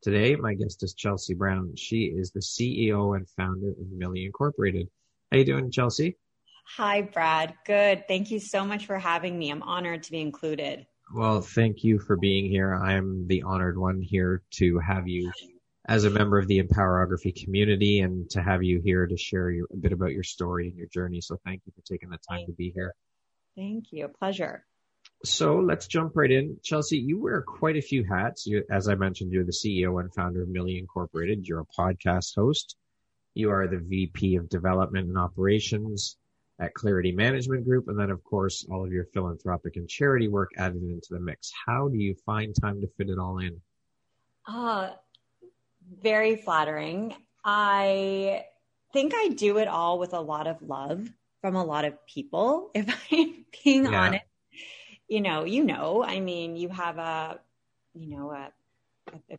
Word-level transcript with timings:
Today, 0.00 0.36
my 0.36 0.54
guest 0.54 0.84
is 0.84 0.94
Chelsea 0.94 1.34
Brown. 1.34 1.74
She 1.74 2.04
is 2.04 2.30
the 2.30 2.38
CEO 2.38 3.16
and 3.16 3.28
founder 3.30 3.70
of 3.70 3.90
Millie 3.90 4.26
Incorporated. 4.26 4.88
How 5.32 5.38
you 5.38 5.44
doing, 5.44 5.72
Chelsea? 5.72 6.16
Hi, 6.76 7.02
Brad. 7.02 7.54
Good. 7.66 8.06
Thank 8.06 8.30
you 8.30 8.38
so 8.38 8.64
much 8.64 8.86
for 8.86 8.96
having 8.96 9.36
me. 9.36 9.50
I'm 9.50 9.62
honored 9.64 10.04
to 10.04 10.12
be 10.12 10.20
included. 10.20 10.86
Well, 11.12 11.40
thank 11.40 11.82
you 11.82 11.98
for 11.98 12.16
being 12.16 12.48
here. 12.48 12.76
I'm 12.76 13.26
the 13.26 13.42
honored 13.42 13.76
one 13.76 14.00
here 14.00 14.42
to 14.52 14.78
have 14.78 15.08
you 15.08 15.32
as 15.88 16.04
a 16.04 16.10
member 16.10 16.38
of 16.38 16.46
the 16.46 16.62
Empowerography 16.62 17.34
community 17.42 17.98
and 17.98 18.30
to 18.30 18.40
have 18.40 18.62
you 18.62 18.80
here 18.84 19.04
to 19.04 19.16
share 19.16 19.50
your, 19.50 19.66
a 19.72 19.76
bit 19.76 19.92
about 19.92 20.12
your 20.12 20.22
story 20.22 20.68
and 20.68 20.76
your 20.76 20.88
journey. 20.94 21.20
So 21.20 21.40
thank 21.44 21.62
you 21.66 21.72
for 21.74 21.82
taking 21.82 22.10
the 22.10 22.18
time 22.18 22.46
to 22.46 22.52
be 22.52 22.70
here. 22.72 22.94
Thank 23.56 23.86
you. 23.90 24.06
Pleasure. 24.06 24.64
So 25.24 25.58
let's 25.58 25.86
jump 25.88 26.12
right 26.14 26.30
in. 26.30 26.58
Chelsea, 26.62 26.98
you 26.98 27.20
wear 27.20 27.42
quite 27.42 27.76
a 27.76 27.82
few 27.82 28.04
hats. 28.04 28.46
You, 28.46 28.64
as 28.70 28.88
I 28.88 28.94
mentioned, 28.94 29.32
you're 29.32 29.44
the 29.44 29.52
CEO 29.52 30.00
and 30.00 30.14
founder 30.14 30.42
of 30.42 30.48
Millie 30.48 30.78
Incorporated. 30.78 31.46
You're 31.46 31.60
a 31.60 31.80
podcast 31.80 32.36
host. 32.36 32.76
You 33.34 33.50
are 33.50 33.66
the 33.66 33.78
VP 33.78 34.36
of 34.36 34.48
Development 34.48 35.08
and 35.08 35.18
Operations 35.18 36.16
at 36.60 36.74
Clarity 36.74 37.12
Management 37.12 37.64
Group. 37.64 37.88
And 37.88 37.98
then, 37.98 38.10
of 38.10 38.22
course, 38.22 38.64
all 38.70 38.84
of 38.84 38.92
your 38.92 39.06
philanthropic 39.06 39.76
and 39.76 39.88
charity 39.88 40.28
work 40.28 40.50
added 40.56 40.82
into 40.82 41.08
the 41.10 41.20
mix. 41.20 41.52
How 41.66 41.88
do 41.88 41.98
you 41.98 42.14
find 42.24 42.54
time 42.54 42.80
to 42.80 42.88
fit 42.96 43.10
it 43.10 43.18
all 43.18 43.38
in? 43.38 43.60
Uh, 44.46 44.90
very 46.00 46.36
flattering. 46.36 47.14
I 47.44 48.44
think 48.92 49.14
I 49.16 49.28
do 49.28 49.58
it 49.58 49.68
all 49.68 49.98
with 49.98 50.14
a 50.14 50.20
lot 50.20 50.46
of 50.46 50.62
love 50.62 51.08
from 51.40 51.56
a 51.56 51.64
lot 51.64 51.84
of 51.84 52.06
people, 52.06 52.70
if 52.74 52.88
I'm 53.10 53.44
being 53.64 53.84
yeah. 53.84 54.00
honest 54.00 54.24
you 55.08 55.20
know, 55.20 55.44
you 55.44 55.64
know, 55.64 56.04
I 56.04 56.20
mean, 56.20 56.56
you 56.56 56.68
have 56.68 56.98
a, 56.98 57.40
you 57.94 58.08
know, 58.16 58.30
a, 58.30 58.52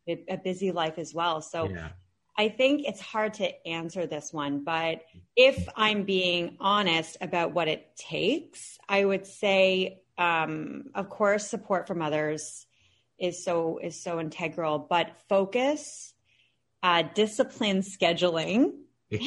a, 0.08 0.26
a 0.30 0.38
busy 0.38 0.72
life 0.72 0.98
as 0.98 1.14
well. 1.14 1.42
So 1.42 1.70
yeah. 1.70 1.90
I 2.38 2.50
think 2.50 2.88
it's 2.88 3.02
hard 3.02 3.36
to 3.36 3.68
answer 3.68 4.08
this 4.08 4.34
one, 4.34 4.64
but 4.64 5.02
if 5.36 5.68
I'm 5.76 6.04
being 6.04 6.58
honest 6.60 7.18
about 7.22 7.54
what 7.54 7.68
it 7.68 7.96
takes, 7.96 8.80
I 8.88 9.06
would 9.06 9.28
say, 9.28 10.02
um, 10.18 10.86
of 10.96 11.10
course, 11.10 11.48
support 11.48 11.88
from 11.88 12.02
others 12.02 12.66
is 13.20 13.44
so 13.44 13.80
is 13.84 14.02
so 14.02 14.20
integral, 14.20 14.80
but 14.80 15.12
focus, 15.28 16.14
uh, 16.82 17.04
discipline, 17.14 17.82
scheduling. 17.82 18.72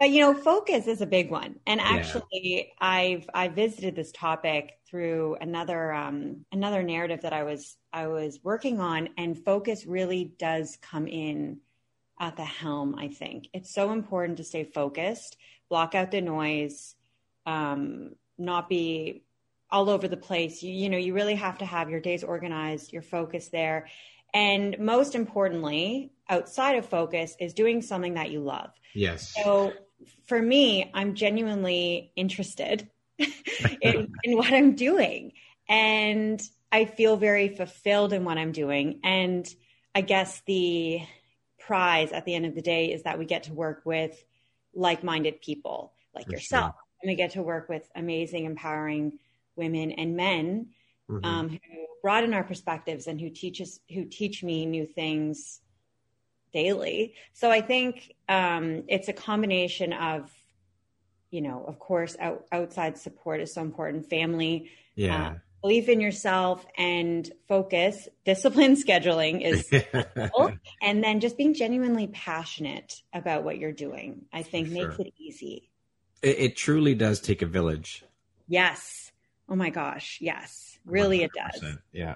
but 0.00 0.08
you 0.08 0.20
know, 0.20 0.32
focus 0.32 0.86
is 0.86 1.02
a 1.02 1.06
big 1.06 1.30
one. 1.30 1.56
And 1.66 1.78
actually, 1.78 2.22
yeah. 2.32 2.62
I've 2.80 3.28
I 3.34 3.48
visited 3.48 3.94
this 3.94 4.10
topic 4.12 4.78
through 4.88 5.36
another 5.42 5.92
um, 5.92 6.46
another 6.50 6.82
narrative 6.82 7.20
that 7.20 7.34
I 7.34 7.44
was 7.44 7.76
I 7.92 8.06
was 8.06 8.40
working 8.42 8.80
on, 8.80 9.10
and 9.18 9.38
focus 9.44 9.84
really 9.84 10.32
does 10.38 10.78
come 10.80 11.06
in 11.06 11.58
at 12.18 12.36
the 12.36 12.44
helm. 12.44 12.94
I 12.98 13.08
think 13.08 13.48
it's 13.52 13.74
so 13.74 13.92
important 13.92 14.38
to 14.38 14.44
stay 14.44 14.64
focused, 14.64 15.36
block 15.68 15.94
out 15.94 16.10
the 16.10 16.22
noise, 16.22 16.94
um, 17.44 18.14
not 18.38 18.70
be 18.70 19.22
all 19.70 19.90
over 19.90 20.08
the 20.08 20.16
place. 20.16 20.62
You, 20.62 20.72
you 20.72 20.88
know, 20.88 20.96
you 20.96 21.12
really 21.12 21.34
have 21.34 21.58
to 21.58 21.66
have 21.66 21.90
your 21.90 22.00
days 22.00 22.24
organized, 22.24 22.90
your 22.90 23.02
focus 23.02 23.48
there, 23.48 23.86
and 24.32 24.78
most 24.78 25.14
importantly, 25.14 26.12
outside 26.30 26.76
of 26.76 26.86
focus, 26.86 27.36
is 27.38 27.52
doing 27.52 27.82
something 27.82 28.14
that 28.14 28.30
you 28.30 28.40
love. 28.40 28.70
Yes. 28.94 29.34
So 29.44 29.72
for 30.26 30.40
me, 30.40 30.90
I'm 30.94 31.14
genuinely 31.14 32.12
interested 32.16 32.88
in, 33.18 34.12
in 34.22 34.36
what 34.36 34.52
I'm 34.52 34.74
doing. 34.74 35.32
And 35.68 36.40
I 36.72 36.84
feel 36.84 37.16
very 37.16 37.48
fulfilled 37.48 38.12
in 38.12 38.24
what 38.24 38.38
I'm 38.38 38.52
doing. 38.52 39.00
And 39.02 39.52
I 39.94 40.00
guess 40.02 40.42
the 40.46 41.00
prize 41.58 42.12
at 42.12 42.24
the 42.24 42.34
end 42.34 42.46
of 42.46 42.54
the 42.54 42.62
day 42.62 42.92
is 42.92 43.02
that 43.02 43.18
we 43.18 43.24
get 43.24 43.44
to 43.44 43.52
work 43.52 43.82
with 43.84 44.24
like 44.74 45.04
minded 45.04 45.40
people 45.40 45.92
like 46.14 46.26
For 46.26 46.32
yourself. 46.32 46.74
Sure. 46.74 46.84
And 47.02 47.10
we 47.10 47.16
get 47.16 47.32
to 47.32 47.42
work 47.42 47.68
with 47.68 47.88
amazing, 47.94 48.44
empowering 48.44 49.18
women 49.56 49.92
and 49.92 50.16
men 50.16 50.68
mm-hmm. 51.10 51.24
um, 51.24 51.48
who 51.48 51.58
broaden 52.02 52.34
our 52.34 52.44
perspectives 52.44 53.06
and 53.06 53.20
who 53.20 53.30
teach 53.30 53.60
us, 53.60 53.78
who 53.92 54.04
teach 54.04 54.42
me 54.42 54.66
new 54.66 54.86
things 54.86 55.60
daily. 56.52 57.14
So 57.32 57.50
I 57.50 57.60
think 57.60 58.14
um, 58.28 58.84
it's 58.88 59.08
a 59.08 59.12
combination 59.12 59.92
of 59.92 60.30
you 61.30 61.40
know, 61.40 61.64
of 61.66 61.78
course, 61.78 62.16
out, 62.18 62.44
outside 62.52 62.98
support 62.98 63.40
is 63.40 63.54
so 63.54 63.62
important. 63.62 64.10
Family, 64.10 64.70
yeah. 64.94 65.28
Uh, 65.28 65.34
belief 65.62 65.88
in 65.88 66.00
yourself 66.00 66.64
and 66.76 67.30
focus, 67.46 68.08
discipline 68.24 68.74
scheduling 68.74 69.42
is, 69.42 69.70
and 70.82 71.04
then 71.04 71.20
just 71.20 71.36
being 71.36 71.54
genuinely 71.54 72.08
passionate 72.08 73.02
about 73.12 73.44
what 73.44 73.58
you're 73.58 73.72
doing. 73.72 74.24
I 74.32 74.42
think 74.42 74.68
sure. 74.68 74.88
makes 74.88 74.98
it 74.98 75.12
easy. 75.18 75.70
It, 76.22 76.38
it, 76.38 76.56
truly 76.56 76.94
does 76.94 77.20
take 77.20 77.42
a 77.42 77.46
village. 77.46 78.04
Yes. 78.48 79.12
Oh 79.48 79.56
my 79.56 79.70
gosh. 79.70 80.18
Yes. 80.20 80.78
Really, 80.84 81.20
100%. 81.20 81.24
it 81.24 81.30
does. 81.34 81.76
Yeah. 81.92 82.14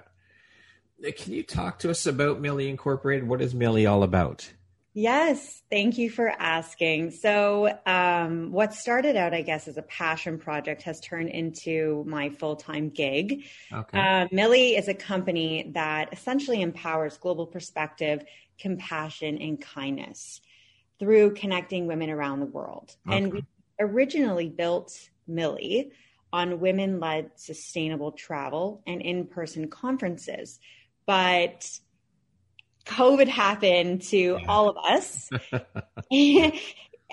Can 1.01 1.33
you 1.33 1.43
talk 1.43 1.79
to 1.79 1.89
us 1.89 2.05
about 2.05 2.39
Millie 2.39 2.69
Incorporated? 2.69 3.27
What 3.27 3.41
is 3.41 3.53
Millie 3.53 3.85
all 3.85 4.03
about? 4.03 4.51
Yes, 4.97 5.61
thank 5.69 5.97
you 5.97 6.09
for 6.09 6.29
asking. 6.29 7.11
So, 7.11 7.77
um, 7.85 8.53
what 8.53 8.73
started 8.73 9.17
out, 9.17 9.33
I 9.33 9.41
guess, 9.41 9.67
as 9.67 9.75
a 9.75 9.81
passion 9.81 10.39
project 10.39 10.83
has 10.83 11.01
turned 11.01 11.29
into 11.29 12.05
my 12.07 12.29
full 12.29 12.55
time 12.55 12.89
gig. 12.89 13.43
Okay. 13.73 13.99
Uh, 13.99 14.27
Millie 14.31 14.77
is 14.77 14.87
a 14.87 14.93
company 14.93 15.69
that 15.73 16.13
essentially 16.13 16.61
empowers 16.61 17.17
global 17.17 17.45
perspective, 17.45 18.23
compassion, 18.57 19.37
and 19.37 19.59
kindness 19.59 20.39
through 20.97 21.33
connecting 21.33 21.87
women 21.87 22.09
around 22.09 22.39
the 22.39 22.45
world. 22.45 22.95
Okay. 23.05 23.17
And 23.17 23.33
we 23.33 23.45
originally 23.81 24.47
built 24.47 24.97
Millie 25.27 25.91
on 26.31 26.61
women 26.61 27.01
led 27.01 27.31
sustainable 27.35 28.13
travel 28.13 28.81
and 28.87 29.01
in 29.01 29.25
person 29.25 29.67
conferences. 29.67 30.59
But 31.05 31.79
COVID 32.85 33.27
happened 33.27 34.03
to 34.03 34.17
yeah. 34.17 34.45
all 34.47 34.69
of 34.69 34.77
us. 34.77 35.29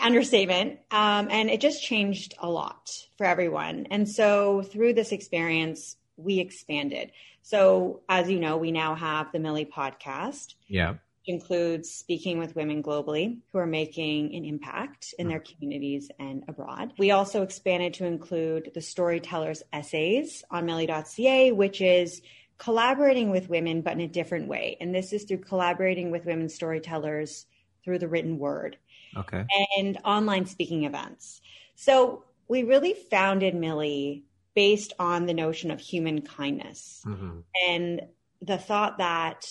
Understatement. 0.00 0.78
Um, 0.90 1.28
and 1.30 1.50
it 1.50 1.60
just 1.60 1.82
changed 1.82 2.34
a 2.40 2.48
lot 2.48 2.90
for 3.18 3.26
everyone. 3.26 3.86
And 3.90 4.08
so 4.08 4.62
through 4.62 4.94
this 4.94 5.12
experience, 5.12 5.96
we 6.16 6.38
expanded. 6.38 7.12
So 7.42 8.00
as 8.08 8.30
you 8.30 8.38
know, 8.38 8.56
we 8.56 8.70
now 8.72 8.94
have 8.94 9.32
the 9.32 9.38
Millie 9.38 9.66
podcast. 9.66 10.54
Yeah. 10.68 10.94
includes 11.24 11.88
speaking 11.90 12.38
with 12.38 12.56
women 12.56 12.82
globally 12.82 13.38
who 13.52 13.58
are 13.58 13.66
making 13.66 14.34
an 14.34 14.44
impact 14.44 15.14
in 15.18 15.28
their 15.28 15.38
communities 15.38 16.10
and 16.18 16.42
abroad. 16.48 16.92
We 16.98 17.12
also 17.12 17.42
expanded 17.42 17.94
to 17.94 18.06
include 18.06 18.72
the 18.74 18.80
storytellers 18.80 19.62
essays 19.72 20.42
on 20.50 20.66
Millie.ca, 20.66 21.52
which 21.52 21.80
is 21.80 22.22
collaborating 22.58 23.30
with 23.30 23.48
women, 23.48 23.80
but 23.80 23.94
in 23.94 24.00
a 24.00 24.08
different 24.08 24.48
way. 24.48 24.76
And 24.80 24.94
this 24.94 25.12
is 25.12 25.24
through 25.24 25.38
collaborating 25.38 26.10
with 26.10 26.24
women 26.24 26.48
storytellers 26.48 27.46
through 27.84 27.98
the 27.98 28.08
written 28.08 28.38
word. 28.38 28.76
Okay. 29.16 29.44
And 29.78 29.98
online 30.04 30.46
speaking 30.46 30.84
events. 30.84 31.40
So 31.74 32.24
we 32.48 32.62
really 32.62 32.94
founded 32.94 33.54
Millie 33.54 34.24
based 34.54 34.92
on 34.98 35.26
the 35.26 35.34
notion 35.34 35.70
of 35.70 35.80
human 35.80 36.22
kindness 36.22 37.02
mm-hmm. 37.06 37.40
and 37.66 38.02
the 38.40 38.58
thought 38.58 38.98
that 38.98 39.46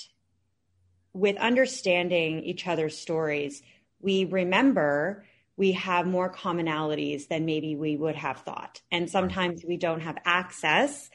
with 1.14 1.38
understanding 1.38 2.44
each 2.44 2.68
other's 2.68 2.98
stories, 2.98 3.62
we 4.00 4.26
remember 4.26 5.26
we 5.58 5.74
have 5.74 6.08
more 6.08 6.32
commonalities 6.32 7.28
than 7.28 7.46
maybe 7.46 7.76
we 7.76 7.96
would 7.96 8.16
have 8.16 8.38
thought. 8.40 8.82
And 8.92 9.10
sometimes 9.10 9.64
we 9.68 9.78
don't 9.78 10.02
have 10.02 10.18
access 10.26 11.10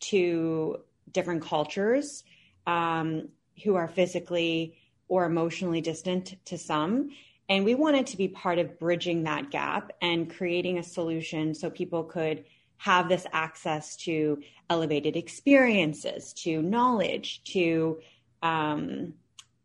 to 0.00 0.80
different 1.12 1.42
cultures 1.42 2.24
um, 2.66 3.28
who 3.64 3.74
are 3.74 3.88
physically 3.88 4.76
or 5.08 5.24
emotionally 5.24 5.80
distant 5.80 6.36
to 6.46 6.56
some. 6.56 7.10
And 7.48 7.64
we 7.64 7.74
wanted 7.74 8.06
to 8.08 8.16
be 8.16 8.28
part 8.28 8.58
of 8.58 8.78
bridging 8.78 9.24
that 9.24 9.50
gap 9.50 9.92
and 10.00 10.34
creating 10.34 10.78
a 10.78 10.82
solution 10.82 11.54
so 11.54 11.68
people 11.68 12.04
could 12.04 12.44
have 12.78 13.08
this 13.08 13.26
access 13.32 13.94
to 13.96 14.42
elevated 14.68 15.16
experiences, 15.16 16.32
to 16.32 16.62
knowledge, 16.62 17.44
to 17.44 18.00
um, 18.42 19.14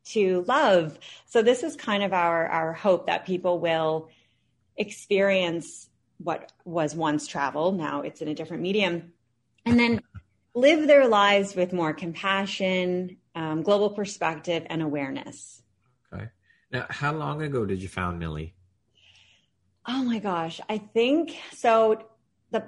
to 0.05 0.43
love. 0.47 0.99
So 1.25 1.41
this 1.41 1.63
is 1.63 1.75
kind 1.75 2.03
of 2.03 2.13
our 2.13 2.47
our 2.47 2.73
hope 2.73 3.07
that 3.07 3.25
people 3.25 3.59
will 3.59 4.09
experience 4.75 5.89
what 6.19 6.51
was 6.65 6.95
once 6.95 7.25
travel. 7.25 7.71
Now 7.71 8.01
it's 8.01 8.21
in 8.21 8.27
a 8.27 8.35
different 8.35 8.63
medium, 8.63 9.13
and 9.65 9.79
then 9.79 10.01
live 10.57 10.87
their 10.87 11.07
lives 11.07 11.55
with 11.55 11.71
more 11.71 11.93
compassion, 11.93 13.17
um, 13.35 13.61
global 13.61 13.91
perspective, 13.91 14.65
and 14.69 14.81
awareness. 14.81 15.61
Okay. 16.11 16.29
Now, 16.71 16.87
how 16.89 17.13
long 17.13 17.41
ago 17.43 17.65
did 17.65 17.81
you 17.81 17.87
found 17.87 18.17
Millie? 18.17 18.55
Oh 19.87 20.03
my 20.03 20.19
gosh, 20.19 20.59
I 20.67 20.79
think 20.79 21.37
so. 21.53 22.03
The 22.49 22.63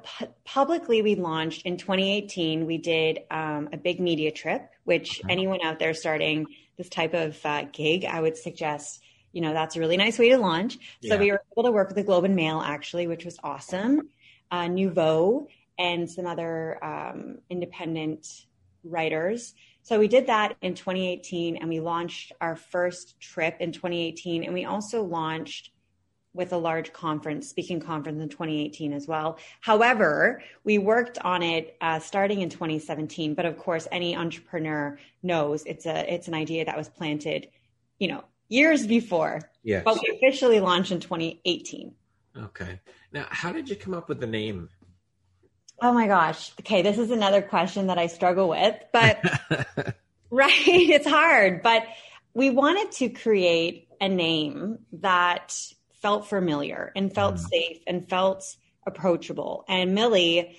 publicly 0.46 1.02
we 1.02 1.16
launched 1.16 1.66
in 1.66 1.78
2018. 1.78 2.66
We 2.66 2.78
did 2.78 3.22
um, 3.32 3.70
a 3.74 3.78
big 3.78 4.00
media 4.00 4.32
trip, 4.32 4.70
which 4.84 5.22
okay. 5.24 5.34
anyone 5.34 5.62
out 5.64 5.80
there 5.80 5.94
starting 5.94 6.46
this 6.78 6.90
type 6.90 7.14
of 7.14 7.44
uh, 7.46 7.64
gig, 7.72 8.06
I 8.06 8.22
would 8.22 8.38
suggest. 8.38 9.02
You 9.32 9.42
know, 9.42 9.54
that's 9.54 9.76
a 9.76 9.80
really 9.80 9.98
nice 9.98 10.18
way 10.18 10.30
to 10.30 10.38
launch. 10.38 10.78
So 11.04 11.18
we 11.18 11.32
were 11.32 11.42
able 11.54 11.64
to 11.64 11.72
work 11.72 11.88
with 11.90 11.98
the 11.98 12.04
Globe 12.04 12.24
and 12.24 12.36
Mail 12.36 12.62
actually, 12.62 13.08
which 13.08 13.26
was 13.26 13.38
awesome. 13.44 14.10
Uh, 14.52 14.68
Nouveau 14.68 15.48
and 15.80 16.10
some 16.10 16.28
other 16.28 16.84
um, 16.84 17.40
independent 17.50 18.28
writers. 18.84 19.56
So 19.82 19.98
we 19.98 20.08
did 20.08 20.28
that 20.28 20.56
in 20.62 20.76
2018 20.76 21.58
and 21.58 21.70
we 21.70 21.80
launched 21.80 22.34
our 22.42 22.56
first 22.56 23.20
trip 23.20 23.58
in 23.60 23.72
2018. 23.72 24.44
And 24.44 24.54
we 24.54 24.66
also 24.66 25.02
launched 25.02 25.72
with 26.34 26.54
a 26.54 26.58
large 26.58 26.94
conference, 26.94 27.50
speaking 27.50 27.80
conference 27.80 28.22
in 28.22 28.30
2018 28.30 28.94
as 28.94 29.08
well. 29.08 29.40
However, 29.62 30.44
we 30.64 30.78
worked 30.78 31.18
on 31.20 31.42
it 31.42 31.76
uh, 31.82 32.00
starting 32.00 32.42
in 32.42 32.50
2017. 32.50 33.34
But 33.34 33.46
of 33.46 33.58
course, 33.58 33.88
any 33.92 34.16
entrepreneur 34.16 35.00
knows 35.24 35.64
it's 35.66 35.86
a 35.86 36.14
it's 36.14 36.28
an 36.28 36.36
idea 36.36 36.66
that 36.66 36.78
was 36.78 36.88
planted, 36.88 37.48
you 37.98 38.10
know, 38.10 38.24
years 38.48 38.86
before. 38.86 39.50
Yes. 39.64 39.84
But 39.84 40.00
we 40.02 40.16
officially 40.16 40.60
launched 40.60 40.92
in 40.92 41.00
2018. 41.00 41.94
Okay. 42.38 42.80
Now, 43.12 43.26
how 43.32 43.52
did 43.52 43.68
you 43.68 43.76
come 43.76 43.96
up 43.96 44.08
with 44.08 44.20
the 44.20 44.28
name? 44.28 44.70
Oh 45.82 45.94
my 45.94 46.08
gosh. 46.08 46.52
Okay, 46.60 46.82
this 46.82 46.98
is 46.98 47.12
another 47.12 47.42
question 47.42 47.88
that 47.88 47.98
I 47.98 48.08
struggle 48.08 48.50
with, 48.50 48.76
but 48.92 49.24
right, 50.30 50.52
it's 50.68 51.08
hard. 51.08 51.62
But 51.62 51.84
we 52.34 52.50
wanted 52.50 52.92
to 52.94 53.10
create 53.10 53.88
a 54.02 54.10
name 54.10 54.80
that 54.94 55.56
felt 56.02 56.28
familiar 56.28 56.92
and 56.96 57.14
felt 57.14 57.36
mm. 57.36 57.50
safe 57.50 57.80
and 57.88 58.08
felt 58.08 58.44
approachable. 58.86 59.66
And 59.68 59.94
Millie, 59.94 60.58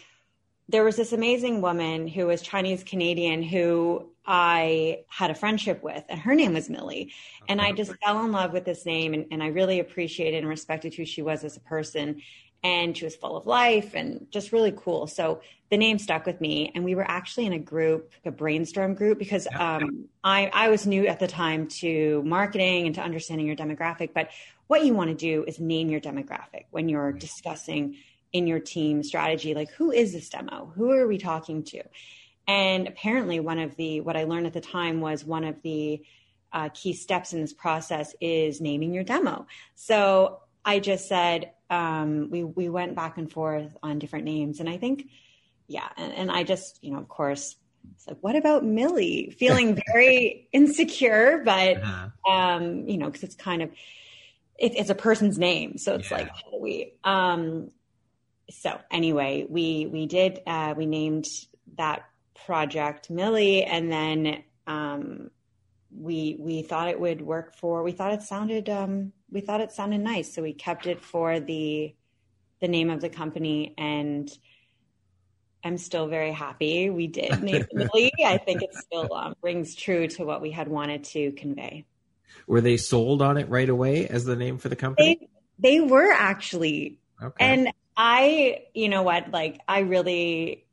there 0.69 0.85
was 0.85 0.97
this 0.97 1.13
amazing 1.13 1.63
woman 1.63 2.07
who 2.07 2.27
was 2.27 2.43
Chinese 2.43 2.85
Canadian 2.85 3.43
who 3.43 4.11
I 4.25 5.05
had 5.09 5.31
a 5.31 5.35
friendship 5.35 5.83
with, 5.83 6.05
and 6.09 6.21
her 6.21 6.35
name 6.35 6.55
was 6.55 6.71
Millie. 6.71 7.13
And 7.49 7.61
I 7.61 7.73
just 7.73 7.93
fell 8.05 8.25
in 8.25 8.31
love 8.31 8.53
with 8.53 8.65
this 8.65 8.87
name, 8.87 9.15
and, 9.15 9.27
and 9.33 9.43
I 9.43 9.49
really 9.49 9.81
appreciated 9.81 10.39
and 10.39 10.49
respected 10.49 10.95
who 10.95 11.05
she 11.05 11.23
was 11.23 11.43
as 11.43 11.57
a 11.57 11.61
person. 11.61 12.23
And 12.62 12.97
she 12.97 13.05
was 13.05 13.17
full 13.17 13.37
of 13.37 13.47
life 13.47 13.95
and 13.95 14.27
just 14.31 14.53
really 14.53 14.73
cool. 14.77 15.07
So 15.07 15.41
the 15.71 15.79
name 15.79 15.99
stuck 15.99 16.27
with 16.27 16.41
me. 16.41 16.71
And 16.75 16.85
we 16.85 16.95
were 16.95 17.09
actually 17.09 17.47
in 17.47 17.55
a 17.55 17.59
group, 17.59 18.12
a 18.25 18.31
brainstorm 18.31 18.95
group, 18.95 19.19
because 19.19 19.49
um, 19.55 20.07
I, 20.23 20.51
I 20.53 20.69
was 20.69 20.87
new 20.87 21.07
at 21.07 21.21
the 21.21 21.27
time 21.27 21.69
to 21.69 22.23
marketing 22.25 22.87
and 22.87 22.95
to 22.97 23.01
understanding 23.01 23.47
your 23.47 23.57
demographic. 23.57 24.11
But 24.12 24.31
what 24.67 24.85
you 24.85 24.95
want 24.95 25.09
to 25.11 25.17
do 25.17 25.45
is 25.49 25.59
name 25.59 25.89
your 25.89 26.01
demographic 26.01 26.67
when 26.71 26.89
you're 26.89 27.12
discussing 27.12 27.97
in 28.33 28.47
your 28.47 28.61
team 28.61 29.03
strategy 29.03 29.55
like 29.55 29.71
who 29.73 29.91
is 29.91 30.12
this 30.12 30.29
demo 30.29 30.73
who 30.77 30.93
are 30.93 31.07
we 31.07 31.19
talking 31.19 31.65
to 31.65 31.83
and 32.47 32.87
apparently 32.87 33.41
one 33.41 33.59
of 33.59 33.75
the 33.77 34.01
what 34.01 34.17
i 34.17 34.25
learned 34.25 34.47
at 34.47 34.53
the 34.53 34.61
time 34.61 35.01
was 35.01 35.25
one 35.25 35.45
of 35.45 35.61
the 35.62 36.01
uh, 36.53 36.69
key 36.75 36.93
steps 36.93 37.33
in 37.33 37.41
this 37.41 37.53
process 37.53 38.15
is 38.21 38.61
naming 38.61 38.95
your 38.95 39.05
demo 39.05 39.47
so 39.75 40.39
i 40.65 40.79
just 40.79 41.09
said 41.09 41.53
um, 41.71 42.31
we 42.31 42.43
we 42.43 42.69
went 42.69 42.97
back 42.97 43.17
and 43.17 43.31
forth 43.31 43.77
on 43.83 43.99
different 43.99 44.25
names 44.25 44.61
and 44.61 44.69
i 44.69 44.77
think 44.77 45.09
yeah 45.69 45.89
and, 45.97 46.12
and 46.15 46.31
i 46.31 46.43
just 46.43 46.79
you 46.83 46.93
know 46.93 46.99
of 46.99 47.09
course 47.09 47.57
said, 47.97 48.17
what 48.21 48.37
about 48.37 48.65
Millie? 48.65 49.35
Feeling 49.39 49.81
very 49.93 50.49
insecure, 50.53 51.43
but, 51.45 51.83
uh-huh. 51.83 52.31
um, 52.31 52.89
you 52.89 52.99
know, 52.99 53.07
because 53.07 53.23
it's 53.23 53.35
kind 53.35 53.62
of, 53.62 53.71
it, 54.59 54.77
it's 54.77 54.91
a 54.91 54.95
person's 54.95 55.39
name, 55.39 55.79
so 55.79 55.95
it's 55.95 56.11
yeah. 56.11 56.19
like 56.19 56.31
we. 56.61 56.93
Um, 57.03 57.71
so 58.51 58.79
anyway, 58.91 59.47
we 59.49 59.87
we 59.87 60.07
did 60.07 60.41
uh, 60.47 60.75
we 60.77 60.85
named 60.85 61.25
that 61.79 62.05
project 62.45 63.09
Millie, 63.09 63.65
and 63.65 63.91
then 63.91 64.45
um, 64.67 65.31
we 65.95 66.37
we 66.39 66.63
thought 66.63 66.89
it 66.89 67.01
would 67.01 67.21
work 67.21 67.55
for. 67.55 67.83
We 67.83 67.93
thought 67.93 68.13
it 68.13 68.23
sounded 68.23 68.69
um, 68.69 69.13
we 69.31 69.41
thought 69.41 69.61
it 69.61 69.73
sounded 69.73 70.01
nice, 70.01 70.33
so 70.33 70.43
we 70.43 70.53
kept 70.53 70.87
it 70.87 71.03
for 71.03 71.41
the 71.41 71.95
the 72.61 72.69
name 72.69 72.91
of 72.91 73.01
the 73.01 73.09
company 73.09 73.75
and. 73.79 74.31
I'm 75.63 75.77
still 75.77 76.07
very 76.07 76.33
happy 76.33 76.89
we 76.89 77.07
did 77.07 77.43
name 77.43 77.67
Millie. 77.75 78.11
I 78.25 78.39
think 78.39 78.63
it 78.63 78.73
still 78.73 79.13
um, 79.13 79.35
rings 79.43 79.75
true 79.75 80.07
to 80.07 80.25
what 80.25 80.41
we 80.41 80.51
had 80.51 80.69
wanted 80.69 81.05
to 81.05 81.33
convey. 81.33 81.85
Were 82.47 82.63
they 82.63 82.79
sold 82.79 83.21
on 83.21 83.37
it 83.37 83.51
right 83.51 83.69
away 83.69 84.09
as 84.09 84.25
the 84.25 84.37
name 84.37 84.57
for 84.57 84.71
the 84.71 84.77
company? 84.77 85.29
They, 85.59 85.79
they 85.79 85.81
were 85.81 86.11
actually. 86.13 86.99
Okay. 87.23 87.45
And 87.45 87.73
I, 87.97 88.63
you 88.73 88.89
know 88.89 89.03
what, 89.03 89.31
like 89.31 89.61
I 89.69 89.81
really 89.81 90.65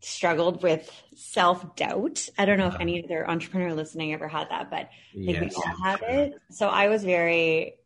struggled 0.00 0.62
with 0.62 0.90
self 1.14 1.76
doubt. 1.76 2.28
I 2.38 2.44
don't 2.46 2.58
know 2.58 2.68
if 2.68 2.80
any 2.80 3.04
other 3.04 3.28
entrepreneur 3.28 3.74
listening 3.74 4.12
ever 4.12 4.28
had 4.28 4.50
that, 4.50 4.70
but 4.70 4.78
I 4.86 4.90
yes, 5.12 5.40
we 5.40 5.62
all 5.62 5.84
have 5.84 6.00
sure. 6.00 6.08
it. 6.08 6.40
So 6.50 6.68
I 6.68 6.88
was 6.88 7.04
very 7.04 7.76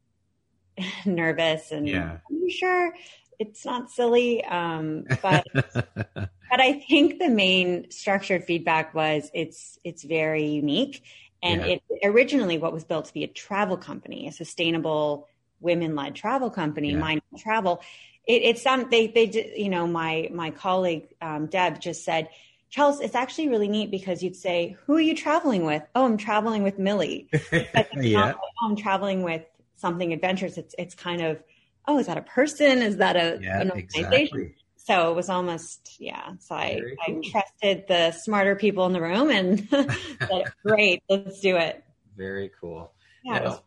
nervous 1.06 1.72
and 1.72 1.88
yeah. 1.88 2.18
I'm 2.30 2.50
sure 2.50 2.94
it's 3.38 3.64
not 3.64 3.90
silly. 3.90 4.44
Um, 4.44 5.04
but 5.22 5.44
but 5.54 6.60
I 6.60 6.84
think 6.88 7.18
the 7.18 7.30
main 7.30 7.90
structured 7.90 8.44
feedback 8.44 8.94
was 8.94 9.30
it's 9.34 9.78
it's 9.84 10.04
very 10.04 10.46
unique 10.46 11.02
and 11.42 11.60
yeah. 11.60 11.74
it 11.74 11.82
originally 12.04 12.58
what 12.58 12.72
was 12.72 12.84
built 12.84 13.06
to 13.06 13.14
be 13.14 13.24
a 13.24 13.28
travel 13.28 13.76
company, 13.76 14.28
a 14.28 14.32
sustainable 14.32 15.28
women-led 15.64 16.14
travel 16.14 16.50
company, 16.50 16.92
yeah. 16.92 16.98
Mind 16.98 17.22
Travel. 17.38 17.82
It, 18.26 18.42
it's 18.42 18.62
some 18.62 18.88
they 18.90 19.08
they 19.08 19.52
you 19.56 19.68
know 19.68 19.86
my 19.86 20.30
my 20.32 20.50
colleague 20.50 21.08
um, 21.20 21.46
Deb 21.46 21.80
just 21.80 22.04
said. 22.04 22.28
Charles, 22.70 23.00
it's 23.00 23.14
actually 23.14 23.48
really 23.50 23.68
neat 23.68 23.92
because 23.92 24.20
you'd 24.20 24.34
say, 24.34 24.76
"Who 24.86 24.96
are 24.96 25.00
you 25.00 25.14
traveling 25.14 25.64
with?" 25.64 25.82
"Oh, 25.94 26.04
I'm 26.04 26.16
traveling 26.16 26.64
with 26.64 26.76
Millie." 26.76 27.28
yeah. 27.52 28.34
Oh, 28.36 28.66
I'm 28.66 28.74
traveling 28.74 29.22
with 29.22 29.44
something 29.76 30.12
adventurous. 30.12 30.58
It's 30.58 30.74
it's 30.76 30.94
kind 30.94 31.22
of, 31.22 31.40
oh, 31.86 32.00
is 32.00 32.06
that 32.06 32.18
a 32.18 32.22
person? 32.22 32.82
Is 32.82 32.96
that 32.96 33.14
a 33.14 33.38
yeah, 33.40 33.60
an 33.60 33.70
organization? 33.70 34.16
Exactly. 34.16 34.54
So 34.84 35.10
it 35.10 35.14
was 35.14 35.30
almost, 35.30 35.96
yeah. 35.98 36.32
So 36.40 36.54
I, 36.54 36.82
cool. 37.06 37.22
I 37.22 37.30
trusted 37.30 37.88
the 37.88 38.12
smarter 38.12 38.54
people 38.54 38.84
in 38.84 38.92
the 38.92 39.00
room 39.00 39.30
and 39.30 39.66
said, 39.70 40.44
great, 40.62 41.02
let's 41.08 41.40
do 41.40 41.56
it. 41.56 41.82
Very 42.18 42.50
cool. 42.60 42.92
Yeah, 43.24 43.38
now, 43.38 43.62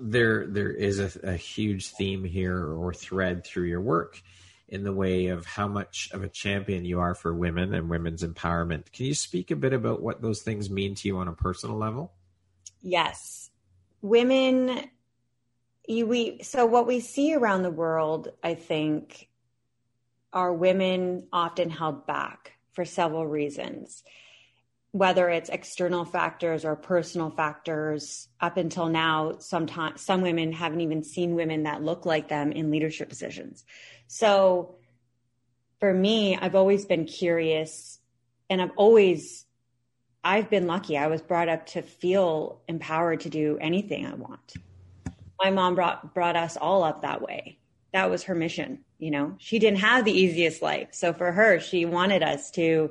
there 0.00 0.46
there 0.46 0.70
is 0.70 0.98
a, 0.98 1.10
a 1.22 1.36
huge 1.36 1.90
theme 1.90 2.24
here 2.24 2.72
or 2.72 2.92
thread 2.92 3.44
through 3.44 3.64
your 3.64 3.80
work 3.80 4.22
in 4.68 4.84
the 4.84 4.92
way 4.92 5.26
of 5.26 5.44
how 5.46 5.66
much 5.66 6.10
of 6.12 6.22
a 6.22 6.28
champion 6.28 6.84
you 6.84 7.00
are 7.00 7.14
for 7.14 7.34
women 7.34 7.74
and 7.74 7.90
women's 7.90 8.22
empowerment. 8.22 8.92
Can 8.92 9.06
you 9.06 9.14
speak 9.14 9.50
a 9.50 9.56
bit 9.56 9.72
about 9.72 10.00
what 10.00 10.22
those 10.22 10.42
things 10.42 10.70
mean 10.70 10.94
to 10.96 11.08
you 11.08 11.18
on 11.18 11.28
a 11.28 11.32
personal 11.32 11.76
level? 11.76 12.12
Yes. 12.80 13.50
Women 14.00 14.90
you, 15.90 16.06
we 16.06 16.42
so 16.42 16.66
what 16.66 16.86
we 16.86 17.00
see 17.00 17.34
around 17.34 17.62
the 17.62 17.70
world, 17.70 18.28
I 18.42 18.54
think, 18.54 19.28
are 20.32 20.52
women 20.52 21.26
often 21.32 21.68
held 21.68 22.06
back 22.06 22.52
for 22.72 22.84
several 22.84 23.26
reasons, 23.26 24.04
whether 24.92 25.28
it's 25.28 25.48
external 25.48 26.04
factors 26.04 26.64
or 26.64 26.74
personal 26.74 27.30
factors. 27.30 28.28
Up 28.40 28.56
until 28.56 28.88
now, 28.88 29.36
sometimes 29.38 30.00
some 30.00 30.22
women 30.22 30.52
haven't 30.52 30.80
even 30.80 31.04
seen 31.04 31.34
women 31.34 31.62
that 31.64 31.82
look 31.82 32.06
like 32.06 32.28
them 32.28 32.52
in 32.52 32.70
leadership 32.70 33.08
positions. 33.08 33.64
So 34.08 34.76
for 35.78 35.94
me, 35.94 36.36
I've 36.36 36.56
always 36.56 36.84
been 36.84 37.04
curious 37.04 38.00
and 38.48 38.60
I've 38.60 38.72
always 38.76 39.46
I've 40.22 40.50
been 40.50 40.66
lucky. 40.66 40.98
I 40.98 41.06
was 41.06 41.22
brought 41.22 41.48
up 41.48 41.66
to 41.66 41.80
feel 41.80 42.60
empowered 42.68 43.20
to 43.20 43.30
do 43.30 43.56
anything 43.58 44.06
I 44.06 44.14
want. 44.14 44.54
My 45.42 45.50
mom 45.50 45.74
brought 45.74 46.12
brought 46.12 46.36
us 46.36 46.56
all 46.56 46.82
up 46.82 47.02
that 47.02 47.22
way. 47.22 47.58
That 47.92 48.10
was 48.10 48.24
her 48.24 48.34
mission, 48.34 48.84
you 48.98 49.10
know. 49.10 49.36
She 49.38 49.58
didn't 49.58 49.78
have 49.78 50.04
the 50.04 50.12
easiest 50.12 50.62
life. 50.62 50.88
So 50.92 51.12
for 51.12 51.32
her, 51.32 51.58
she 51.58 51.86
wanted 51.86 52.22
us 52.22 52.50
to 52.52 52.90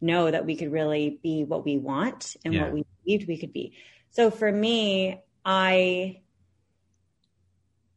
know 0.00 0.30
that 0.30 0.46
we 0.46 0.56
could 0.56 0.72
really 0.72 1.18
be 1.22 1.44
what 1.44 1.64
we 1.64 1.76
want 1.76 2.36
and 2.44 2.54
yeah. 2.54 2.64
what 2.64 2.72
we 2.72 2.84
believed 3.04 3.28
we 3.28 3.38
could 3.38 3.52
be. 3.52 3.74
So 4.10 4.30
for 4.30 4.50
me, 4.50 5.20
I 5.44 6.20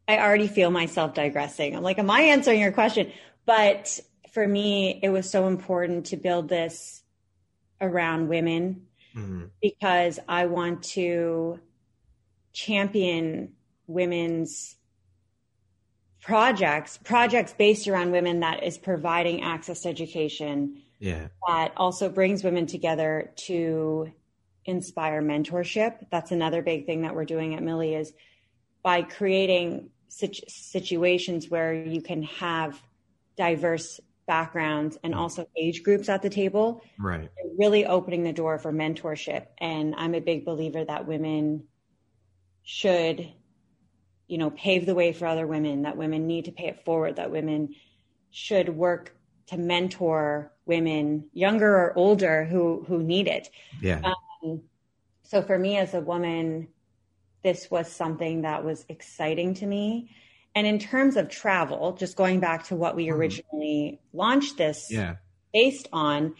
I 0.07 0.19
already 0.19 0.47
feel 0.47 0.69
myself 0.69 1.13
digressing. 1.13 1.75
I'm 1.75 1.83
like, 1.83 1.97
am 1.97 2.09
I 2.09 2.21
answering 2.21 2.59
your 2.59 2.73
question? 2.73 3.11
But 3.45 3.99
for 4.31 4.45
me, 4.45 4.99
it 5.01 5.09
was 5.09 5.29
so 5.29 5.47
important 5.47 6.07
to 6.07 6.17
build 6.17 6.49
this 6.49 7.03
around 7.79 8.27
women 8.27 8.87
mm-hmm. 9.15 9.45
because 9.61 10.19
I 10.27 10.47
want 10.47 10.83
to 10.83 11.59
champion 12.51 13.53
women's 13.87 14.75
projects, 16.21 16.97
projects 17.03 17.53
based 17.53 17.87
around 17.87 18.11
women 18.11 18.41
that 18.41 18.63
is 18.63 18.77
providing 18.77 19.43
access 19.43 19.81
to 19.81 19.89
education. 19.89 20.81
Yeah. 21.03 21.27
That 21.45 21.73
also 21.75 22.07
brings 22.07 22.45
women 22.45 22.65
together 22.65 23.33
to 23.47 24.13
inspire 24.63 25.21
mentorship. 25.21 25.97
That's 26.09 26.31
another 26.31 26.61
big 26.61 26.85
thing 26.85 27.01
that 27.01 27.13
we're 27.13 27.25
doing 27.25 27.55
at 27.55 27.61
Millie 27.61 27.93
is 27.93 28.13
by 28.83 29.01
creating 29.01 29.89
situ- 30.07 30.45
situations 30.47 31.49
where 31.49 31.73
you 31.73 32.01
can 32.01 32.23
have 32.23 32.81
diverse 33.35 33.99
backgrounds 34.27 34.97
and 35.03 35.13
also 35.13 35.45
age 35.57 35.83
groups 35.83 36.07
at 36.07 36.21
the 36.21 36.29
table. 36.29 36.81
Right. 36.97 37.29
Really 37.59 37.85
opening 37.85 38.23
the 38.23 38.31
door 38.31 38.57
for 38.57 38.71
mentorship. 38.71 39.47
And 39.57 39.95
I'm 39.97 40.15
a 40.15 40.21
big 40.21 40.45
believer 40.45 40.85
that 40.85 41.05
women 41.05 41.65
should, 42.63 43.29
you 44.27 44.37
know, 44.37 44.51
pave 44.51 44.85
the 44.85 44.95
way 44.95 45.11
for 45.11 45.27
other 45.27 45.47
women, 45.47 45.81
that 45.81 45.97
women 45.97 46.27
need 46.27 46.45
to 46.45 46.53
pay 46.53 46.67
it 46.67 46.85
forward, 46.85 47.17
that 47.17 47.29
women 47.29 47.75
should 48.31 48.69
work 48.69 49.13
to 49.47 49.57
mentor 49.57 50.52
women, 50.65 51.25
younger 51.33 51.75
or 51.75 51.93
older, 51.97 52.45
who 52.45 52.83
who 52.87 53.03
need 53.03 53.27
it. 53.27 53.49
Yeah. 53.81 54.01
Um, 54.43 54.61
so 55.23 55.41
for 55.41 55.57
me 55.57 55.77
as 55.77 55.93
a 55.93 56.01
woman, 56.01 56.67
this 57.43 57.69
was 57.71 57.91
something 57.91 58.41
that 58.41 58.63
was 58.63 58.85
exciting 58.89 59.53
to 59.55 59.65
me 59.65 60.09
and 60.55 60.67
in 60.67 60.79
terms 60.79 61.15
of 61.15 61.29
travel, 61.29 61.93
just 61.93 62.15
going 62.15 62.39
back 62.39 62.65
to 62.65 62.75
what 62.75 62.95
we 62.95 63.07
mm-hmm. 63.07 63.15
originally 63.15 63.99
launched 64.13 64.57
this 64.57 64.87
yeah. 64.89 65.15
based 65.51 65.87
on, 65.91 66.35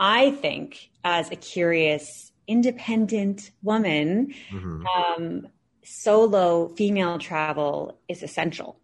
I 0.00 0.30
think 0.30 0.90
as 1.04 1.30
a 1.30 1.36
curious, 1.36 2.32
independent 2.46 3.50
woman, 3.62 4.34
mm-hmm. 4.50 4.86
um, 4.86 5.48
solo 5.84 6.68
female 6.68 7.18
travel 7.18 7.98
is 8.08 8.22
essential. 8.22 8.78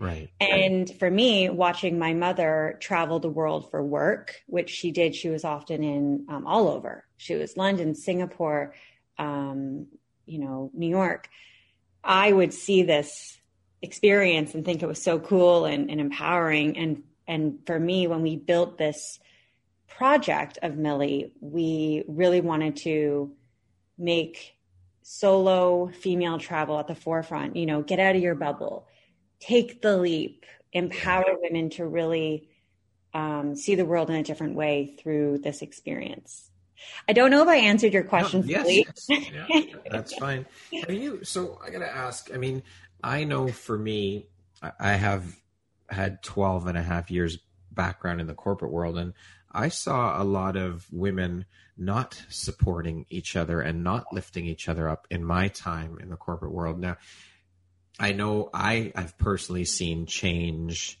Right. 0.00 0.30
And 0.40 0.90
for 0.98 1.10
me, 1.10 1.50
watching 1.50 1.98
my 1.98 2.14
mother 2.14 2.78
travel 2.80 3.20
the 3.20 3.28
world 3.28 3.70
for 3.70 3.84
work, 3.84 4.40
which 4.46 4.70
she 4.70 4.92
did, 4.92 5.14
she 5.14 5.28
was 5.28 5.44
often 5.44 5.84
in 5.84 6.24
um, 6.30 6.46
all 6.46 6.68
over. 6.68 7.04
She 7.18 7.34
was 7.34 7.58
London, 7.58 7.94
Singapore, 7.94 8.74
um, 9.18 9.88
you 10.24 10.38
know, 10.38 10.70
New 10.72 10.88
York. 10.88 11.28
I 12.02 12.32
would 12.32 12.54
see 12.54 12.82
this 12.82 13.38
experience 13.82 14.54
and 14.54 14.64
think 14.64 14.82
it 14.82 14.86
was 14.86 15.02
so 15.02 15.18
cool 15.18 15.66
and, 15.66 15.90
and 15.90 16.00
empowering. 16.00 16.78
And 16.78 17.02
and 17.28 17.58
for 17.66 17.78
me, 17.78 18.06
when 18.06 18.22
we 18.22 18.36
built 18.36 18.78
this 18.78 19.20
project 19.86 20.58
of 20.62 20.76
Millie, 20.76 21.34
we 21.40 22.04
really 22.08 22.40
wanted 22.40 22.76
to 22.76 23.32
make 23.98 24.56
solo 25.02 25.88
female 25.88 26.38
travel 26.38 26.78
at 26.78 26.86
the 26.86 26.94
forefront. 26.94 27.56
You 27.56 27.66
know, 27.66 27.82
get 27.82 28.00
out 28.00 28.16
of 28.16 28.22
your 28.22 28.34
bubble, 28.34 28.86
take 29.40 29.82
the 29.82 29.96
leap, 29.96 30.44
empower 30.72 31.36
women 31.40 31.70
to 31.70 31.86
really 31.86 32.48
um, 33.12 33.56
see 33.56 33.74
the 33.74 33.84
world 33.84 34.10
in 34.10 34.16
a 34.16 34.22
different 34.22 34.54
way 34.54 34.94
through 34.98 35.38
this 35.38 35.62
experience. 35.62 36.50
I 37.08 37.12
don't 37.12 37.30
know 37.30 37.42
if 37.42 37.48
I 37.48 37.56
answered 37.56 37.92
your 37.92 38.04
question. 38.04 38.40
No, 38.40 38.46
yes, 38.46 39.06
yes. 39.08 39.30
Yeah, 39.48 39.62
that's 39.90 40.14
fine. 40.14 40.46
You? 40.70 41.24
So 41.24 41.58
I 41.64 41.70
got 41.70 41.80
to 41.80 41.94
ask. 41.94 42.30
I 42.32 42.38
mean, 42.38 42.62
I 43.02 43.24
know 43.24 43.48
for 43.48 43.76
me, 43.76 44.26
I 44.78 44.92
have 44.92 45.36
had 45.88 46.22
12 46.22 46.68
and 46.68 46.78
a 46.78 46.82
half 46.82 47.10
years 47.10 47.38
background 47.70 48.20
in 48.20 48.26
the 48.26 48.34
corporate 48.34 48.72
world, 48.72 48.96
and 48.96 49.12
I 49.52 49.68
saw 49.68 50.20
a 50.20 50.24
lot 50.24 50.56
of 50.56 50.86
women 50.92 51.44
not 51.76 52.22
supporting 52.28 53.06
each 53.08 53.36
other 53.36 53.60
and 53.60 53.82
not 53.82 54.04
lifting 54.12 54.46
each 54.46 54.68
other 54.68 54.88
up 54.88 55.06
in 55.10 55.24
my 55.24 55.48
time 55.48 55.98
in 56.00 56.10
the 56.10 56.16
corporate 56.16 56.52
world. 56.52 56.78
Now, 56.78 56.96
I 57.98 58.12
know 58.12 58.50
I, 58.54 58.92
I've 58.94 59.16
personally 59.18 59.64
seen 59.64 60.06
change 60.06 60.98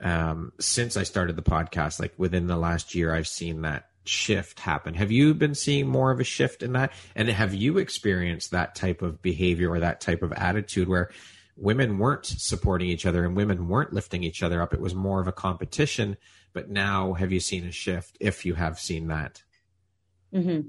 um, 0.00 0.52
since 0.58 0.96
I 0.96 1.02
started 1.02 1.36
the 1.36 1.42
podcast. 1.42 2.00
Like 2.00 2.14
within 2.16 2.46
the 2.46 2.56
last 2.56 2.94
year, 2.94 3.14
I've 3.14 3.28
seen 3.28 3.62
that 3.62 3.86
shift 4.04 4.60
happen. 4.60 4.94
Have 4.94 5.10
you 5.10 5.34
been 5.34 5.54
seeing 5.54 5.86
more 5.86 6.10
of 6.10 6.20
a 6.20 6.24
shift 6.24 6.62
in 6.62 6.72
that? 6.72 6.92
And 7.14 7.28
have 7.28 7.54
you 7.54 7.78
experienced 7.78 8.50
that 8.50 8.74
type 8.74 9.02
of 9.02 9.22
behavior 9.22 9.70
or 9.70 9.80
that 9.80 10.00
type 10.00 10.22
of 10.22 10.32
attitude 10.32 10.88
where 10.88 11.10
women 11.56 11.98
weren't 11.98 12.26
supporting 12.26 12.88
each 12.88 13.06
other 13.06 13.24
and 13.24 13.36
women 13.36 13.68
weren't 13.68 13.92
lifting 13.92 14.22
each 14.24 14.42
other 14.42 14.62
up? 14.62 14.72
It 14.72 14.80
was 14.80 14.94
more 14.94 15.20
of 15.20 15.28
a 15.28 15.32
competition. 15.32 16.16
But 16.52 16.68
now, 16.68 17.12
have 17.12 17.30
you 17.30 17.40
seen 17.40 17.64
a 17.64 17.72
shift 17.72 18.16
if 18.20 18.44
you 18.44 18.54
have 18.54 18.80
seen 18.80 19.08
that? 19.08 19.42
Mm-hmm. 20.34 20.68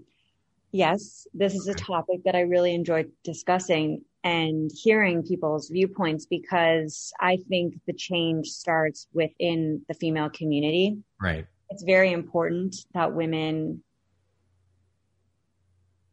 Yes, 0.71 1.27
this 1.33 1.53
is 1.53 1.67
a 1.67 1.73
topic 1.73 2.23
that 2.25 2.35
I 2.35 2.41
really 2.41 2.73
enjoyed 2.73 3.11
discussing 3.23 4.03
and 4.23 4.69
hearing 4.83 5.23
people's 5.23 5.69
viewpoints 5.69 6.25
because 6.25 7.11
I 7.19 7.37
think 7.49 7.75
the 7.87 7.93
change 7.93 8.47
starts 8.47 9.07
within 9.13 9.83
the 9.87 9.93
female 9.95 10.29
community. 10.29 10.97
Right 11.19 11.47
it's 11.71 11.83
very 11.83 12.11
important 12.11 12.75
that 12.93 13.13
women 13.13 13.81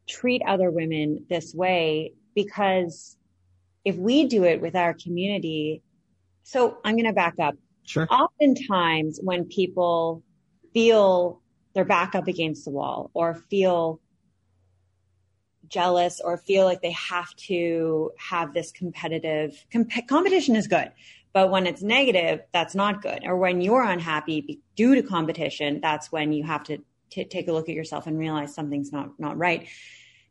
treat 0.07 0.41
other 0.47 0.71
women 0.71 1.25
this 1.29 1.53
way 1.53 2.13
because 2.33 3.17
if 3.83 3.97
we 3.97 4.25
do 4.25 4.45
it 4.45 4.61
with 4.61 4.75
our 4.75 4.93
community, 4.93 5.83
so 6.43 6.77
I'm 6.83 6.95
going 6.95 7.05
to 7.05 7.13
back 7.13 7.39
up. 7.39 7.55
Sure. 7.83 8.07
Oftentimes, 8.09 9.19
when 9.21 9.45
people 9.45 10.23
feel 10.73 11.41
they're 11.73 11.85
back 11.85 12.15
up 12.15 12.27
against 12.27 12.65
the 12.65 12.71
wall 12.71 13.11
or 13.13 13.35
feel 13.49 13.99
jealous 15.69 16.19
or 16.19 16.37
feel 16.37 16.65
like 16.65 16.81
they 16.81 16.91
have 16.91 17.33
to 17.35 18.11
have 18.17 18.53
this 18.53 18.71
competitive 18.71 19.65
comp- 19.71 20.07
competition 20.07 20.55
is 20.55 20.67
good 20.67 20.91
but 21.33 21.51
when 21.51 21.67
it's 21.67 21.81
negative, 21.81 22.41
that's 22.51 22.75
not 22.75 23.01
good. 23.01 23.21
Or 23.23 23.37
when 23.37 23.61
you're 23.61 23.83
unhappy 23.83 24.61
due 24.75 24.95
to 24.95 25.03
competition, 25.03 25.79
that's 25.81 26.11
when 26.11 26.33
you 26.33 26.43
have 26.43 26.63
to 26.65 26.79
t- 27.09 27.25
take 27.25 27.47
a 27.47 27.53
look 27.53 27.69
at 27.69 27.75
yourself 27.75 28.07
and 28.07 28.17
realize 28.17 28.53
something's 28.53 28.91
not, 28.91 29.19
not 29.19 29.37
right. 29.37 29.67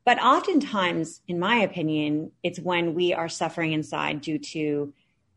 But 0.04 0.20
oftentimes, 0.20 1.20
in 1.28 1.38
my 1.38 1.56
opinion, 1.56 2.32
it's 2.42 2.58
when 2.58 2.94
we 2.94 3.12
are 3.12 3.28
suffering 3.28 3.72
inside 3.72 4.22
due 4.22 4.38
to 4.38 4.92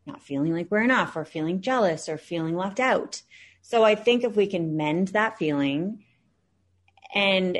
not 0.06 0.22
feeling 0.22 0.52
like 0.52 0.66
we're 0.70 0.82
enough 0.82 1.14
or 1.14 1.24
feeling 1.24 1.60
jealous 1.60 2.08
or 2.08 2.18
feeling 2.18 2.56
left 2.56 2.80
out. 2.80 3.22
So 3.60 3.84
I 3.84 3.94
think 3.94 4.24
if 4.24 4.34
we 4.34 4.48
can 4.48 4.76
mend 4.76 5.08
that 5.08 5.38
feeling 5.38 6.04
and 7.14 7.58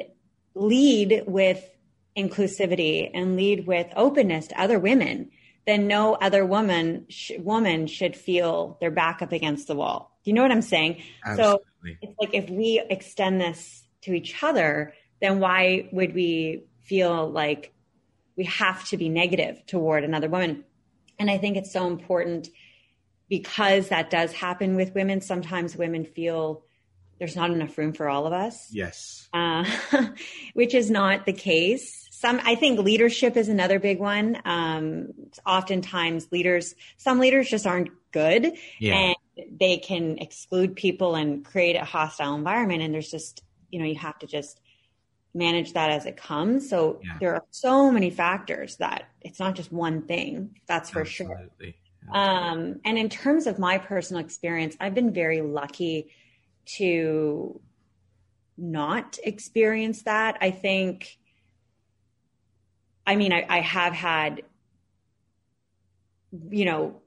lead 0.54 1.22
with 1.26 1.68
inclusivity 2.16 3.10
and 3.12 3.36
lead 3.36 3.66
with 3.66 3.86
openness 3.96 4.48
to 4.48 4.60
other 4.60 4.78
women, 4.78 5.30
then 5.66 5.86
no 5.86 6.14
other 6.14 6.44
woman 6.44 7.06
sh- 7.08 7.32
woman 7.38 7.86
should 7.86 8.16
feel 8.16 8.76
their 8.80 8.90
back 8.90 9.22
up 9.22 9.32
against 9.32 9.66
the 9.68 9.74
wall. 9.74 10.16
Do 10.24 10.30
you 10.30 10.34
know 10.34 10.42
what 10.42 10.52
I'm 10.52 10.62
saying? 10.62 11.02
Absolutely. 11.24 11.62
So 11.82 11.98
it's 12.02 12.14
like 12.20 12.34
if 12.34 12.50
we 12.50 12.84
extend 12.90 13.40
this 13.40 13.84
to 14.02 14.12
each 14.12 14.42
other, 14.42 14.94
then 15.20 15.38
why 15.40 15.88
would 15.92 16.14
we 16.14 16.64
feel 16.80 17.30
like 17.30 17.72
we 18.36 18.44
have 18.44 18.84
to 18.88 18.96
be 18.96 19.08
negative 19.08 19.64
toward 19.66 20.04
another 20.04 20.28
woman? 20.28 20.64
And 21.18 21.30
I 21.30 21.38
think 21.38 21.56
it's 21.56 21.72
so 21.72 21.86
important 21.86 22.48
because 23.28 23.88
that 23.88 24.10
does 24.10 24.32
happen 24.32 24.74
with 24.74 24.94
women. 24.94 25.20
Sometimes 25.20 25.76
women 25.76 26.04
feel 26.04 26.64
there's 27.18 27.36
not 27.36 27.50
enough 27.50 27.78
room 27.78 27.92
for 27.92 28.08
all 28.08 28.26
of 28.26 28.32
us. 28.32 28.68
Yes. 28.72 29.28
Uh, 29.32 29.64
which 30.54 30.74
is 30.74 30.90
not 30.90 31.24
the 31.24 31.32
case 31.32 32.01
some 32.22 32.40
i 32.44 32.54
think 32.54 32.78
leadership 32.78 33.36
is 33.36 33.48
another 33.48 33.78
big 33.78 33.98
one 33.98 34.40
um, 34.44 35.08
oftentimes 35.44 36.28
leaders 36.30 36.74
some 36.96 37.18
leaders 37.18 37.48
just 37.48 37.66
aren't 37.66 37.90
good 38.12 38.52
yeah. 38.78 38.94
and 38.94 39.16
they 39.58 39.76
can 39.76 40.18
exclude 40.18 40.76
people 40.76 41.14
and 41.14 41.44
create 41.44 41.76
a 41.76 41.84
hostile 41.84 42.34
environment 42.34 42.80
and 42.82 42.94
there's 42.94 43.10
just 43.10 43.42
you 43.70 43.78
know 43.78 43.84
you 43.84 43.96
have 43.96 44.18
to 44.18 44.26
just 44.26 44.60
manage 45.34 45.72
that 45.72 45.90
as 45.90 46.06
it 46.06 46.16
comes 46.16 46.68
so 46.68 47.00
yeah. 47.02 47.16
there 47.20 47.34
are 47.34 47.44
so 47.50 47.90
many 47.90 48.10
factors 48.10 48.76
that 48.76 49.08
it's 49.22 49.40
not 49.40 49.54
just 49.54 49.72
one 49.72 50.02
thing 50.02 50.54
that's 50.66 50.90
for 50.90 51.00
Absolutely. 51.00 51.74
sure 52.04 52.14
Um, 52.14 52.80
and 52.84 52.98
in 52.98 53.08
terms 53.08 53.46
of 53.46 53.58
my 53.58 53.78
personal 53.78 54.22
experience 54.22 54.76
i've 54.78 54.94
been 54.94 55.12
very 55.12 55.40
lucky 55.40 56.08
to 56.78 57.60
not 58.56 59.18
experience 59.22 60.02
that. 60.02 60.38
I 60.40 60.50
think, 60.50 61.18
I 63.06 63.16
mean, 63.16 63.32
I, 63.32 63.44
I 63.48 63.60
have 63.60 63.92
had, 63.92 64.42
you 66.50 66.64
know, 66.64 67.00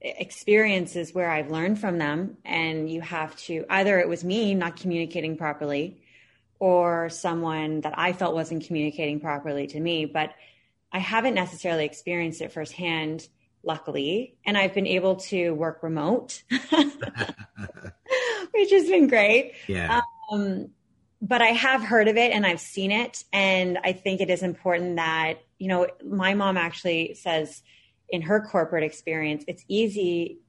experiences 0.00 1.14
where 1.14 1.30
I've 1.30 1.50
learned 1.50 1.78
from 1.78 1.98
them, 1.98 2.36
and 2.44 2.90
you 2.90 3.00
have 3.00 3.36
to 3.42 3.64
either 3.70 3.98
it 3.98 4.08
was 4.08 4.24
me 4.24 4.54
not 4.54 4.76
communicating 4.76 5.36
properly 5.36 6.02
or 6.58 7.08
someone 7.08 7.80
that 7.80 7.94
I 7.96 8.12
felt 8.12 8.34
wasn't 8.34 8.66
communicating 8.66 9.20
properly 9.20 9.66
to 9.68 9.80
me, 9.80 10.04
but 10.04 10.34
I 10.92 10.98
haven't 10.98 11.34
necessarily 11.34 11.84
experienced 11.84 12.40
it 12.40 12.52
firsthand, 12.52 13.28
luckily. 13.64 14.36
And 14.44 14.58
I've 14.58 14.74
been 14.74 14.86
able 14.86 15.16
to 15.16 15.52
work 15.52 15.82
remote, 15.82 16.42
which 16.50 16.60
has 18.70 18.88
been 18.88 19.08
great. 19.08 19.54
Yeah. 19.66 20.02
Um, 20.30 20.68
but 21.22 21.40
I 21.40 21.50
have 21.50 21.82
heard 21.84 22.08
of 22.08 22.16
it 22.16 22.32
and 22.32 22.44
I've 22.44 22.60
seen 22.60 22.90
it. 22.90 23.22
And 23.32 23.78
I 23.84 23.92
think 23.92 24.20
it 24.20 24.28
is 24.28 24.42
important 24.42 24.96
that, 24.96 25.34
you 25.58 25.68
know, 25.68 25.86
my 26.04 26.34
mom 26.34 26.56
actually 26.56 27.14
says 27.14 27.62
in 28.08 28.22
her 28.22 28.40
corporate 28.40 28.82
experience, 28.82 29.44
it's 29.46 29.64
easy 29.68 30.40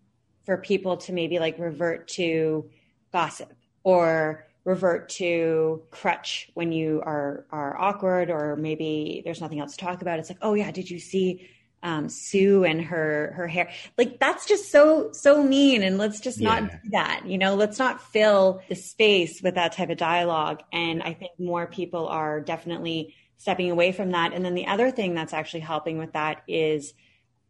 for 0.45 0.57
people 0.57 0.97
to 0.97 1.13
maybe 1.13 1.37
like 1.37 1.59
revert 1.59 2.07
to 2.09 2.69
gossip 3.11 3.53
or 3.83 4.47
revert 4.65 5.09
to 5.09 5.83
crutch 5.91 6.49
when 6.55 6.71
you 6.71 7.01
are 7.05 7.45
are 7.51 7.79
awkward 7.79 8.31
or 8.31 8.55
maybe 8.55 9.21
there's 9.25 9.41
nothing 9.41 9.59
else 9.59 9.75
to 9.75 9.85
talk 9.85 10.01
about 10.01 10.19
it's 10.19 10.29
like 10.29 10.37
oh 10.41 10.53
yeah 10.53 10.71
did 10.71 10.89
you 10.89 10.99
see 10.99 11.49
um, 11.83 12.09
sue 12.09 12.63
and 12.63 12.81
her 12.81 13.33
her 13.35 13.47
hair. 13.47 13.69
Like 13.97 14.19
that's 14.19 14.45
just 14.45 14.71
so 14.71 15.11
so 15.11 15.43
mean 15.43 15.83
and 15.83 15.97
let's 15.97 16.19
just 16.19 16.39
not 16.39 16.71
do 16.71 16.89
that 16.91 17.23
you 17.25 17.37
know? 17.37 17.55
Let's 17.55 17.77
not 17.77 18.01
fill 18.01 18.61
the 18.69 18.75
space 18.75 19.41
with 19.41 19.55
that 19.55 19.73
type 19.73 19.89
of 19.89 19.97
dialogue. 19.97 20.63
And 20.71 21.03
i 21.03 21.13
think 21.13 21.31
more 21.37 21.67
people 21.67 22.07
are 22.07 22.39
definitely 22.39 23.13
stepping 23.37 23.69
away 23.69 23.91
from 23.91 24.11
that. 24.11 24.33
And 24.33 24.45
then 24.45 24.55
the 24.55 24.67
other 24.67 24.89
thing 24.89 25.13
that's 25.13 25.33
actually 25.33 25.59
helping 25.59 25.97
with 25.97 26.13
that 26.13 26.43
is 26.47 26.93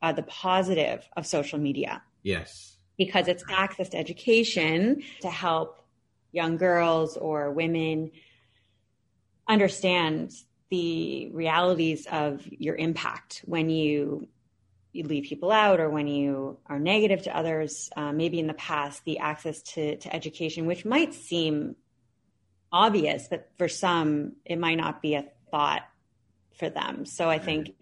uh, 0.01 0.11
the 0.11 0.23
positive 0.23 1.07
of 1.15 1.27
social 1.27 1.59
media. 1.59 2.01
Yes. 2.23 2.77
Because 2.97 3.27
it's 3.27 3.43
access 3.49 3.89
to 3.89 3.97
education 3.97 5.03
to 5.21 5.29
help 5.29 5.85
young 6.31 6.57
girls 6.57 7.15
or 7.15 7.51
women 7.51 8.11
understand 9.47 10.31
the 10.73 11.29
realities 11.33 12.07
of 12.11 12.41
your 12.49 12.75
impact 12.75 13.43
when 13.45 13.69
you 13.69 14.27
you 14.91 15.03
leave 15.03 15.25
people 15.25 15.51
out 15.51 15.79
or 15.79 15.87
when 15.87 16.07
you 16.07 16.57
are 16.65 16.79
negative 16.79 17.21
to 17.23 17.35
others. 17.35 17.91
Uh, 17.95 18.11
maybe 18.11 18.39
in 18.39 18.47
the 18.47 18.55
past 18.55 19.05
the 19.05 19.19
access 19.19 19.61
to, 19.61 19.97
to 19.97 20.15
education 20.15 20.65
which 20.65 20.83
might 20.83 21.13
seem 21.13 21.75
obvious 22.71 23.27
but 23.29 23.51
for 23.55 23.67
some 23.67 24.33
it 24.45 24.57
might 24.57 24.79
not 24.79 24.99
be 24.99 25.13
a 25.13 25.25
thought 25.51 25.83
for 26.57 26.69
them. 26.71 27.05
So 27.05 27.29
i 27.29 27.37
think 27.37 27.75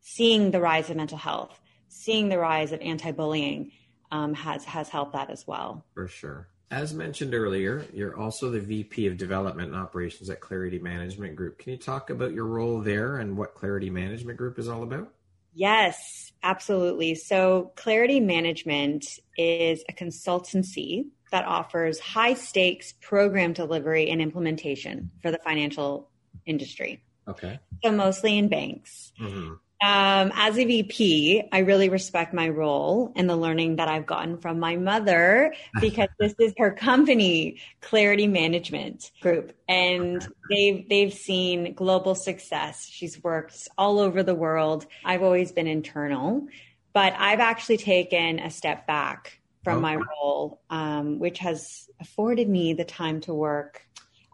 seeing 0.00 0.50
the 0.50 0.60
rise 0.60 0.90
of 0.90 0.96
mental 0.96 1.18
health 1.18 1.56
seeing 1.86 2.28
the 2.28 2.38
rise 2.38 2.72
of 2.72 2.80
anti-bullying 2.80 3.70
um, 4.10 4.34
has 4.34 4.64
has 4.64 4.88
helped 4.88 5.12
that 5.12 5.30
as 5.30 5.46
well. 5.46 5.84
For 5.94 6.08
sure 6.08 6.48
as 6.72 6.94
mentioned 6.94 7.34
earlier, 7.34 7.84
you're 7.92 8.18
also 8.18 8.50
the 8.50 8.58
VP 8.58 9.06
of 9.06 9.18
Development 9.18 9.68
and 9.68 9.76
Operations 9.76 10.30
at 10.30 10.40
Clarity 10.40 10.78
Management 10.78 11.36
Group. 11.36 11.58
Can 11.58 11.72
you 11.72 11.76
talk 11.76 12.08
about 12.08 12.32
your 12.32 12.46
role 12.46 12.80
there 12.80 13.18
and 13.18 13.36
what 13.36 13.54
Clarity 13.54 13.90
Management 13.90 14.38
Group 14.38 14.58
is 14.58 14.68
all 14.68 14.82
about? 14.82 15.12
Yes, 15.52 16.32
absolutely. 16.42 17.14
So, 17.14 17.72
Clarity 17.76 18.20
Management 18.20 19.04
is 19.36 19.84
a 19.86 19.92
consultancy 19.92 21.08
that 21.30 21.44
offers 21.44 22.00
high 22.00 22.32
stakes 22.32 22.94
program 23.02 23.52
delivery 23.52 24.08
and 24.08 24.22
implementation 24.22 25.10
for 25.20 25.30
the 25.30 25.38
financial 25.44 26.08
industry. 26.46 27.04
Okay. 27.28 27.60
So, 27.84 27.92
mostly 27.92 28.38
in 28.38 28.48
banks. 28.48 29.12
Mm-hmm. 29.20 29.54
Um, 29.82 30.30
as 30.36 30.58
a 30.58 30.64
VP, 30.64 31.48
I 31.50 31.58
really 31.58 31.88
respect 31.88 32.32
my 32.32 32.48
role 32.48 33.12
and 33.16 33.28
the 33.28 33.34
learning 33.34 33.76
that 33.76 33.88
I've 33.88 34.06
gotten 34.06 34.38
from 34.38 34.60
my 34.60 34.76
mother 34.76 35.52
because 35.80 36.08
this 36.20 36.34
is 36.38 36.54
her 36.58 36.70
company, 36.70 37.58
Clarity 37.80 38.28
Management 38.28 39.10
Group, 39.20 39.52
and 39.68 40.26
they've 40.48 40.88
they've 40.88 41.12
seen 41.12 41.74
global 41.74 42.14
success. 42.14 42.86
She's 42.88 43.22
worked 43.24 43.68
all 43.76 43.98
over 43.98 44.22
the 44.22 44.36
world. 44.36 44.86
I've 45.04 45.24
always 45.24 45.50
been 45.50 45.66
internal, 45.66 46.46
but 46.92 47.14
I've 47.18 47.40
actually 47.40 47.78
taken 47.78 48.38
a 48.38 48.50
step 48.50 48.86
back 48.86 49.40
from 49.64 49.80
my 49.80 49.96
role, 49.96 50.60
um, 50.70 51.18
which 51.18 51.38
has 51.38 51.88
afforded 52.00 52.48
me 52.48 52.74
the 52.74 52.84
time 52.84 53.20
to 53.22 53.34
work 53.34 53.84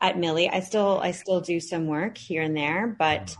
at 0.01 0.19
Millie. 0.19 0.49
I 0.49 0.61
still 0.61 1.01
I 1.03 1.13
still 1.13 1.41
do 1.41 1.59
some 1.59 1.87
work 1.87 2.19
here 2.19 2.43
and 2.43 2.57
there, 2.57 2.87
but 2.87 3.35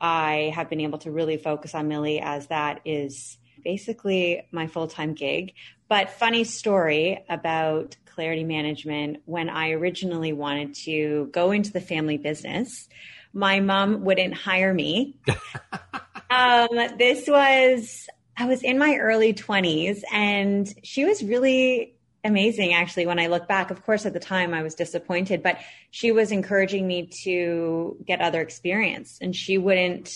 I 0.00 0.52
have 0.54 0.68
been 0.68 0.80
able 0.80 0.98
to 1.00 1.10
really 1.10 1.36
focus 1.36 1.74
on 1.74 1.88
Millie 1.88 2.20
as 2.20 2.48
that 2.48 2.80
is 2.84 3.38
basically 3.64 4.46
my 4.52 4.66
full 4.66 4.86
time 4.86 5.14
gig. 5.14 5.54
But 5.88 6.10
funny 6.10 6.44
story 6.44 7.24
about 7.28 7.96
clarity 8.06 8.44
management 8.44 9.18
when 9.26 9.48
I 9.50 9.72
originally 9.72 10.32
wanted 10.32 10.74
to 10.86 11.28
go 11.32 11.50
into 11.50 11.72
the 11.72 11.80
family 11.80 12.16
business, 12.16 12.88
my 13.32 13.60
mom 13.60 14.04
wouldn't 14.04 14.34
hire 14.34 14.72
me. 14.72 15.16
um, 16.30 16.68
this 16.96 17.28
was, 17.28 18.08
I 18.36 18.46
was 18.46 18.62
in 18.62 18.78
my 18.78 18.96
early 18.96 19.34
20s 19.34 20.02
and 20.12 20.72
she 20.82 21.04
was 21.04 21.22
really 21.22 21.95
amazing 22.26 22.74
actually 22.74 23.06
when 23.06 23.18
I 23.18 23.28
look 23.28 23.48
back. 23.48 23.70
Of 23.70 23.84
course, 23.84 24.04
at 24.06 24.12
the 24.12 24.20
time 24.20 24.52
I 24.52 24.62
was 24.62 24.74
disappointed, 24.74 25.42
but 25.42 25.58
she 25.90 26.12
was 26.12 26.32
encouraging 26.32 26.86
me 26.86 27.10
to 27.24 27.96
get 28.06 28.20
other 28.20 28.40
experience 28.40 29.18
and 29.20 29.34
she 29.34 29.58
wouldn't 29.58 30.10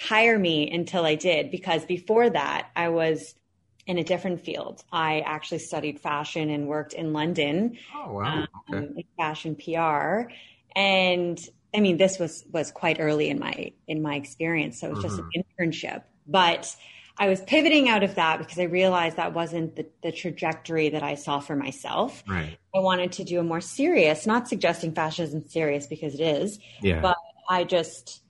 hire 0.00 0.38
me 0.38 0.70
until 0.70 1.04
I 1.04 1.14
did 1.14 1.50
because 1.50 1.84
before 1.84 2.30
that 2.30 2.70
I 2.74 2.88
was 2.88 3.34
in 3.86 3.98
a 3.98 4.04
different 4.04 4.44
field. 4.44 4.82
I 4.92 5.20
actually 5.20 5.58
studied 5.58 6.00
fashion 6.00 6.50
and 6.50 6.68
worked 6.68 6.92
in 6.92 7.12
London. 7.12 7.78
Oh 7.94 8.12
wow. 8.12 8.46
Um, 8.72 8.74
okay. 8.74 9.06
fashion 9.16 9.56
PR. 9.56 10.30
And 10.76 11.38
I 11.74 11.80
mean 11.80 11.96
this 11.96 12.18
was 12.18 12.44
was 12.50 12.70
quite 12.70 12.98
early 13.00 13.28
in 13.28 13.38
my 13.38 13.72
in 13.88 14.02
my 14.02 14.16
experience. 14.16 14.80
So 14.80 14.88
it 14.88 14.94
was 14.94 15.04
mm-hmm. 15.04 15.08
just 15.08 15.18
an 15.18 15.42
mm-hmm. 15.42 15.64
internship. 15.64 16.02
But 16.26 16.74
I 17.18 17.28
was 17.28 17.40
pivoting 17.42 17.88
out 17.88 18.02
of 18.02 18.14
that 18.14 18.38
because 18.38 18.58
I 18.58 18.64
realized 18.64 19.16
that 19.16 19.34
wasn't 19.34 19.76
the, 19.76 19.86
the 20.02 20.12
trajectory 20.12 20.88
that 20.90 21.02
I 21.02 21.14
saw 21.14 21.40
for 21.40 21.54
myself. 21.54 22.22
Right. 22.26 22.56
I 22.74 22.78
wanted 22.78 23.12
to 23.12 23.24
do 23.24 23.38
a 23.38 23.42
more 23.42 23.60
serious, 23.60 24.26
not 24.26 24.48
suggesting 24.48 24.94
fashion 24.94 25.26
isn't 25.26 25.50
serious 25.50 25.86
because 25.86 26.14
it 26.14 26.20
is, 26.20 26.58
yeah. 26.80 27.00
but 27.00 27.16
I 27.48 27.64
just 27.64 28.22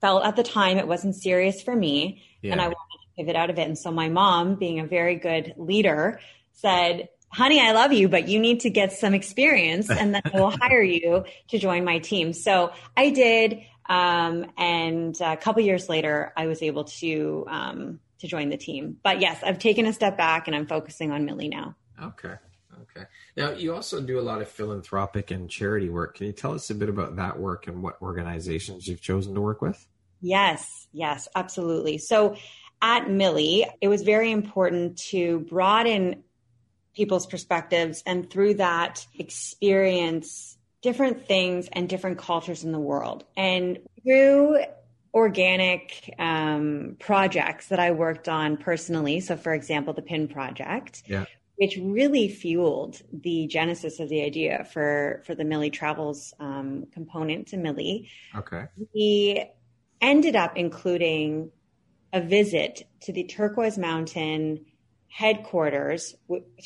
felt 0.00 0.24
at 0.24 0.36
the 0.36 0.42
time 0.42 0.76
it 0.76 0.86
wasn't 0.86 1.16
serious 1.16 1.62
for 1.62 1.74
me 1.74 2.22
yeah. 2.42 2.52
and 2.52 2.60
I 2.60 2.64
wanted 2.64 2.76
to 2.76 3.16
pivot 3.16 3.36
out 3.36 3.48
of 3.48 3.58
it. 3.58 3.66
And 3.66 3.78
so 3.78 3.90
my 3.90 4.10
mom, 4.10 4.56
being 4.56 4.80
a 4.80 4.86
very 4.86 5.16
good 5.16 5.54
leader, 5.56 6.20
said, 6.52 7.08
honey, 7.28 7.60
I 7.60 7.72
love 7.72 7.92
you, 7.92 8.08
but 8.08 8.28
you 8.28 8.38
need 8.38 8.60
to 8.60 8.70
get 8.70 8.92
some 8.92 9.14
experience 9.14 9.90
and 9.90 10.14
then 10.14 10.22
I 10.24 10.38
will 10.38 10.50
hire 10.60 10.82
you 10.82 11.24
to 11.48 11.58
join 11.58 11.84
my 11.84 11.98
team. 11.98 12.32
So 12.32 12.72
I 12.96 13.10
did. 13.10 13.62
Um, 13.86 14.46
and 14.56 15.18
a 15.20 15.36
couple 15.36 15.62
years 15.62 15.88
later, 15.88 16.32
I 16.36 16.46
was 16.46 16.62
able 16.62 16.84
to 16.84 17.44
um, 17.48 18.00
to 18.18 18.28
join 18.28 18.48
the 18.48 18.56
team. 18.56 18.96
But 19.02 19.20
yes, 19.20 19.42
I've 19.42 19.58
taken 19.58 19.86
a 19.86 19.92
step 19.92 20.16
back 20.16 20.46
and 20.46 20.56
I'm 20.56 20.66
focusing 20.66 21.10
on 21.10 21.24
Millie 21.24 21.48
now. 21.48 21.76
Okay. 22.02 22.34
Okay. 22.82 23.06
Now, 23.36 23.50
you 23.50 23.74
also 23.74 24.00
do 24.00 24.18
a 24.18 24.22
lot 24.22 24.42
of 24.42 24.48
philanthropic 24.48 25.30
and 25.30 25.48
charity 25.48 25.88
work. 25.88 26.16
Can 26.16 26.26
you 26.26 26.32
tell 26.32 26.52
us 26.52 26.70
a 26.70 26.74
bit 26.74 26.88
about 26.88 27.16
that 27.16 27.38
work 27.38 27.66
and 27.66 27.82
what 27.82 28.00
organizations 28.02 28.86
you've 28.88 29.00
chosen 29.00 29.34
to 29.34 29.40
work 29.40 29.62
with? 29.62 29.86
Yes, 30.20 30.86
yes, 30.92 31.28
absolutely. 31.34 31.98
So 31.98 32.36
at 32.80 33.10
Millie, 33.10 33.66
it 33.80 33.88
was 33.88 34.02
very 34.02 34.30
important 34.30 34.98
to 35.10 35.40
broaden 35.40 36.24
people's 36.94 37.26
perspectives 37.26 38.02
and 38.06 38.30
through 38.30 38.54
that 38.54 39.06
experience 39.18 40.53
different 40.84 41.26
things 41.26 41.66
and 41.72 41.88
different 41.88 42.18
cultures 42.18 42.62
in 42.62 42.70
the 42.70 42.78
world. 42.78 43.24
And 43.38 43.78
through 44.02 44.58
organic 45.14 46.14
um, 46.18 46.96
projects 47.00 47.68
that 47.68 47.80
I 47.80 47.90
worked 47.92 48.28
on 48.28 48.58
personally, 48.58 49.20
so 49.20 49.34
for 49.34 49.54
example, 49.54 49.94
the 49.94 50.02
PIN 50.02 50.28
project, 50.28 51.02
yeah. 51.06 51.24
which 51.56 51.78
really 51.80 52.28
fueled 52.28 53.00
the 53.14 53.46
genesis 53.46 53.98
of 53.98 54.10
the 54.10 54.22
idea 54.22 54.68
for 54.72 55.22
for 55.24 55.34
the 55.34 55.44
Millie 55.44 55.70
Travels 55.70 56.34
um, 56.38 56.84
component 56.92 57.48
to 57.48 57.56
Millie. 57.56 58.10
Okay, 58.36 58.64
we 58.94 59.42
ended 60.02 60.36
up 60.36 60.54
including 60.54 61.50
a 62.12 62.20
visit 62.20 62.86
to 63.00 63.12
the 63.12 63.24
Turquoise 63.24 63.78
Mountain 63.78 64.66
headquarters. 65.14 66.16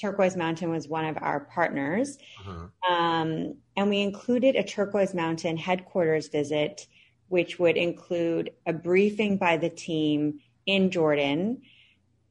Turquoise 0.01 0.35
Mountain 0.35 0.71
was 0.71 0.89
one 0.89 1.05
of 1.05 1.19
our 1.21 1.41
partners. 1.41 2.17
Uh-huh. 2.41 2.95
Um, 2.95 3.57
and 3.77 3.91
we 3.91 4.01
included 4.01 4.57
a 4.57 4.65
Turquoise 4.65 5.13
Mountain 5.13 5.59
headquarters 5.59 6.29
visit, 6.29 6.87
which 7.29 7.59
would 7.59 7.77
include 7.77 8.53
a 8.65 8.73
briefing 8.73 9.37
by 9.37 9.59
the 9.59 9.69
team 9.69 10.41
in 10.65 10.91
Jordan 10.91 11.61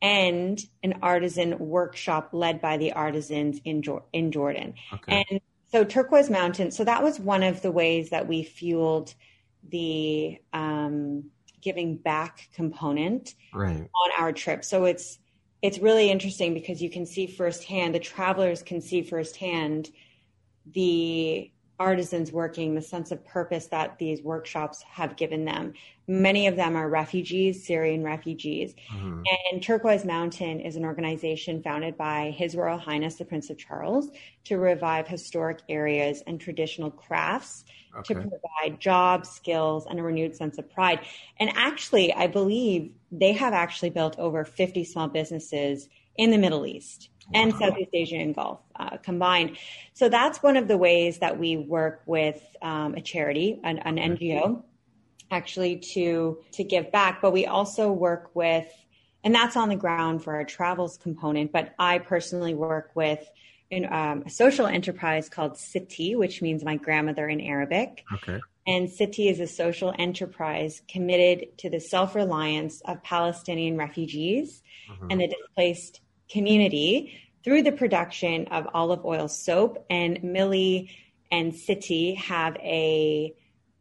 and 0.01 0.59
an 0.81 0.95
artisan 1.03 1.59
workshop 1.59 2.29
led 2.31 2.61
by 2.61 2.77
the 2.77 2.93
artisans 2.93 3.61
in, 3.63 3.83
in 4.11 4.31
Jordan. 4.31 4.73
Okay. 4.91 5.23
And 5.29 5.39
so 5.71 5.83
Turquoise 5.83 6.31
Mountain. 6.31 6.71
So 6.71 6.83
that 6.83 7.03
was 7.03 7.19
one 7.19 7.43
of 7.43 7.61
the 7.61 7.71
ways 7.71 8.09
that 8.09 8.27
we 8.27 8.41
fueled 8.41 9.13
the 9.69 10.39
um, 10.51 11.25
giving 11.61 11.95
back 11.95 12.49
component 12.55 13.35
right. 13.53 13.81
on 13.81 14.11
our 14.17 14.31
trip. 14.31 14.65
So 14.65 14.85
it's 14.85 15.19
it's 15.61 15.79
really 15.79 16.11
interesting 16.11 16.53
because 16.53 16.81
you 16.81 16.89
can 16.89 17.05
see 17.05 17.27
firsthand 17.27 17.95
the 17.95 17.99
travelers 17.99 18.61
can 18.61 18.81
see 18.81 19.01
firsthand 19.01 19.89
the 20.73 21.51
artisans 21.79 22.31
working, 22.31 22.73
the 22.73 22.81
sense 22.81 23.11
of 23.11 23.23
purpose 23.25 23.67
that 23.67 23.99
these 23.99 24.21
workshops 24.23 24.81
have 24.83 25.15
given 25.15 25.45
them. 25.45 25.73
Many 26.07 26.47
of 26.47 26.55
them 26.55 26.75
are 26.75 26.89
refugees, 26.89 27.65
Syrian 27.65 28.03
refugees. 28.03 28.73
Mm-hmm. 28.91 29.21
And 29.51 29.61
Turquoise 29.61 30.03
Mountain 30.03 30.61
is 30.61 30.75
an 30.75 30.85
organization 30.85 31.61
founded 31.61 31.95
by 31.95 32.33
His 32.35 32.55
Royal 32.55 32.79
Highness 32.79 33.15
the 33.15 33.25
Prince 33.25 33.49
of 33.49 33.57
Charles 33.57 34.09
to 34.45 34.57
revive 34.57 35.07
historic 35.07 35.59
areas 35.69 36.23
and 36.25 36.41
traditional 36.41 36.89
crafts 36.89 37.63
okay. 37.95 38.15
to 38.15 38.21
provide 38.21 38.79
jobs, 38.79 39.29
skills, 39.29 39.85
and 39.87 39.99
a 39.99 40.03
renewed 40.03 40.35
sense 40.35 40.57
of 40.57 40.69
pride. 40.71 41.01
And 41.39 41.51
actually, 41.55 42.11
I 42.13 42.25
believe 42.25 42.91
they 43.11 43.33
have 43.33 43.53
actually 43.53 43.91
built 43.91 44.17
over 44.17 44.45
50 44.45 44.83
small 44.83 45.07
businesses 45.07 45.89
in 46.15 46.31
the 46.31 46.37
Middle 46.39 46.65
East 46.65 47.09
and 47.33 47.53
Southeast 47.55 47.89
Asia 47.93 48.15
and 48.15 48.33
Gulf 48.33 48.59
uh, 48.75 48.97
combined. 48.97 49.57
So 49.93 50.09
that's 50.09 50.41
one 50.41 50.57
of 50.57 50.67
the 50.67 50.77
ways 50.77 51.19
that 51.19 51.37
we 51.37 51.57
work 51.57 52.01
with 52.05 52.41
um, 52.61 52.95
a 52.95 53.01
charity, 53.01 53.59
an, 53.63 53.79
an 53.79 53.97
NGO, 53.97 54.63
actually 55.29 55.77
to 55.93 56.39
to 56.53 56.63
give 56.63 56.91
back. 56.91 57.21
But 57.21 57.31
we 57.31 57.45
also 57.45 57.91
work 57.91 58.31
with, 58.33 58.67
and 59.23 59.33
that's 59.33 59.57
on 59.57 59.69
the 59.69 59.75
ground 59.75 60.23
for 60.23 60.35
our 60.35 60.45
travels 60.45 60.97
component. 60.97 61.51
But 61.51 61.73
I 61.77 61.99
personally 61.99 62.53
work 62.53 62.91
with 62.95 63.29
in, 63.69 63.91
um, 63.91 64.23
a 64.25 64.29
social 64.29 64.65
enterprise 64.65 65.29
called 65.29 65.53
Sitti, 65.53 66.15
which 66.15 66.41
means 66.41 66.63
my 66.63 66.77
grandmother 66.77 67.27
in 67.27 67.41
Arabic. 67.41 68.03
Okay. 68.13 68.39
And 68.65 68.89
Sitti 68.89 69.29
is 69.31 69.39
a 69.39 69.47
social 69.47 69.93
enterprise 69.97 70.81
committed 70.89 71.57
to 71.59 71.69
the 71.69 71.79
self 71.79 72.15
reliance 72.15 72.81
of 72.81 73.01
Palestinian 73.03 73.77
refugees 73.77 74.61
mm-hmm. 74.89 75.07
and 75.09 75.21
the 75.21 75.27
displaced 75.27 76.01
community 76.29 77.19
through 77.43 77.63
the 77.63 77.71
production 77.71 78.45
of 78.47 78.67
olive 78.73 79.05
oil 79.05 79.27
soap. 79.27 79.85
And 79.89 80.23
Millie 80.23 80.91
and 81.31 81.53
Sitti 81.53 82.15
have 82.17 82.55
a 82.57 83.33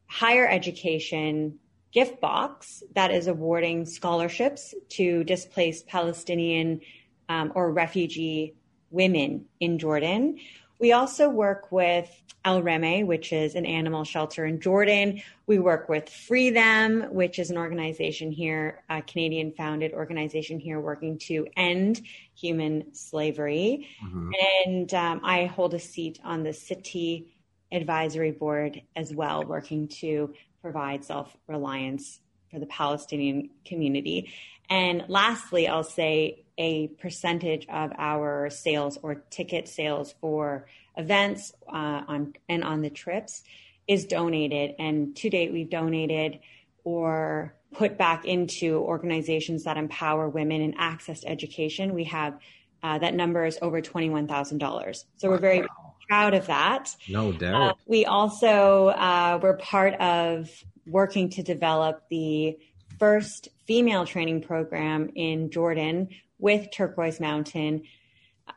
higher 0.06 0.46
education 0.48 1.58
gift 1.92 2.20
box 2.20 2.82
that 2.94 3.10
is 3.10 3.26
awarding 3.26 3.86
scholarships 3.86 4.74
to 4.90 5.24
displaced 5.24 5.86
Palestinian 5.86 6.80
um, 7.28 7.52
or 7.54 7.72
refugee 7.72 8.54
women 8.90 9.46
in 9.60 9.78
Jordan. 9.78 10.38
We 10.78 10.92
also 10.92 11.28
work 11.28 11.72
with 11.72 12.10
Al 12.44 12.62
Reme, 12.62 13.06
which 13.06 13.32
is 13.32 13.54
an 13.56 13.66
animal 13.66 14.04
shelter 14.04 14.44
in 14.44 14.60
Jordan. 14.60 15.20
We 15.46 15.58
work 15.58 15.88
with 15.88 16.08
Free 16.08 16.50
Them, 16.50 17.12
which 17.12 17.38
is 17.38 17.50
an 17.50 17.56
organization 17.56 18.30
here, 18.30 18.84
a 18.88 19.02
Canadian 19.02 19.52
founded 19.52 19.92
organization 19.92 20.60
here 20.60 20.78
working 20.78 21.18
to 21.26 21.48
end 21.56 22.02
human 22.36 22.94
slavery. 22.94 23.88
Mm-hmm. 24.04 24.30
And 24.64 24.94
um, 24.94 25.20
I 25.24 25.46
hold 25.46 25.74
a 25.74 25.80
seat 25.80 26.20
on 26.22 26.44
the 26.44 26.50
Sitti 26.50 27.26
Advisory 27.72 28.30
Board 28.30 28.82
as 28.94 29.12
well, 29.12 29.42
working 29.42 29.88
to 29.88 30.32
provide 30.62 31.04
self 31.04 31.36
reliance 31.48 32.20
for 32.50 32.60
the 32.60 32.66
Palestinian 32.66 33.50
community. 33.64 34.32
And 34.70 35.04
lastly, 35.08 35.66
I'll 35.66 35.82
say 35.82 36.44
a 36.58 36.88
percentage 36.88 37.66
of 37.68 37.92
our 37.98 38.50
sales 38.50 38.98
or 39.02 39.16
ticket 39.30 39.68
sales 39.68 40.14
for 40.20 40.66
events 40.96 41.52
uh, 41.68 42.02
on 42.08 42.32
and 42.48 42.64
on 42.64 42.82
the 42.82 42.90
trips 42.90 43.42
is 43.86 44.06
donated. 44.06 44.74
And 44.78 45.14
to 45.16 45.30
date, 45.30 45.52
we've 45.52 45.70
donated 45.70 46.40
or 46.84 47.54
put 47.74 47.98
back 47.98 48.24
into 48.24 48.78
organizations 48.78 49.64
that 49.64 49.76
empower 49.76 50.28
women 50.28 50.62
and 50.62 50.74
access 50.78 51.20
to 51.20 51.28
education. 51.28 51.94
We 51.94 52.04
have 52.04 52.38
uh, 52.82 52.98
that 52.98 53.14
number 53.14 53.44
is 53.44 53.58
over 53.62 53.82
$21,000. 53.82 55.04
So 55.16 55.28
we're 55.28 55.38
very 55.38 55.66
proud 56.08 56.34
of 56.34 56.46
that. 56.46 56.94
No 57.08 57.32
doubt. 57.32 57.70
Uh, 57.70 57.74
we 57.86 58.04
also 58.04 58.88
uh, 58.88 59.38
were 59.42 59.54
part 59.54 59.94
of 59.94 60.48
working 60.86 61.30
to 61.30 61.42
develop 61.42 62.04
the 62.10 62.56
first 62.98 63.48
female 63.66 64.06
training 64.06 64.42
program 64.42 65.10
in 65.14 65.50
Jordan 65.50 66.08
with 66.38 66.70
Turquoise 66.70 67.20
Mountain 67.20 67.82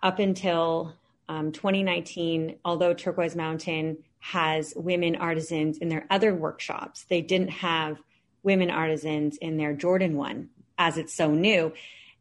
up 0.04 0.20
until 0.20 0.94
um, 1.28 1.52
2019, 1.52 2.58
although 2.66 2.94
Turquoise 2.94 3.36
Mountain 3.36 3.98
has 4.20 4.74
women 4.76 5.16
artisans 5.16 5.78
in 5.78 5.90
their 5.90 6.06
other 6.10 6.34
workshops, 6.34 7.06
they 7.10 7.22
didn't 7.22 7.50
have 7.50 7.98
women 8.44 8.70
artisans 8.70 9.38
in 9.38 9.58
their 9.58 9.74
Jordan 9.74 10.16
one 10.16 10.50
as 10.78 10.98
it's 10.98 11.14
so 11.14 11.32
new. 11.32 11.74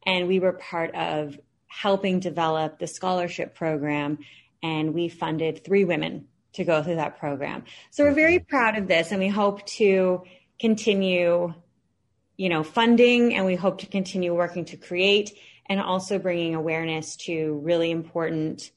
And 0.07 0.29
we 0.29 0.41
were 0.41 0.53
part 0.53 0.95
of 0.95 1.39
helping 1.67 2.21
develop 2.21 2.79
the 2.79 2.87
scholarship 2.87 3.55
program, 3.55 4.19
and 4.63 4.95
we 4.95 5.09
funded 5.09 5.65
three 5.65 5.85
women 5.85 6.27
to 6.55 6.65
go 6.65 6.83
through 6.83 6.97
that 6.97 7.19
program. 7.19 7.65
So 7.91 8.05
we're 8.05 8.15
very 8.15 8.39
proud 8.39 8.77
of 8.77 8.89
this, 8.89 9.11
and 9.11 9.21
we 9.21 9.29
hope 9.29 9.65
to 9.67 10.23
continue 10.59 11.55
you 12.39 12.49
know, 12.49 12.63
funding, 12.63 13.35
and 13.35 13.45
we 13.45 13.57
hope 13.57 13.79
to 13.81 13.87
continue 13.87 14.35
working 14.35 14.65
to 14.65 14.77
create 14.79 15.37
and 15.67 15.81
also 15.81 16.19
bringing 16.19 16.55
awareness 16.55 17.17
to 17.17 17.61
really 17.63 17.91
important 17.91 18.71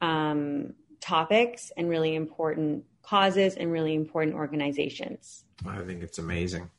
um, 0.00 0.72
topics 1.00 1.70
and 1.76 1.90
really 1.90 2.14
important 2.14 2.84
causes 3.02 3.56
and 3.56 3.70
really 3.70 3.94
important 3.94 4.36
organizations. 4.36 5.44
I 5.66 5.80
think 5.80 6.02
it's 6.02 6.18
amazing. 6.18 6.70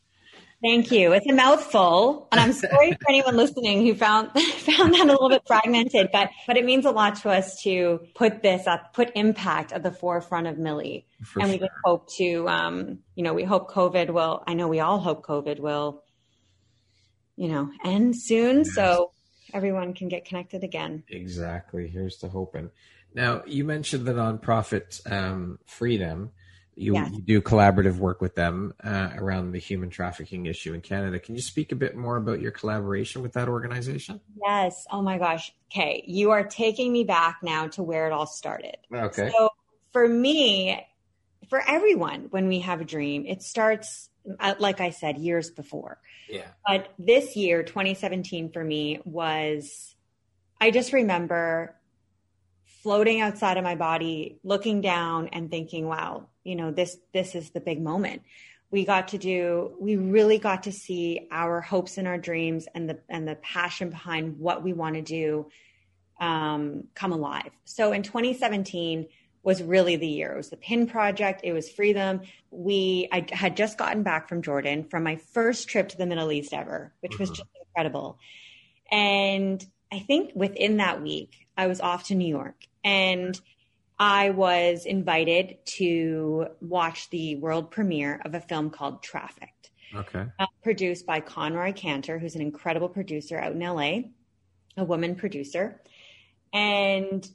Thank 0.64 0.90
you. 0.90 1.12
It's 1.12 1.28
a 1.30 1.34
mouthful, 1.34 2.30
and 2.32 2.40
I'm 2.40 2.54
sorry 2.54 2.94
for 2.94 3.10
anyone 3.10 3.36
listening 3.36 3.86
who 3.86 3.94
found 3.94 4.32
found 4.40 4.94
that 4.94 5.02
a 5.02 5.12
little 5.12 5.30
bit 5.30 5.44
fragmented, 5.46 6.10
but 6.14 6.30
but 6.48 6.56
it 6.56 6.64
means 6.64 6.86
a 6.86 6.92
lot 6.92 7.16
to 7.18 7.30
us 7.30 7.62
to 7.64 8.00
put 8.16 8.42
this 8.42 8.66
up, 8.66 8.94
put 8.94 9.12
impact 9.16 9.74
at 9.74 9.84
the 9.84 9.92
forefront 9.92 10.48
of 10.48 10.58
Millie, 10.58 11.06
for 11.24 11.42
and 11.42 11.52
we 11.52 11.60
just 11.60 11.72
hope 11.84 12.10
to, 12.14 12.48
um, 12.48 13.00
you 13.16 13.24
know, 13.24 13.34
we 13.34 13.44
hope 13.44 13.70
COVID 13.70 14.12
will. 14.12 14.44
I 14.48 14.54
know 14.54 14.70
we 14.70 14.80
all 14.80 14.98
hope 14.98 15.26
COVID 15.26 15.60
will 15.60 16.02
you 17.36 17.48
know, 17.48 17.72
end 17.84 18.16
soon. 18.16 18.60
Yes. 18.60 18.74
So 18.74 19.12
everyone 19.54 19.94
can 19.94 20.08
get 20.08 20.26
connected 20.26 20.64
again. 20.64 21.04
Exactly. 21.10 21.88
Here's 21.88 22.18
to 22.18 22.30
hoping. 22.30 22.72
Now, 23.14 23.44
you 23.46 23.64
mentioned 23.64 24.06
the 24.06 24.14
nonprofit 24.14 25.10
um, 25.12 25.60
Free 25.66 25.98
Them. 25.98 26.32
You, 26.78 26.96
yes. 26.96 27.10
you, 27.14 27.22
do 27.22 27.42
collaborative 27.42 27.96
work 27.96 28.20
with 28.20 28.36
them 28.36 28.74
uh, 28.84 29.12
around 29.16 29.54
the 29.54 29.60
human 29.60 29.90
trafficking 29.90 30.46
issue 30.46 30.74
in 30.74 30.82
Canada. 30.82 31.20
Can 31.20 31.36
you 31.36 31.42
speak 31.42 31.72
a 31.72 31.76
bit 31.76 31.96
more 31.96 32.18
about 32.18 32.42
your 32.42 32.52
collaboration 32.52 33.22
with 33.22 33.32
that 33.34 33.48
organization? 33.48 34.20
Yes. 34.44 34.86
Oh 34.92 35.02
my 35.02 35.18
gosh. 35.18 35.54
Okay. 35.72 36.04
You 36.06 36.32
are 36.32 36.44
taking 36.44 36.92
me 36.92 37.06
back 37.06 37.38
now 37.42 37.68
to 37.70 37.84
where 37.84 38.08
it 38.08 38.12
all 38.12 38.28
started. 38.28 38.76
Okay. 38.94 39.32
So 39.38 39.52
for 39.94 40.06
me, 40.06 40.86
for 41.50 41.64
everyone, 41.66 42.28
when 42.32 42.50
we 42.50 42.60
have 42.60 42.82
a 42.82 42.86
dream, 42.86 43.26
it 43.26 43.42
starts, 43.42 44.10
like 44.60 44.82
I 44.82 44.90
said, 44.90 45.18
years 45.18 45.50
before. 45.50 46.00
Yeah. 46.30 46.48
But 46.66 46.94
this 46.98 47.36
year, 47.36 47.64
2017 47.64 48.52
for 48.52 48.64
me 48.64 49.00
was, 49.06 49.96
I 50.60 50.72
just 50.72 50.94
remember 50.94 51.76
floating 52.82 53.22
outside 53.22 53.58
of 53.58 53.64
my 53.64 53.76
body, 53.76 54.40
looking 54.44 54.82
down 54.82 55.30
and 55.30 55.50
thinking, 55.50 55.88
wow, 55.88 56.28
you 56.44 56.56
know, 56.56 56.72
this, 56.72 56.98
this 57.14 57.36
is 57.36 57.50
the 57.52 57.60
big 57.60 57.82
moment. 57.82 58.22
We 58.72 58.86
got 58.86 59.10
to 59.10 59.18
do, 59.18 59.76
we 59.80 59.96
really 59.96 60.38
got 60.38 60.64
to 60.64 60.72
see 60.72 61.28
our 61.32 61.62
hopes 61.62 61.98
and 61.98 62.08
our 62.08 62.18
dreams 62.18 62.68
and 62.74 62.90
the, 62.90 63.00
and 63.10 63.28
the 63.28 63.36
passion 63.36 63.90
behind 63.90 64.40
what 64.40 64.64
we 64.64 64.74
want 64.74 64.96
to 64.96 65.02
do 65.02 65.48
um, 66.20 66.86
come 66.94 67.12
alive. 67.12 67.52
So 67.64 67.92
in 67.92 68.04
2017, 68.04 69.08
was 69.46 69.62
really 69.62 69.96
the 69.96 70.08
year. 70.08 70.34
It 70.34 70.38
was 70.38 70.50
the 70.50 70.58
PIN 70.58 70.88
project. 70.88 71.42
It 71.44 71.54
was 71.54 71.70
Free 71.70 71.94
Them. 71.94 72.22
We, 72.50 73.08
I 73.12 73.28
had 73.32 73.56
just 73.56 73.78
gotten 73.78 74.02
back 74.02 74.28
from 74.28 74.42
Jordan 74.42 74.86
from 74.86 75.04
my 75.04 75.18
first 75.18 75.70
trip 75.70 75.88
to 75.90 75.98
the 75.98 76.08
Middle 76.08 76.32
East 76.32 76.52
ever, 76.52 76.92
which 77.02 77.14
mm-hmm. 77.14 77.24
was 77.24 77.30
just 77.30 77.50
incredible. 77.68 78.18
And 78.92 79.64
I 79.94 80.00
think 80.00 80.32
within 80.34 80.78
that 80.78 81.02
week, 81.02 81.48
I 81.56 81.68
was 81.68 81.80
off 81.80 82.06
to 82.06 82.16
New 82.16 82.28
York 82.28 82.56
and 82.84 83.40
I 84.00 84.32
was 84.32 84.88
invited 84.88 85.58
to 85.78 86.48
watch 86.60 87.12
the 87.12 87.36
world 87.36 87.70
premiere 87.70 88.20
of 88.26 88.34
a 88.34 88.42
film 88.42 88.72
called 88.72 89.04
Trafficked. 89.04 89.70
Okay. 89.94 90.26
Uh, 90.40 90.48
produced 90.64 91.06
by 91.06 91.20
Conroy 91.20 91.72
Kanter, 91.72 92.20
who's 92.20 92.36
an 92.36 92.42
incredible 92.42 92.90
producer 92.90 93.38
out 93.38 93.52
in 93.52 93.60
LA, 93.60 94.10
a 94.76 94.84
woman 94.84 95.16
producer. 95.16 95.80
And 96.52 97.30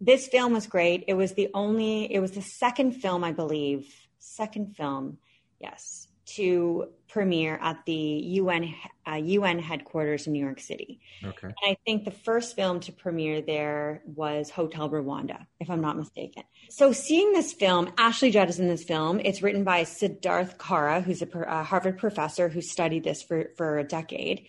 this 0.00 0.28
film 0.28 0.52
was 0.52 0.66
great. 0.66 1.04
It 1.08 1.14
was 1.14 1.34
the 1.34 1.48
only, 1.54 2.12
it 2.12 2.20
was 2.20 2.32
the 2.32 2.42
second 2.42 2.92
film, 2.92 3.24
I 3.24 3.32
believe, 3.32 3.86
second 4.18 4.76
film, 4.76 5.18
yes, 5.60 6.08
to 6.34 6.88
premiere 7.08 7.58
at 7.62 7.84
the 7.86 7.92
UN 7.92 8.74
uh, 9.08 9.14
UN 9.14 9.58
headquarters 9.58 10.26
in 10.26 10.32
New 10.32 10.44
York 10.44 10.60
City. 10.60 11.00
Okay. 11.24 11.46
And 11.46 11.54
I 11.64 11.76
think 11.86 12.04
the 12.04 12.10
first 12.10 12.56
film 12.56 12.80
to 12.80 12.92
premiere 12.92 13.40
there 13.40 14.02
was 14.04 14.50
Hotel 14.50 14.90
Rwanda, 14.90 15.46
if 15.60 15.70
I'm 15.70 15.80
not 15.80 15.96
mistaken. 15.96 16.42
So 16.68 16.92
seeing 16.92 17.32
this 17.32 17.52
film, 17.52 17.92
Ashley 17.96 18.30
Judd 18.30 18.48
is 18.48 18.58
in 18.58 18.66
this 18.66 18.84
film. 18.84 19.20
It's 19.20 19.42
written 19.42 19.62
by 19.62 19.84
Siddharth 19.84 20.58
Kara, 20.58 21.00
who's 21.00 21.22
a, 21.22 21.28
a 21.46 21.62
Harvard 21.62 21.98
professor 21.98 22.48
who 22.48 22.60
studied 22.60 23.04
this 23.04 23.22
for, 23.22 23.50
for 23.56 23.78
a 23.78 23.84
decade. 23.84 24.46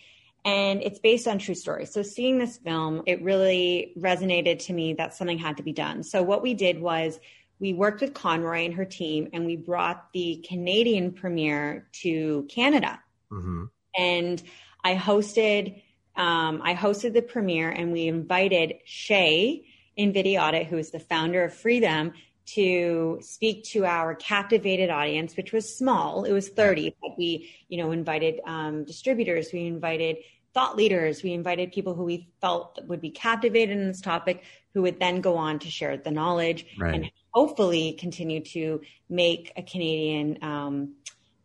And 0.48 0.82
it's 0.82 1.00
based 1.00 1.28
on 1.28 1.40
true 1.40 1.56
stories. 1.56 1.92
So 1.92 2.04
seeing 2.04 2.38
this 2.38 2.56
film, 2.56 3.04
it 3.06 3.22
really 3.22 3.92
resonated 4.00 4.60
to 4.68 4.74
me 4.74 4.94
that 4.94 5.14
something 5.14 5.38
had 5.38 5.58
to 5.58 5.64
be 5.64 5.74
done. 5.74 6.04
So 6.04 6.24
what 6.24 6.42
we 6.42 6.54
did 6.54 6.80
was 6.80 7.20
we 7.60 7.74
worked 7.74 8.00
with 8.00 8.14
Conroy 8.14 8.64
and 8.64 8.74
her 8.76 8.86
team, 8.86 9.28
and 9.34 9.46
we 9.46 9.58
brought 9.58 10.14
the 10.14 10.46
Canadian 10.48 11.12
premiere 11.12 11.90
to 12.04 12.48
Canada. 12.50 12.98
Mm-hmm. 13.30 13.66
And 13.98 14.42
I 14.86 14.96
hosted, 14.96 15.82
um, 16.16 16.62
I 16.64 16.76
hosted 16.76 17.12
the 17.12 17.24
premiere, 17.24 17.70
and 17.70 17.92
we 17.92 18.08
invited 18.08 18.76
Shae 18.88 19.66
Invidiata, 20.00 20.66
who 20.66 20.78
is 20.78 20.92
the 20.92 21.00
founder 21.00 21.44
of 21.44 21.54
Free 21.54 21.82
Them, 21.82 22.14
to 22.46 23.20
speak 23.22 23.66
to 23.66 23.86
our 23.86 24.16
captivated 24.16 24.90
audience, 24.90 25.36
which 25.36 25.52
was 25.52 25.78
small. 25.78 26.24
It 26.24 26.32
was 26.32 26.48
30, 26.48 26.96
but 27.02 27.18
we, 27.18 27.50
you 27.68 27.78
know, 27.78 27.92
invited 27.92 28.40
um, 28.46 28.86
distributors, 28.86 29.50
we 29.52 29.66
invited 29.66 30.16
thought 30.58 30.76
leaders, 30.76 31.22
we 31.22 31.34
invited 31.34 31.72
people 31.72 31.93
who 31.93 32.04
we 32.04 32.28
felt 32.41 32.80
would 32.88 33.00
be 33.00 33.12
captivated 33.12 33.78
in 33.78 33.88
this 33.88 34.02
topic, 34.02 34.43
who 34.74 34.82
would 34.82 35.00
then 35.00 35.22
go 35.22 35.38
on 35.38 35.60
to 35.60 35.70
share 35.70 35.96
the 35.98 36.10
knowledge 36.10 36.65
Right. 36.80 36.96
and 36.96 37.12
hopefully 37.30 37.96
continue 38.00 38.39
to 38.56 38.82
make 39.08 39.54
a 39.56 39.62
Canadian 39.62 40.43
um, 40.43 40.96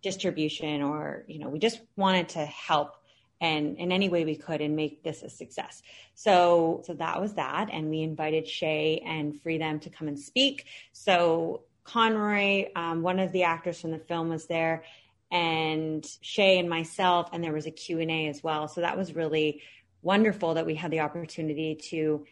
distribution 0.02 0.80
or, 0.80 1.24
you 1.28 1.38
know, 1.40 1.50
we 1.50 1.58
just 1.58 1.82
wanted 1.94 2.30
to 2.30 2.46
help 2.46 2.96
and 3.38 3.76
in 3.76 3.92
any 3.92 4.08
way 4.08 4.24
we 4.24 4.34
could 4.34 4.62
and 4.62 4.76
make 4.76 5.02
this 5.02 5.22
a 5.22 5.28
success. 5.28 5.82
So, 6.14 6.82
so 6.86 6.94
that 6.94 7.20
was 7.20 7.34
that. 7.34 7.68
And 7.70 7.90
we 7.90 8.00
invited 8.00 8.48
Shay 8.48 9.02
and 9.04 9.38
Free 9.42 9.58
Them 9.58 9.78
to 9.80 9.90
come 9.90 10.08
and 10.08 10.18
speak. 10.18 10.64
So 10.92 11.64
Conroy, 11.84 12.70
um, 12.76 13.02
one 13.02 13.18
of 13.18 13.30
the 13.32 13.42
actors 13.42 13.78
from 13.78 13.90
the 13.90 13.98
film 13.98 14.30
was 14.30 14.46
there 14.46 14.84
and 15.32 16.06
Shay 16.20 16.58
and 16.58 16.68
myself, 16.68 17.30
and 17.32 17.42
there 17.42 17.54
was 17.54 17.66
a 17.66 17.70
Q&A 17.70 18.28
as 18.28 18.42
well. 18.44 18.68
So 18.68 18.82
that 18.82 18.98
was 18.98 19.16
really 19.16 19.62
wonderful 20.02 20.54
that 20.54 20.66
we 20.66 20.74
had 20.74 20.90
the 20.90 21.00
opportunity 21.00 21.74
to, 21.90 22.26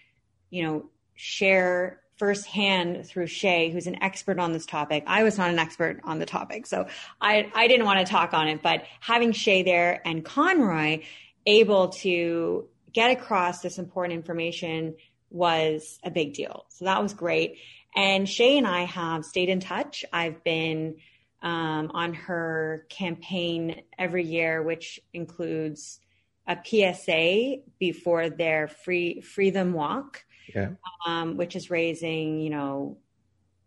you 0.51 0.63
know, 0.63 0.85
share 1.15 2.03
firsthand 2.19 3.07
through 3.07 3.27
Shay, 3.27 3.71
who's 3.71 3.87
an 3.87 4.03
expert 4.03 4.39
on 4.39 4.53
this 4.53 4.67
topic. 4.67 5.05
I 5.07 5.23
was 5.23 5.39
not 5.39 5.49
an 5.49 5.59
expert 5.59 6.01
on 6.05 6.19
the 6.19 6.27
topic, 6.27 6.67
so 6.67 6.87
I, 7.23 7.51
I 7.55 7.67
didn't 7.69 7.87
want 7.87 8.07
to 8.07 8.13
talk 8.13 8.35
on 8.35 8.47
it, 8.49 8.61
but 8.63 8.85
having 9.01 9.33
Shay 9.33 9.63
there 9.63 10.07
and 10.07 10.23
Conroy 10.23 11.01
able 11.47 11.89
to 11.89 12.69
get 12.93 13.11
across 13.11 13.63
this 13.63 13.79
important 13.79 14.13
information 14.19 14.97
was 15.31 15.99
a 16.05 16.11
big 16.11 16.35
deal. 16.35 16.67
So 16.69 16.85
that 16.85 17.03
was 17.03 17.15
great. 17.15 17.57
And 17.97 18.29
Shay 18.29 18.59
and 18.59 18.67
I 18.67 18.83
have 18.83 19.25
stayed 19.25 19.49
in 19.49 19.61
touch. 19.61 20.05
I've 20.13 20.45
been 20.45 20.97
um, 21.43 21.91
on 21.95 22.15
her 22.15 22.87
campaign 22.89 23.83
every 23.99 24.25
year, 24.25 24.63
which 24.63 25.01
includes 25.15 26.01
a 26.47 26.57
PSA 26.65 27.57
before 27.79 28.29
their 28.31 28.67
free 28.69 29.21
free 29.21 29.51
them 29.51 29.73
walk 29.73 30.25
Yeah. 30.55 30.71
um, 31.07 31.37
which 31.37 31.55
is 31.57 31.71
raising, 31.71 32.41
you 32.41 32.51
know, 32.51 32.99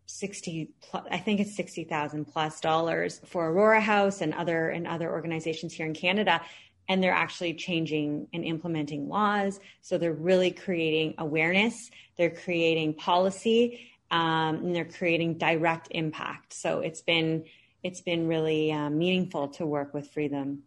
60, 0.05 0.69
plus, 0.81 1.05
I 1.09 1.17
think 1.17 1.39
it's 1.39 1.55
60,000 1.55 2.25
plus 2.25 2.59
dollars 2.59 3.21
for 3.25 3.49
Aurora 3.49 3.81
House 3.81 4.21
and 4.21 4.33
other, 4.33 4.69
and 4.69 4.85
other 4.85 5.09
organizations 5.11 5.73
here 5.73 5.85
in 5.85 5.93
Canada. 5.93 6.41
And 6.89 7.01
they're 7.01 7.13
actually 7.13 7.53
changing 7.53 8.27
and 8.33 8.43
implementing 8.43 9.07
laws. 9.07 9.59
So 9.81 9.97
they're 9.97 10.13
really 10.13 10.51
creating 10.51 11.15
awareness. 11.17 11.89
They're 12.17 12.29
creating 12.29 12.95
policy, 12.95 13.89
um, 14.11 14.57
and 14.57 14.75
they're 14.75 14.83
creating 14.85 15.37
direct 15.37 15.87
impact. 15.91 16.53
So 16.53 16.81
it's 16.81 17.01
been, 17.01 17.45
it's 17.83 18.01
been 18.01 18.27
really 18.27 18.71
uh, 18.71 18.89
meaningful 18.89 19.49
to 19.49 19.65
work 19.65 19.93
with 19.93 20.09
Free 20.09 20.27
Them. 20.27 20.63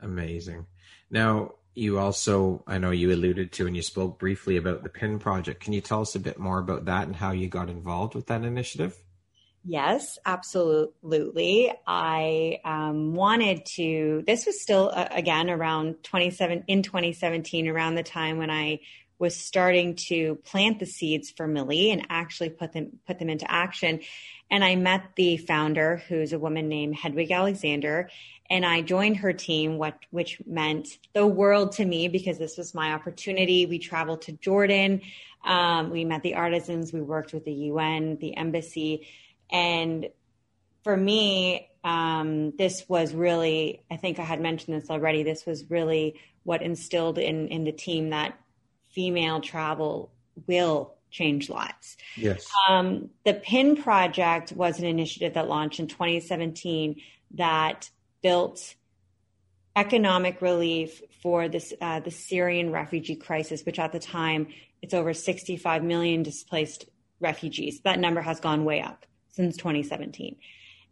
Amazing. 0.00 0.66
Now, 1.10 1.54
you 1.74 1.98
also, 1.98 2.62
I 2.66 2.78
know 2.78 2.90
you 2.90 3.12
alluded 3.12 3.52
to 3.52 3.66
and 3.66 3.76
you 3.76 3.82
spoke 3.82 4.18
briefly 4.18 4.56
about 4.56 4.82
the 4.82 4.88
PIN 4.88 5.18
project. 5.18 5.62
Can 5.62 5.72
you 5.72 5.80
tell 5.80 6.00
us 6.00 6.14
a 6.14 6.20
bit 6.20 6.38
more 6.38 6.58
about 6.58 6.86
that 6.86 7.06
and 7.06 7.14
how 7.14 7.32
you 7.32 7.48
got 7.48 7.68
involved 7.68 8.14
with 8.14 8.26
that 8.26 8.44
initiative? 8.44 8.96
Yes, 9.64 10.18
absolutely. 10.24 11.72
I 11.86 12.60
um, 12.64 13.14
wanted 13.14 13.66
to. 13.76 14.24
This 14.26 14.46
was 14.46 14.60
still 14.60 14.90
uh, 14.94 15.08
again 15.10 15.50
around 15.50 16.02
27 16.02 16.64
in 16.66 16.82
2017, 16.82 17.68
around 17.68 17.94
the 17.94 18.02
time 18.02 18.38
when 18.38 18.50
I 18.50 18.80
was 19.20 19.36
starting 19.36 19.94
to 19.94 20.36
plant 20.44 20.80
the 20.80 20.86
seeds 20.86 21.30
for 21.30 21.46
Millie 21.46 21.92
and 21.92 22.06
actually 22.08 22.48
put 22.48 22.72
them 22.72 22.98
put 23.06 23.18
them 23.18 23.28
into 23.28 23.48
action. 23.48 24.00
And 24.50 24.64
I 24.64 24.74
met 24.74 25.10
the 25.14 25.36
founder, 25.36 26.02
who's 26.08 26.32
a 26.32 26.38
woman 26.38 26.68
named 26.68 26.96
Hedwig 26.96 27.30
Alexander, 27.30 28.08
and 28.48 28.66
I 28.66 28.80
joined 28.80 29.18
her 29.18 29.32
team, 29.32 29.78
what 29.78 29.98
which 30.10 30.40
meant 30.46 30.88
the 31.12 31.26
world 31.26 31.72
to 31.72 31.84
me 31.84 32.08
because 32.08 32.38
this 32.38 32.56
was 32.56 32.74
my 32.74 32.94
opportunity. 32.94 33.66
We 33.66 33.78
traveled 33.78 34.22
to 34.22 34.32
Jordan, 34.32 35.02
um, 35.44 35.90
we 35.90 36.04
met 36.04 36.22
the 36.22 36.34
artisans, 36.34 36.92
we 36.92 37.02
worked 37.02 37.34
with 37.34 37.44
the 37.44 37.52
UN, 37.52 38.16
the 38.16 38.36
embassy, 38.36 39.06
and 39.50 40.08
for 40.82 40.96
me, 40.96 41.68
um, 41.84 42.56
this 42.56 42.88
was 42.88 43.14
really, 43.14 43.82
I 43.90 43.96
think 43.96 44.18
I 44.18 44.24
had 44.24 44.40
mentioned 44.40 44.80
this 44.80 44.88
already. 44.88 45.22
This 45.22 45.44
was 45.44 45.68
really 45.68 46.18
what 46.42 46.62
instilled 46.62 47.18
in 47.18 47.48
in 47.48 47.64
the 47.64 47.72
team 47.72 48.10
that 48.10 48.39
female 48.92 49.40
travel 49.40 50.10
will 50.46 50.94
change 51.10 51.50
lives. 51.50 51.96
Yes. 52.16 52.46
Um, 52.68 53.10
the 53.24 53.34
PIN 53.34 53.76
project 53.82 54.52
was 54.52 54.78
an 54.78 54.86
initiative 54.86 55.34
that 55.34 55.48
launched 55.48 55.80
in 55.80 55.88
2017 55.88 57.00
that 57.32 57.90
built 58.22 58.74
economic 59.76 60.40
relief 60.42 61.02
for 61.22 61.48
this 61.48 61.72
uh, 61.80 62.00
the 62.00 62.10
Syrian 62.10 62.70
refugee 62.70 63.16
crisis, 63.16 63.64
which 63.64 63.78
at 63.78 63.92
the 63.92 63.98
time 63.98 64.48
it's 64.82 64.94
over 64.94 65.12
65 65.14 65.82
million 65.82 66.22
displaced 66.22 66.86
refugees. 67.20 67.80
That 67.80 67.98
number 67.98 68.20
has 68.20 68.40
gone 68.40 68.64
way 68.64 68.80
up 68.80 69.06
since 69.28 69.56
2017. 69.56 70.36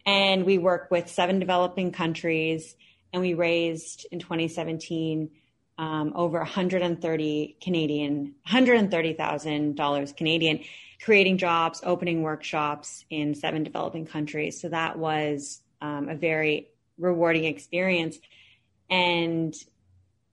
And 0.06 0.44
we 0.44 0.58
work 0.58 0.90
with 0.90 1.08
seven 1.08 1.38
developing 1.38 1.92
countries, 1.92 2.76
and 3.12 3.22
we 3.22 3.34
raised 3.34 4.06
in 4.10 4.20
2017 4.20 5.30
um, 5.78 6.12
over 6.16 6.38
130 6.38 7.56
Canadian, 7.60 8.34
$130,000 8.48 10.16
Canadian, 10.16 10.60
creating 11.02 11.38
jobs, 11.38 11.80
opening 11.84 12.22
workshops 12.22 13.04
in 13.08 13.34
seven 13.34 13.62
developing 13.62 14.04
countries. 14.04 14.60
So 14.60 14.68
that 14.68 14.98
was 14.98 15.60
um, 15.80 16.08
a 16.08 16.16
very 16.16 16.68
rewarding 16.98 17.44
experience. 17.44 18.18
And 18.90 19.54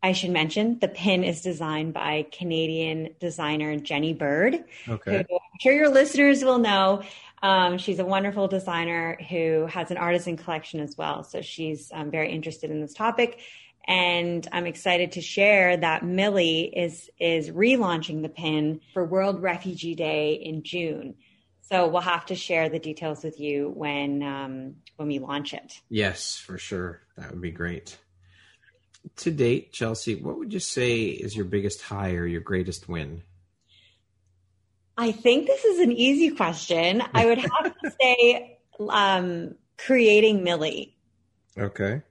I 0.02 0.12
should 0.14 0.32
mention 0.32 0.80
the 0.80 0.88
pin 0.88 1.24
is 1.24 1.42
designed 1.42 1.94
by 1.94 2.26
Canadian 2.32 3.16
designer 3.20 3.78
Jenny 3.78 4.14
Bird. 4.14 4.64
Okay. 4.88 5.12
Who 5.12 5.36
I'm 5.36 5.60
sure 5.62 5.74
your 5.74 5.90
listeners 5.90 6.44
will 6.44 6.60
know. 6.60 7.04
Um, 7.44 7.78
she's 7.78 8.00
a 8.00 8.06
wonderful 8.06 8.48
designer 8.48 9.18
who 9.30 9.68
has 9.68 9.92
an 9.92 9.98
artisan 9.98 10.38
collection 10.38 10.80
as 10.80 10.98
well. 10.98 11.24
So 11.24 11.42
she's 11.42 11.92
um, 11.94 12.10
very 12.10 12.32
interested 12.32 12.72
in 12.72 12.82
this 12.82 12.94
topic. 12.94 13.40
And 13.88 14.48
I'm 14.52 14.66
excited 14.66 15.14
to 15.14 15.22
share 15.22 15.78
that 15.78 16.04
Millie 16.04 16.72
is 16.76 17.10
is 17.20 17.52
relaunching 17.52 18.22
the 18.22 18.30
pin 18.30 18.82
for 18.94 19.06
World 19.06 19.42
Refugee 19.42 19.96
Day 19.96 20.34
in 20.34 20.64
June. 20.64 21.16
So 21.62 21.88
we'll 21.88 22.02
have 22.02 22.26
to 22.28 22.36
share 22.36 22.70
the 22.70 22.80
details 22.80 23.24
with 23.24 23.40
you 23.40 23.72
when 23.76 24.24
um, 24.24 24.76
when 24.98 25.08
we 25.08 25.20
launch 25.20 25.54
it. 25.54 25.82
Yes, 25.90 26.38
for 26.38 26.58
sure. 26.58 27.02
That 27.18 27.32
would 27.32 27.42
be 27.42 27.52
great. 27.52 27.98
To 29.18 29.32
date, 29.32 29.72
Chelsea, 29.72 30.16
what 30.16 30.38
would 30.38 30.52
you 30.52 30.60
say 30.60 31.04
is 31.04 31.36
your 31.36 31.46
biggest 31.46 31.82
high 31.82 32.14
or 32.14 32.26
your 32.26 32.42
greatest 32.42 32.90
win? 32.90 33.22
I 34.98 35.12
think 35.12 35.48
this 35.48 35.64
is 35.64 35.80
an 35.80 35.92
easy 35.92 36.36
question. 36.36 37.04
I 37.14 37.26
would 37.26 37.38
have 37.38 37.76
to 37.84 37.92
say 38.02 38.60
um, 38.90 39.56
creating 39.78 40.44
Millie. 40.44 40.98
Okay. 41.58 42.02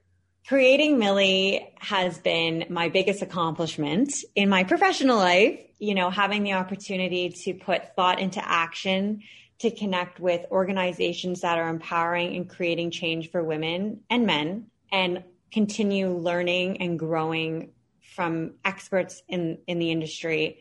Creating 0.47 0.99
Millie 0.99 1.73
has 1.79 2.19
been 2.19 2.65
my 2.69 2.89
biggest 2.89 3.23
accomplishment 3.23 4.13
in 4.35 4.47
my 4.47 4.63
professional 4.63 5.17
life. 5.17 5.59
You 5.79 5.95
know, 5.95 6.11
having 6.11 6.43
the 6.43 6.53
opportunity 6.53 7.29
to 7.29 7.53
put 7.55 7.95
thought 7.95 8.19
into 8.19 8.47
action, 8.47 9.23
to 9.59 9.71
connect 9.71 10.19
with 10.19 10.45
organizations 10.51 11.41
that 11.41 11.57
are 11.57 11.67
empowering 11.67 12.35
and 12.35 12.47
creating 12.47 12.91
change 12.91 13.31
for 13.31 13.43
women 13.43 14.01
and 14.09 14.27
men, 14.27 14.67
and 14.91 15.23
continue 15.51 16.09
learning 16.09 16.81
and 16.81 16.99
growing 16.99 17.71
from 18.15 18.53
experts 18.63 19.23
in, 19.27 19.57
in 19.67 19.79
the 19.79 19.91
industry 19.91 20.59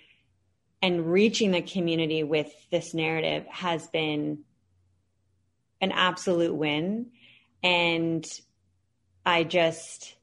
and 0.81 1.13
reaching 1.13 1.51
the 1.51 1.63
community 1.63 2.23
with 2.23 2.51
this 2.71 2.95
narrative 2.95 3.47
has 3.49 3.87
been 3.89 4.41
an 5.81 5.93
absolute 5.93 6.55
win. 6.55 7.11
And 7.63 8.27
I 9.27 9.45
just 9.45 10.17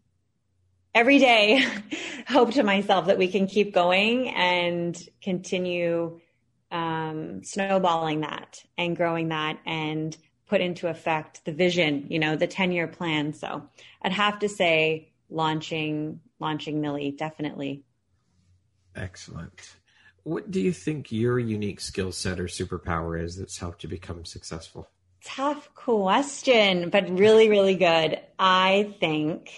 every 0.94 1.20
day 1.20 1.66
hope 2.28 2.52
to 2.52 2.64
myself 2.64 3.08
that 3.08 3.18
we 3.18 3.28
can 3.28 3.48
keep 3.48 3.74
going 3.74 4.30
and 4.30 4.98
continue 5.22 6.20
um, 6.72 7.44
snowballing 7.44 8.22
that 8.22 8.64
and 8.78 8.96
growing 8.96 9.30
that 9.30 9.60
and 9.66 10.16
put 10.48 10.62
into 10.62 10.88
effect 10.88 11.46
the 11.46 11.52
vision, 11.52 12.08
you 12.10 12.20
know, 12.20 12.36
the 12.36 12.48
10 12.48 12.72
year 12.72 12.88
plan. 12.88 13.34
So 13.34 13.70
I'd 14.02 14.12
have 14.12 14.40
to 14.40 14.50
say 14.50 15.14
launching, 15.30 16.20
launching 16.40 16.82
Millie, 16.82 17.12
definitely. 17.12 17.84
Excellent. 18.96 19.76
What 20.24 20.52
do 20.52 20.60
you 20.60 20.72
think 20.74 21.12
your 21.12 21.40
unique 21.40 21.80
skill 21.80 22.12
set 22.12 22.40
or 22.40 22.46
superpower 22.46 23.22
is 23.22 23.38
that's 23.38 23.58
helped 23.58 23.84
you 23.84 23.90
become 23.90 24.26
successful? 24.26 24.90
Tough 25.24 25.74
question, 25.76 26.90
but 26.90 27.10
really, 27.10 27.50
really 27.50 27.76
good. 27.76 28.20
I 28.40 28.96
think 29.00 29.52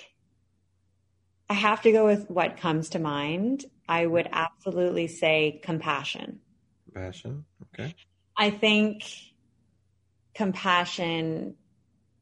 I 1.49 1.53
have 1.53 1.81
to 1.83 1.91
go 1.91 2.05
with 2.05 2.29
what 2.29 2.57
comes 2.57 2.89
to 2.89 2.99
mind. 2.99 3.65
I 3.87 4.05
would 4.05 4.27
absolutely 4.31 5.07
say 5.07 5.61
compassion. 5.63 6.39
Compassion. 6.85 7.45
Okay. 7.73 7.95
I 8.35 8.49
think 8.49 9.03
compassion 10.33 11.55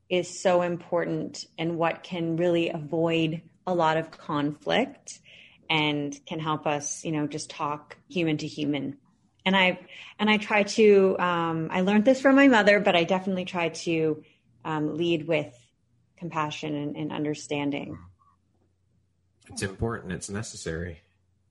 is 0.10 0.42
so 0.42 0.62
important 0.62 1.46
and 1.58 1.78
what 1.78 2.04
can 2.04 2.36
really 2.36 2.70
avoid 2.70 3.42
a 3.66 3.74
lot 3.74 3.98
of 3.98 4.12
conflict 4.12 5.20
and 5.70 6.20
can 6.26 6.40
help 6.40 6.68
us, 6.68 7.06
you 7.06 7.12
know, 7.12 7.28
just 7.28 7.50
talk 7.50 7.98
human 8.10 8.38
to 8.38 8.48
human. 8.48 8.98
And 9.46 9.56
I 9.56 9.80
and 10.20 10.30
I 10.30 10.38
try 10.38 10.64
to 10.64 11.18
um, 11.20 11.70
I 11.72 11.82
learned 11.82 12.06
this 12.06 12.22
from 12.22 12.36
my 12.36 12.48
mother, 12.48 12.80
but 12.80 12.96
I 12.96 13.04
definitely 13.04 13.46
try 13.46 13.70
to 13.70 14.24
um, 14.64 14.98
lead 14.98 15.28
with 15.28 15.54
compassion 16.18 16.76
and, 16.76 16.96
and 16.96 17.12
understanding. 17.12 17.98
It's 19.50 19.64
important. 19.64 20.14
It's 20.14 20.30
necessary. 20.30 21.02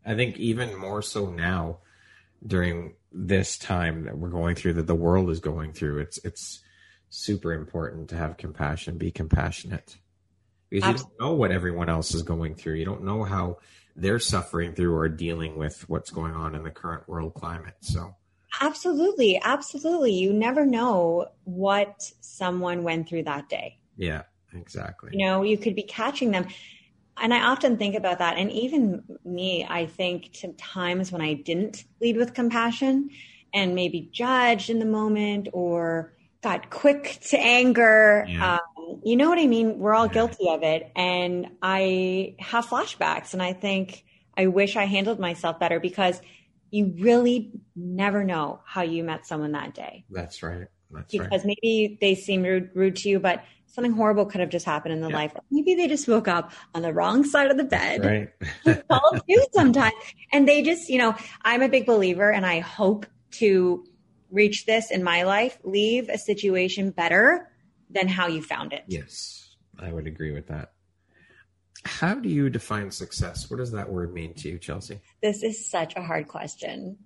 I 0.06 0.14
think 0.14 0.38
even 0.38 0.76
more 0.76 1.02
so 1.02 1.30
now 1.30 1.78
during 2.46 2.94
this 3.12 3.58
time 3.58 4.04
that 4.04 4.16
we're 4.16 4.28
going 4.28 4.54
through 4.54 4.74
that 4.74 4.86
the 4.86 4.94
world 4.94 5.30
is 5.30 5.40
going 5.40 5.72
through 5.72 5.98
it's 5.98 6.18
it's 6.24 6.62
super 7.08 7.52
important 7.52 8.08
to 8.08 8.16
have 8.16 8.36
compassion 8.36 8.96
be 8.96 9.10
compassionate 9.10 9.96
because 10.70 10.88
Absolutely. 10.88 11.12
you 11.12 11.18
don't 11.18 11.28
know 11.28 11.34
what 11.36 11.50
everyone 11.50 11.88
else 11.88 12.14
is 12.14 12.22
going 12.22 12.54
through 12.54 12.74
you 12.74 12.84
don't 12.84 13.02
know 13.02 13.24
how 13.24 13.58
they're 13.96 14.18
suffering 14.18 14.74
through 14.74 14.94
or 14.94 15.08
dealing 15.08 15.56
with 15.56 15.88
what's 15.88 16.10
going 16.10 16.34
on 16.34 16.54
in 16.54 16.62
the 16.62 16.70
current 16.70 17.08
world 17.08 17.34
climate 17.34 17.74
so 17.80 18.14
absolutely 18.60 19.40
absolutely 19.42 20.12
you 20.12 20.32
never 20.32 20.66
know 20.66 21.26
what 21.44 22.10
someone 22.20 22.82
went 22.82 23.08
through 23.08 23.22
that 23.22 23.48
day 23.48 23.78
yeah 23.96 24.22
exactly 24.54 25.10
you 25.12 25.24
know 25.24 25.42
you 25.42 25.56
could 25.56 25.74
be 25.74 25.82
catching 25.82 26.30
them 26.30 26.46
and 27.20 27.34
I 27.34 27.42
often 27.42 27.76
think 27.76 27.94
about 27.94 28.18
that. 28.18 28.38
And 28.38 28.50
even 28.50 29.04
me, 29.24 29.66
I 29.68 29.86
think 29.86 30.32
to 30.40 30.52
times 30.54 31.12
when 31.12 31.20
I 31.20 31.34
didn't 31.34 31.84
lead 32.00 32.16
with 32.16 32.34
compassion 32.34 33.10
and 33.52 33.74
maybe 33.74 34.08
judged 34.12 34.70
in 34.70 34.78
the 34.78 34.86
moment 34.86 35.48
or 35.52 36.14
got 36.42 36.70
quick 36.70 37.18
to 37.28 37.38
anger. 37.38 38.24
Yeah. 38.26 38.54
Um, 38.54 38.60
you 39.02 39.16
know 39.16 39.28
what 39.28 39.38
I 39.38 39.46
mean? 39.46 39.78
We're 39.78 39.94
all 39.94 40.08
guilty 40.08 40.48
of 40.48 40.62
it. 40.62 40.90
And 40.96 41.48
I 41.62 42.36
have 42.38 42.66
flashbacks 42.66 43.32
and 43.32 43.42
I 43.42 43.52
think 43.52 44.04
I 44.36 44.46
wish 44.46 44.76
I 44.76 44.84
handled 44.84 45.18
myself 45.18 45.58
better 45.58 45.80
because 45.80 46.20
you 46.70 46.94
really 46.98 47.52
never 47.74 48.24
know 48.24 48.60
how 48.64 48.82
you 48.82 49.02
met 49.04 49.26
someone 49.26 49.52
that 49.52 49.74
day. 49.74 50.04
That's 50.10 50.42
right. 50.42 50.68
That's 50.90 51.12
because 51.12 51.44
right. 51.44 51.56
maybe 51.62 51.98
they 52.00 52.14
seem 52.14 52.42
rude, 52.42 52.70
rude 52.74 52.96
to 52.96 53.08
you, 53.08 53.20
but 53.20 53.44
something 53.66 53.92
horrible 53.92 54.26
could 54.26 54.40
have 54.40 54.50
just 54.50 54.66
happened 54.66 54.92
in 54.92 55.00
their 55.00 55.10
yeah. 55.10 55.16
life. 55.16 55.32
Maybe 55.50 55.74
they 55.74 55.86
just 55.86 56.08
woke 56.08 56.28
up 56.28 56.52
on 56.74 56.82
the 56.82 56.92
wrong 56.92 57.24
side 57.24 57.50
of 57.50 57.56
the 57.56 57.64
bed. 57.64 58.04
Right. 58.04 58.82
All 58.90 59.16
do 59.28 59.46
sometimes. 59.52 59.94
And 60.32 60.48
they 60.48 60.62
just, 60.62 60.88
you 60.88 60.98
know, 60.98 61.14
I'm 61.42 61.62
a 61.62 61.68
big 61.68 61.86
believer 61.86 62.30
and 62.30 62.44
I 62.44 62.60
hope 62.60 63.06
to 63.32 63.84
reach 64.30 64.66
this 64.66 64.90
in 64.90 65.02
my 65.02 65.22
life, 65.24 65.58
leave 65.64 66.08
a 66.08 66.18
situation 66.18 66.90
better 66.90 67.49
than 67.90 68.08
how 68.08 68.26
you 68.28 68.42
found 68.42 68.72
it. 68.72 68.84
Yes, 68.86 69.56
I 69.78 69.92
would 69.92 70.06
agree 70.06 70.32
with 70.32 70.48
that. 70.48 70.72
How 71.84 72.14
do 72.14 72.28
you 72.28 72.50
define 72.50 72.90
success? 72.90 73.50
What 73.50 73.56
does 73.56 73.72
that 73.72 73.90
word 73.90 74.12
mean 74.12 74.34
to 74.34 74.48
you, 74.50 74.58
Chelsea? 74.58 75.00
This 75.22 75.42
is 75.42 75.70
such 75.70 75.96
a 75.96 76.02
hard 76.02 76.28
question. 76.28 76.98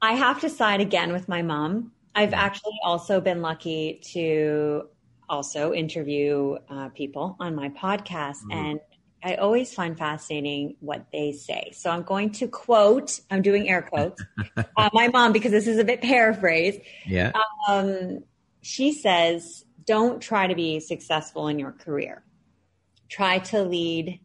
I 0.00 0.12
have 0.12 0.40
to 0.40 0.50
side 0.50 0.80
again 0.80 1.12
with 1.12 1.28
my 1.28 1.42
mom. 1.42 1.92
I've 2.14 2.30
mm-hmm. 2.30 2.38
actually 2.38 2.78
also 2.84 3.20
been 3.20 3.42
lucky 3.42 4.00
to 4.12 4.88
also 5.28 5.72
interview 5.72 6.56
uh, 6.68 6.88
people 6.90 7.36
on 7.40 7.54
my 7.54 7.68
podcast, 7.70 8.42
mm-hmm. 8.44 8.52
and 8.52 8.80
I 9.22 9.34
always 9.34 9.74
find 9.74 9.98
fascinating 9.98 10.76
what 10.80 11.06
they 11.12 11.32
say. 11.32 11.72
So 11.74 11.90
I'm 11.90 12.02
going 12.02 12.30
to 12.32 12.48
quote, 12.48 13.20
I'm 13.30 13.42
doing 13.42 13.68
air 13.68 13.82
quotes, 13.82 14.22
uh, 14.56 14.90
my 14.92 15.08
mom, 15.08 15.32
because 15.32 15.52
this 15.52 15.66
is 15.66 15.78
a 15.78 15.84
bit 15.84 16.00
paraphrased. 16.00 16.80
Yeah. 17.06 17.32
Um, 17.68 18.24
she 18.62 18.92
says, 18.92 19.64
don't 19.86 20.20
try 20.20 20.46
to 20.46 20.54
be 20.54 20.80
successful 20.80 21.48
in 21.48 21.58
your 21.58 21.72
career. 21.72 22.22
Try 23.08 23.38
to 23.38 23.62
lead. 23.62 24.20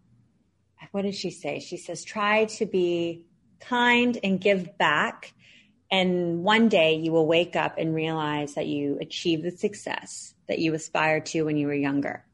What 0.91 1.03
did 1.03 1.15
she 1.15 1.31
say? 1.31 1.59
She 1.59 1.77
says, 1.77 2.03
try 2.03 2.45
to 2.45 2.65
be 2.65 3.23
kind 3.59 4.17
and 4.23 4.39
give 4.39 4.77
back. 4.77 5.33
And 5.91 6.43
one 6.43 6.69
day 6.69 6.95
you 6.95 7.11
will 7.11 7.27
wake 7.27 7.55
up 7.55 7.77
and 7.77 7.93
realize 7.95 8.55
that 8.55 8.67
you 8.67 8.97
achieved 9.01 9.43
the 9.43 9.51
success 9.51 10.33
that 10.47 10.59
you 10.59 10.73
aspired 10.73 11.25
to 11.27 11.43
when 11.43 11.57
you 11.57 11.67
were 11.67 11.73
younger. 11.73 12.25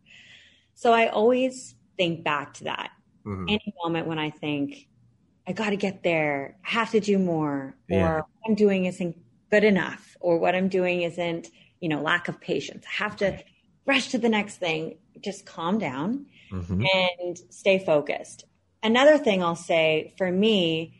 So 0.74 0.94
I 0.94 1.08
always 1.08 1.76
think 1.98 2.24
back 2.24 2.54
to 2.56 2.66
that. 2.66 2.92
Mm-hmm. 3.26 3.46
Any 3.50 3.74
moment 3.84 4.08
when 4.08 4.20
I 4.20 4.30
think, 4.32 4.88
I 5.48 5.54
got 5.54 5.72
to 5.72 5.76
get 5.76 6.04
there, 6.04 6.58
I 6.66 6.70
have 6.70 6.92
to 6.92 7.00
do 7.00 7.18
more, 7.18 7.76
yeah. 7.88 8.08
or 8.08 8.16
what 8.18 8.50
I'm 8.50 8.56
doing 8.56 8.86
isn't 8.86 9.18
good 9.50 9.64
enough, 9.64 10.16
or 10.20 10.38
what 10.38 10.56
I'm 10.56 10.70
doing 10.70 11.02
isn't, 11.02 11.50
you 11.82 11.90
know, 11.90 12.02
lack 12.02 12.30
of 12.30 12.40
patience. 12.40 12.86
I 12.88 13.04
have 13.04 13.18
to 13.18 13.40
rush 13.86 14.10
to 14.10 14.18
the 14.18 14.30
next 14.30 14.58
thing. 14.58 14.98
Just 15.20 15.46
calm 15.46 15.78
down 15.78 16.28
mm-hmm. 16.50 16.86
and 16.94 17.38
stay 17.50 17.84
focused. 17.84 18.46
Another 18.82 19.18
thing 19.18 19.44
I'll 19.44 19.56
say 19.56 20.14
for 20.18 20.32
me, 20.32 20.96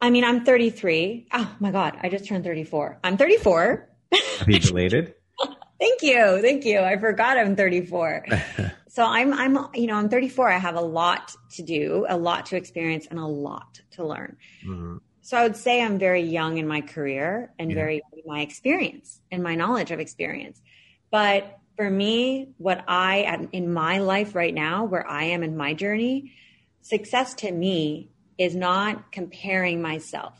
I 0.00 0.10
mean, 0.10 0.24
I'm 0.24 0.44
33. 0.44 1.28
Oh 1.32 1.56
my 1.60 1.70
God, 1.70 1.96
I 2.02 2.08
just 2.08 2.26
turned 2.26 2.44
34. 2.44 2.98
I'm 3.02 3.16
34. 3.16 3.88
Happy 4.38 4.58
belated. 4.58 5.14
Thank 5.80 6.02
you. 6.02 6.40
Thank 6.42 6.64
you. 6.64 6.80
I 6.80 6.96
forgot 6.98 7.38
I'm 7.38 7.56
34. 7.56 8.26
so 8.88 9.04
I'm, 9.04 9.32
I'm, 9.32 9.66
you 9.74 9.86
know, 9.86 9.94
I'm 9.94 10.08
34. 10.08 10.50
I 10.50 10.58
have 10.58 10.76
a 10.76 10.80
lot 10.80 11.34
to 11.52 11.62
do, 11.62 12.06
a 12.08 12.16
lot 12.16 12.46
to 12.46 12.56
experience, 12.56 13.06
and 13.10 13.18
a 13.18 13.26
lot 13.26 13.80
to 13.92 14.04
learn. 14.04 14.36
Mm-hmm. 14.66 14.96
So 15.22 15.36
I 15.36 15.44
would 15.44 15.56
say 15.56 15.80
I'm 15.80 15.98
very 15.98 16.22
young 16.22 16.58
in 16.58 16.66
my 16.66 16.80
career 16.80 17.52
and 17.58 17.70
yeah. 17.70 17.76
very 17.76 17.94
young 17.94 18.20
in 18.24 18.24
my 18.26 18.40
experience 18.40 19.20
and 19.30 19.42
my 19.42 19.54
knowledge 19.54 19.92
of 19.92 20.00
experience. 20.00 20.60
But 21.10 21.58
for 21.76 21.88
me, 21.88 22.48
what 22.58 22.84
I, 22.88 23.46
in 23.52 23.72
my 23.72 23.98
life 23.98 24.34
right 24.34 24.52
now, 24.52 24.84
where 24.84 25.08
I 25.08 25.24
am 25.24 25.42
in 25.42 25.56
my 25.56 25.74
journey, 25.74 26.32
success 26.80 27.34
to 27.34 27.52
me 27.52 28.10
is 28.36 28.56
not 28.56 29.12
comparing 29.12 29.80
myself 29.80 30.36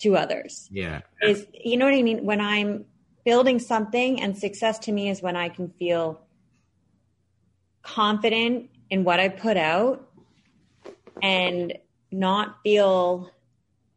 to 0.00 0.16
others. 0.16 0.68
Yeah. 0.72 1.02
Is, 1.20 1.46
you 1.52 1.76
know 1.76 1.84
what 1.84 1.94
I 1.94 2.02
mean? 2.02 2.24
When 2.24 2.40
I'm 2.40 2.86
building 3.24 3.58
something 3.58 4.20
and 4.20 4.36
success 4.36 4.78
to 4.80 4.92
me 4.92 5.10
is 5.10 5.22
when 5.22 5.36
I 5.36 5.48
can 5.50 5.68
feel 5.78 6.22
confident 7.82 8.70
in 8.88 9.04
what 9.04 9.20
I 9.20 9.28
put 9.28 9.56
out 9.56 10.08
and 11.22 11.76
not 12.10 12.56
feel 12.64 13.30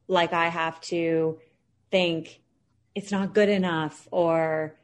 like 0.08 0.34
I 0.34 0.48
have 0.50 0.80
to 0.82 1.40
think 1.92 2.42
it's 2.94 3.12
not 3.12 3.34
good 3.34 3.50
enough 3.50 4.08
or 4.12 4.76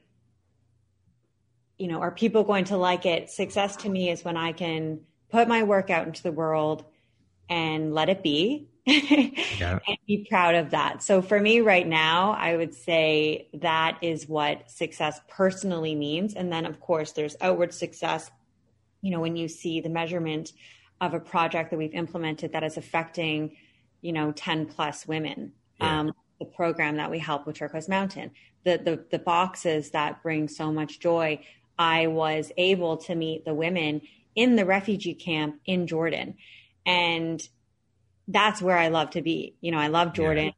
you 1.77 1.87
know 1.87 1.99
are 1.99 2.11
people 2.11 2.43
going 2.43 2.65
to 2.65 2.77
like 2.77 3.05
it 3.05 3.29
success 3.29 3.75
to 3.77 3.89
me 3.89 4.09
is 4.09 4.23
when 4.23 4.37
I 4.37 4.51
can 4.51 5.01
put 5.29 5.47
my 5.47 5.63
work 5.63 5.89
out 5.89 6.07
into 6.07 6.23
the 6.23 6.31
world 6.31 6.83
and 7.49 7.93
let 7.93 8.09
it 8.09 8.23
be 8.23 8.67
yeah. 8.85 9.79
and 9.87 9.97
be 10.07 10.25
proud 10.29 10.55
of 10.55 10.71
that. 10.71 11.03
So 11.03 11.21
for 11.21 11.39
me 11.39 11.61
right 11.61 11.87
now, 11.87 12.31
I 12.31 12.57
would 12.57 12.73
say 12.73 13.47
that 13.55 13.97
is 14.01 14.27
what 14.27 14.69
success 14.69 15.19
personally 15.27 15.95
means. 15.95 16.33
And 16.33 16.51
then 16.51 16.65
of 16.65 16.79
course 16.79 17.11
there's 17.11 17.35
outward 17.41 17.73
success. 17.73 18.31
You 19.01 19.11
know, 19.11 19.19
when 19.19 19.35
you 19.35 19.47
see 19.47 19.81
the 19.81 19.89
measurement 19.89 20.53
of 20.99 21.13
a 21.13 21.19
project 21.19 21.71
that 21.71 21.77
we've 21.77 21.93
implemented 21.93 22.53
that 22.53 22.63
is 22.63 22.77
affecting, 22.77 23.55
you 24.01 24.13
know, 24.13 24.31
10 24.31 24.67
plus 24.67 25.07
women. 25.07 25.53
Yeah. 25.79 25.99
Um, 25.99 26.11
the 26.39 26.45
program 26.45 26.97
that 26.97 27.11
we 27.11 27.19
help 27.19 27.45
with 27.45 27.57
Turquoise 27.57 27.87
Mountain, 27.87 28.31
the, 28.63 28.77
the 28.83 29.05
the 29.11 29.19
boxes 29.19 29.91
that 29.91 30.23
bring 30.23 30.47
so 30.47 30.71
much 30.71 30.99
joy. 30.99 31.39
I 31.77 32.07
was 32.07 32.51
able 32.57 32.97
to 32.97 33.15
meet 33.15 33.45
the 33.45 33.53
women 33.53 34.01
in 34.35 34.55
the 34.55 34.65
refugee 34.65 35.13
camp 35.13 35.59
in 35.65 35.87
Jordan. 35.87 36.35
And 36.85 37.41
that's 38.27 38.61
where 38.61 38.77
I 38.77 38.87
love 38.87 39.11
to 39.11 39.21
be. 39.21 39.55
You 39.61 39.71
know, 39.71 39.77
I 39.77 39.87
love 39.87 40.13
Jordan. 40.13 40.53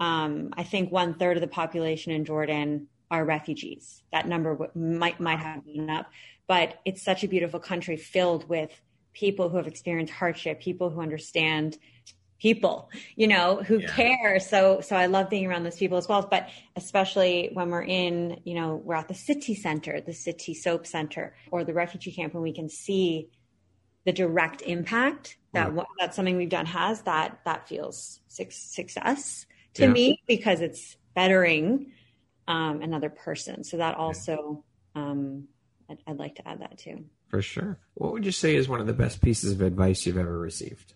Yeah. 0.00 0.24
Um, 0.24 0.50
I 0.56 0.62
think 0.62 0.90
one 0.90 1.14
third 1.14 1.36
of 1.36 1.40
the 1.40 1.48
population 1.48 2.12
in 2.12 2.24
Jordan 2.24 2.88
are 3.10 3.24
refugees. 3.24 4.02
That 4.12 4.28
number 4.28 4.54
w- 4.54 4.70
might 4.98 5.18
might 5.18 5.38
have 5.40 5.64
been 5.64 5.90
up, 5.90 6.10
but 6.46 6.78
it's 6.84 7.02
such 7.02 7.24
a 7.24 7.28
beautiful 7.28 7.60
country 7.60 7.96
filled 7.96 8.48
with 8.48 8.70
people 9.12 9.48
who 9.48 9.56
have 9.56 9.66
experienced 9.66 10.12
hardship, 10.12 10.60
people 10.60 10.90
who 10.90 11.00
understand 11.00 11.78
people, 12.40 12.90
you 13.16 13.26
know, 13.26 13.62
who 13.62 13.78
yeah. 13.78 13.90
care. 13.90 14.40
So, 14.40 14.80
so 14.80 14.96
I 14.96 15.06
love 15.06 15.28
being 15.28 15.46
around 15.46 15.64
those 15.64 15.76
people 15.76 15.98
as 15.98 16.08
well. 16.08 16.26
But 16.30 16.48
especially 16.76 17.50
when 17.52 17.70
we're 17.70 17.82
in, 17.82 18.40
you 18.44 18.54
know, 18.54 18.76
we're 18.76 18.94
at 18.94 19.08
the 19.08 19.14
city 19.14 19.54
center, 19.54 20.00
the 20.00 20.12
Sitti 20.12 20.54
soap 20.54 20.86
center, 20.86 21.34
or 21.50 21.64
the 21.64 21.74
refugee 21.74 22.12
camp, 22.12 22.34
and 22.34 22.42
we 22.42 22.52
can 22.52 22.68
see 22.68 23.28
the 24.04 24.12
direct 24.12 24.62
impact 24.62 25.36
that 25.52 25.74
right. 25.74 25.86
that 25.98 26.14
something 26.14 26.36
we've 26.36 26.48
done 26.48 26.66
has. 26.66 27.02
That 27.02 27.40
that 27.44 27.68
feels 27.68 28.20
success 28.28 29.46
to 29.74 29.82
yeah. 29.82 29.88
me 29.88 30.22
because 30.26 30.60
it's 30.60 30.96
bettering 31.14 31.92
um, 32.46 32.80
another 32.82 33.10
person. 33.10 33.64
So 33.64 33.78
that 33.78 33.96
also, 33.96 34.64
um, 34.94 35.48
I'd, 35.90 35.98
I'd 36.06 36.18
like 36.18 36.36
to 36.36 36.48
add 36.48 36.60
that 36.60 36.78
too. 36.78 37.04
For 37.28 37.42
sure. 37.42 37.78
What 37.94 38.12
would 38.12 38.24
you 38.24 38.32
say 38.32 38.54
is 38.54 38.68
one 38.68 38.80
of 38.80 38.86
the 38.86 38.94
best 38.94 39.20
pieces 39.20 39.52
of 39.52 39.60
advice 39.60 40.06
you've 40.06 40.16
ever 40.16 40.38
received? 40.38 40.94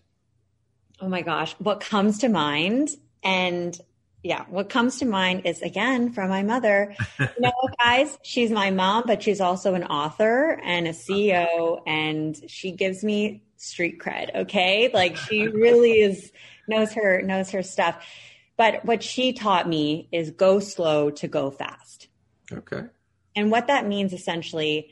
Oh 1.03 1.09
my 1.09 1.21
gosh. 1.21 1.53
What 1.59 1.81
comes 1.81 2.19
to 2.19 2.29
mind 2.29 2.89
and 3.23 3.77
yeah, 4.23 4.45
what 4.45 4.69
comes 4.69 4.99
to 4.99 5.05
mind 5.05 5.41
is 5.43 5.61
again 5.61 6.13
from 6.13 6.29
my 6.29 6.43
mother. 6.43 6.95
You 7.19 7.27
know, 7.39 7.51
guys, 7.79 8.17
she's 8.23 8.51
my 8.51 8.71
mom, 8.71 9.03
but 9.05 9.21
she's 9.21 9.41
also 9.41 9.73
an 9.73 9.83
author 9.83 10.61
and 10.63 10.87
a 10.87 10.91
CEO, 10.91 11.81
and 11.85 12.41
she 12.47 12.71
gives 12.71 13.03
me 13.03 13.43
street 13.57 13.99
cred. 13.99 14.33
Okay, 14.33 14.89
like 14.93 15.17
she 15.17 15.49
really 15.49 15.99
is 15.99 16.31
knows 16.69 16.93
her 16.93 17.21
knows 17.21 17.51
her 17.51 17.61
stuff. 17.61 18.01
But 18.55 18.85
what 18.85 19.03
she 19.03 19.33
taught 19.33 19.67
me 19.67 20.07
is 20.13 20.31
go 20.31 20.61
slow 20.61 21.09
to 21.09 21.27
go 21.27 21.51
fast. 21.51 22.07
Okay. 22.49 22.83
And 23.35 23.51
what 23.51 23.67
that 23.67 23.85
means 23.87 24.13
essentially 24.13 24.89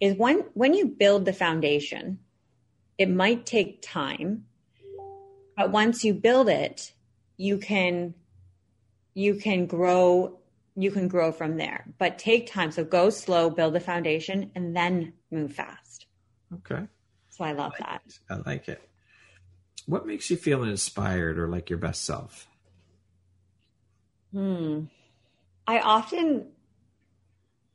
is 0.00 0.18
when 0.18 0.44
when 0.52 0.74
you 0.74 0.86
build 0.86 1.24
the 1.24 1.32
foundation, 1.32 2.18
it 2.98 3.08
might 3.08 3.46
take 3.46 3.80
time 3.80 4.44
but 5.56 5.70
once 5.70 6.04
you 6.04 6.14
build 6.14 6.48
it, 6.48 6.92
you 7.36 7.58
can 7.58 8.14
you 9.14 9.34
can 9.36 9.66
grow 9.66 10.38
you 10.76 10.90
can 10.90 11.08
grow 11.08 11.32
from 11.32 11.56
there. 11.56 11.86
But 11.98 12.18
take 12.18 12.50
time. 12.50 12.70
So 12.70 12.84
go 12.84 13.08
slow, 13.08 13.48
build 13.48 13.74
the 13.74 13.80
foundation, 13.80 14.50
and 14.54 14.76
then 14.76 15.14
move 15.30 15.54
fast. 15.54 16.06
Okay. 16.52 16.86
So 17.30 17.44
I 17.44 17.52
love 17.52 17.72
I 17.78 17.82
like 17.82 17.90
that. 17.90 18.02
It. 18.06 18.18
I 18.28 18.50
like 18.50 18.68
it. 18.68 18.88
What 19.86 20.06
makes 20.06 20.30
you 20.30 20.36
feel 20.36 20.64
inspired 20.64 21.38
or 21.38 21.48
like 21.48 21.70
your 21.70 21.78
best 21.78 22.04
self? 22.04 22.46
Hmm. 24.32 24.84
I 25.66 25.80
often 25.80 26.48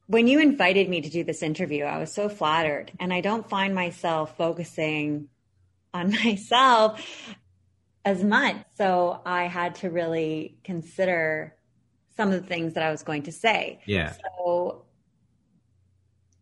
when 0.08 0.28
you 0.28 0.40
invited 0.42 0.90
me 0.90 1.00
to 1.02 1.10
do 1.10 1.24
this 1.24 1.42
interview, 1.42 1.86
I 1.86 1.98
was 1.98 2.14
so 2.14 2.28
flattered. 2.28 2.92
And 3.00 3.14
I 3.14 3.22
don't 3.22 3.50
find 3.50 3.74
myself 3.74 4.36
focusing 4.38 5.30
on 5.94 6.12
myself 6.24 7.02
as 8.06 8.24
much. 8.24 8.58
So 8.78 9.22
I 9.26 9.44
had 9.44 9.76
to 9.76 9.90
really 9.90 10.58
consider 10.64 11.56
some 12.18 12.32
of 12.32 12.42
the 12.42 12.48
things 12.48 12.74
that 12.74 12.84
I 12.84 12.92
was 12.92 13.04
going 13.04 13.24
to 13.24 13.32
say. 13.32 13.80
Yeah. 13.86 14.14
So 14.14 14.86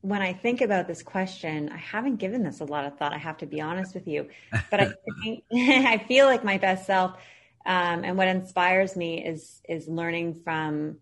when 0.01 0.21
I 0.21 0.33
think 0.33 0.61
about 0.61 0.87
this 0.87 1.03
question, 1.03 1.69
I 1.69 1.77
haven't 1.77 2.17
given 2.17 2.43
this 2.43 2.61
a 2.61 2.65
lot 2.65 2.85
of 2.85 2.97
thought. 2.97 3.13
I 3.13 3.17
have 3.17 3.37
to 3.37 3.45
be 3.45 3.61
honest 3.61 3.93
with 3.93 4.07
you, 4.07 4.29
but 4.71 4.79
I 4.79 4.93
think 5.23 5.43
I 5.53 6.03
feel 6.07 6.25
like 6.25 6.43
my 6.43 6.57
best 6.57 6.85
self. 6.85 7.17
Um, 7.65 8.03
and 8.03 8.17
what 8.17 8.27
inspires 8.27 8.95
me 8.95 9.23
is 9.23 9.61
is 9.67 9.87
learning 9.87 10.41
from 10.43 10.97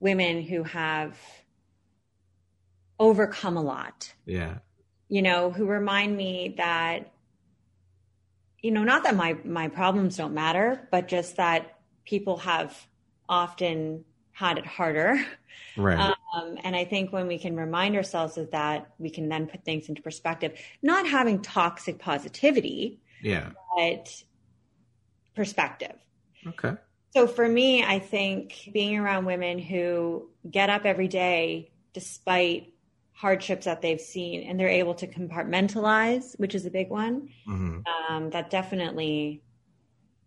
women 0.00 0.42
who 0.42 0.62
have 0.62 1.18
overcome 2.98 3.56
a 3.56 3.62
lot. 3.62 4.12
Yeah. 4.24 4.58
You 5.08 5.22
know, 5.22 5.50
who 5.50 5.66
remind 5.66 6.16
me 6.16 6.54
that 6.56 7.12
you 8.62 8.70
know, 8.70 8.84
not 8.84 9.04
that 9.04 9.16
my 9.16 9.36
my 9.44 9.68
problems 9.68 10.16
don't 10.16 10.34
matter, 10.34 10.88
but 10.90 11.08
just 11.08 11.36
that 11.36 11.78
people 12.04 12.38
have 12.38 12.76
often 13.28 14.04
had 14.32 14.58
it 14.58 14.66
harder. 14.66 15.24
Right. 15.76 16.14
Um, 16.34 16.58
and 16.64 16.74
I 16.74 16.84
think 16.84 17.12
when 17.12 17.26
we 17.26 17.38
can 17.38 17.56
remind 17.56 17.96
ourselves 17.96 18.38
of 18.38 18.50
that, 18.50 18.90
we 18.98 19.10
can 19.10 19.28
then 19.28 19.46
put 19.46 19.64
things 19.64 19.88
into 19.88 20.02
perspective. 20.02 20.58
Not 20.82 21.06
having 21.06 21.42
toxic 21.42 21.98
positivity, 21.98 23.00
yeah, 23.22 23.50
but 23.76 24.22
perspective. 25.34 25.96
Okay. 26.46 26.74
So 27.14 27.26
for 27.26 27.48
me, 27.48 27.84
I 27.84 27.98
think 27.98 28.70
being 28.72 28.96
around 28.98 29.24
women 29.24 29.58
who 29.58 30.28
get 30.48 30.70
up 30.70 30.84
every 30.84 31.08
day 31.08 31.72
despite 31.92 32.72
hardships 33.20 33.66
that 33.66 33.82
they've 33.82 34.00
seen 34.00 34.42
and 34.44 34.58
they're 34.58 34.68
able 34.68 34.94
to 34.94 35.06
compartmentalize, 35.06 36.38
which 36.38 36.54
is 36.54 36.64
a 36.64 36.70
big 36.70 36.88
one. 36.88 37.28
Mm-hmm. 37.46 37.80
Um, 38.08 38.30
that 38.30 38.48
definitely 38.48 39.42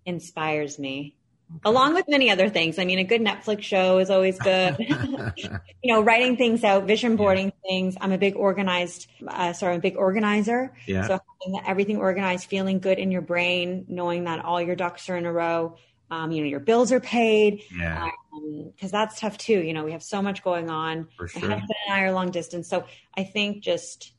inspires 0.05 0.77
me. 0.77 1.15
Okay. 1.49 1.61
Along 1.65 1.95
with 1.95 2.05
many 2.07 2.29
other 2.29 2.49
things. 2.49 2.77
I 2.77 2.85
mean, 2.85 2.99
a 2.99 3.03
good 3.03 3.21
Netflix 3.21 3.63
show 3.63 3.97
is 3.97 4.11
always 4.11 4.37
good. 4.37 4.75
you 5.37 5.93
know, 5.93 6.01
writing 6.01 6.37
things 6.37 6.63
out, 6.63 6.85
vision 6.85 7.15
boarding 7.15 7.47
yeah. 7.47 7.69
things. 7.69 7.97
I'm 7.99 8.11
a 8.11 8.17
big 8.19 8.35
organized, 8.35 9.07
uh, 9.27 9.53
sorry, 9.53 9.73
I'm 9.73 9.79
a 9.79 9.81
big 9.81 9.97
organizer. 9.97 10.73
Yeah. 10.85 11.07
So 11.07 11.19
having 11.41 11.61
everything 11.65 11.97
organized, 11.97 12.47
feeling 12.47 12.79
good 12.79 12.99
in 12.99 13.11
your 13.11 13.21
brain, 13.21 13.85
knowing 13.87 14.25
that 14.25 14.45
all 14.45 14.61
your 14.61 14.75
ducks 14.75 15.09
are 15.09 15.17
in 15.17 15.25
a 15.25 15.33
row. 15.33 15.77
Um, 16.11 16.31
you 16.31 16.43
know, 16.43 16.47
your 16.47 16.59
bills 16.59 16.91
are 16.91 16.99
paid. 16.99 17.63
Yeah. 17.75 18.09
Because 18.33 18.93
um, 18.93 18.99
that's 18.99 19.19
tough 19.19 19.37
too. 19.37 19.59
You 19.61 19.73
know, 19.73 19.83
we 19.83 19.91
have 19.91 20.03
so 20.03 20.21
much 20.21 20.43
going 20.43 20.69
on. 20.69 21.07
For 21.17 21.27
sure. 21.27 21.41
My 21.41 21.55
husband 21.55 21.75
and 21.87 21.95
I 21.95 22.01
are 22.01 22.11
long 22.11 22.31
distance. 22.31 22.67
So 22.67 22.85
I 23.15 23.23
think 23.23 23.63
just 23.63 24.13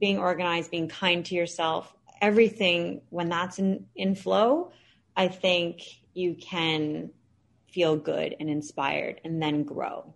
being 0.00 0.18
organized, 0.18 0.70
being 0.70 0.88
kind 0.88 1.24
to 1.26 1.34
yourself, 1.34 1.94
everything, 2.20 3.02
when 3.10 3.28
that's 3.28 3.58
in, 3.58 3.86
in 3.94 4.14
flow, 4.14 4.72
I 5.16 5.28
think 5.28 5.82
you 6.14 6.34
can 6.34 7.10
feel 7.70 7.96
good 7.96 8.36
and 8.38 8.48
inspired 8.48 9.20
and 9.24 9.42
then 9.42 9.64
grow. 9.64 10.14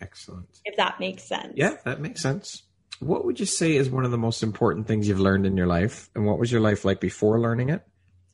Excellent. 0.00 0.60
If 0.64 0.76
that 0.76 1.00
makes 1.00 1.24
sense. 1.24 1.54
Yeah, 1.56 1.76
that 1.84 2.00
makes 2.00 2.22
sense. 2.22 2.62
What 3.00 3.24
would 3.24 3.40
you 3.40 3.46
say 3.46 3.76
is 3.76 3.88
one 3.88 4.04
of 4.04 4.10
the 4.10 4.18
most 4.18 4.42
important 4.42 4.86
things 4.86 5.08
you've 5.08 5.20
learned 5.20 5.46
in 5.46 5.56
your 5.56 5.66
life? 5.66 6.10
And 6.14 6.26
what 6.26 6.38
was 6.38 6.52
your 6.52 6.60
life 6.60 6.84
like 6.84 7.00
before 7.00 7.40
learning 7.40 7.70
it? 7.70 7.82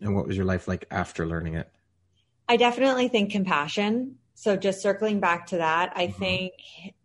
And 0.00 0.14
what 0.14 0.26
was 0.26 0.36
your 0.36 0.44
life 0.44 0.68
like 0.68 0.86
after 0.90 1.26
learning 1.26 1.54
it? 1.54 1.70
I 2.48 2.56
definitely 2.56 3.08
think 3.08 3.32
compassion. 3.32 4.16
So 4.38 4.54
just 4.54 4.82
circling 4.82 5.18
back 5.18 5.46
to 5.46 5.56
that, 5.56 5.94
I 5.96 6.08
mm-hmm. 6.08 6.18
think 6.18 6.52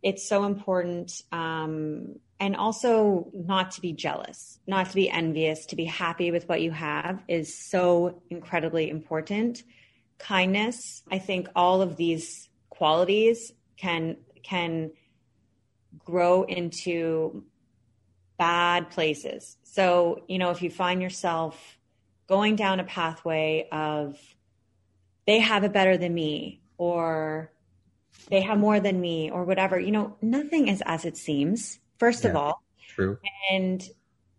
it's 0.03 0.27
so 0.27 0.43
important. 0.43 1.13
Um, 1.32 2.19
and 2.41 2.57
also 2.57 3.29
not 3.34 3.71
to 3.71 3.82
be 3.82 3.93
jealous, 3.93 4.59
not 4.67 4.89
to 4.89 4.95
be 4.95 5.09
envious, 5.09 5.65
to 5.67 5.75
be 5.75 5.86
happy 5.86 6.32
with 6.32 6.49
what 6.49 6.61
you 6.61 6.71
have 6.71 7.23
is 7.27 7.57
so 7.57 8.21
incredibly 8.29 8.89
important. 8.89 9.63
Kindness, 10.17 11.03
I 11.09 11.19
think 11.19 11.47
all 11.55 11.82
of 11.82 11.95
these 11.95 12.49
qualities 12.69 13.53
can 13.77 14.17
can 14.43 14.91
grow 16.03 16.43
into 16.43 17.43
bad 18.38 18.89
places. 18.89 19.57
So, 19.63 20.25
you 20.27 20.38
know, 20.38 20.49
if 20.49 20.61
you 20.63 20.69
find 20.69 21.01
yourself 21.01 21.77
going 22.27 22.55
down 22.55 22.79
a 22.79 22.84
pathway 22.84 23.67
of 23.71 24.17
they 25.27 25.39
have 25.39 25.63
it 25.63 25.71
better 25.71 25.95
than 25.95 26.13
me 26.13 26.61
or 26.82 27.51
they 28.32 28.41
have 28.41 28.57
more 28.57 28.79
than 28.79 28.99
me 28.99 29.29
or 29.29 29.43
whatever. 29.43 29.79
You 29.79 29.91
know, 29.91 30.17
nothing 30.19 30.67
is 30.67 30.82
as 30.84 31.05
it 31.05 31.15
seems, 31.15 31.77
first 31.99 32.23
yeah, 32.23 32.32
of 32.32 32.36
all. 32.36 32.63
True. 32.95 33.19
And 33.51 33.88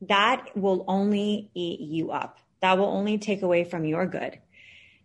that 0.09 0.49
will 0.57 0.84
only 0.88 1.53
eat 1.55 1.78
you 1.78 2.11
up. 2.11 2.40
That 2.61 2.78
will 2.78 2.86
only 2.86 3.18
take 3.18 3.43
away 3.43 3.62
from 3.62 3.84
your 3.84 4.07
good. 4.07 4.40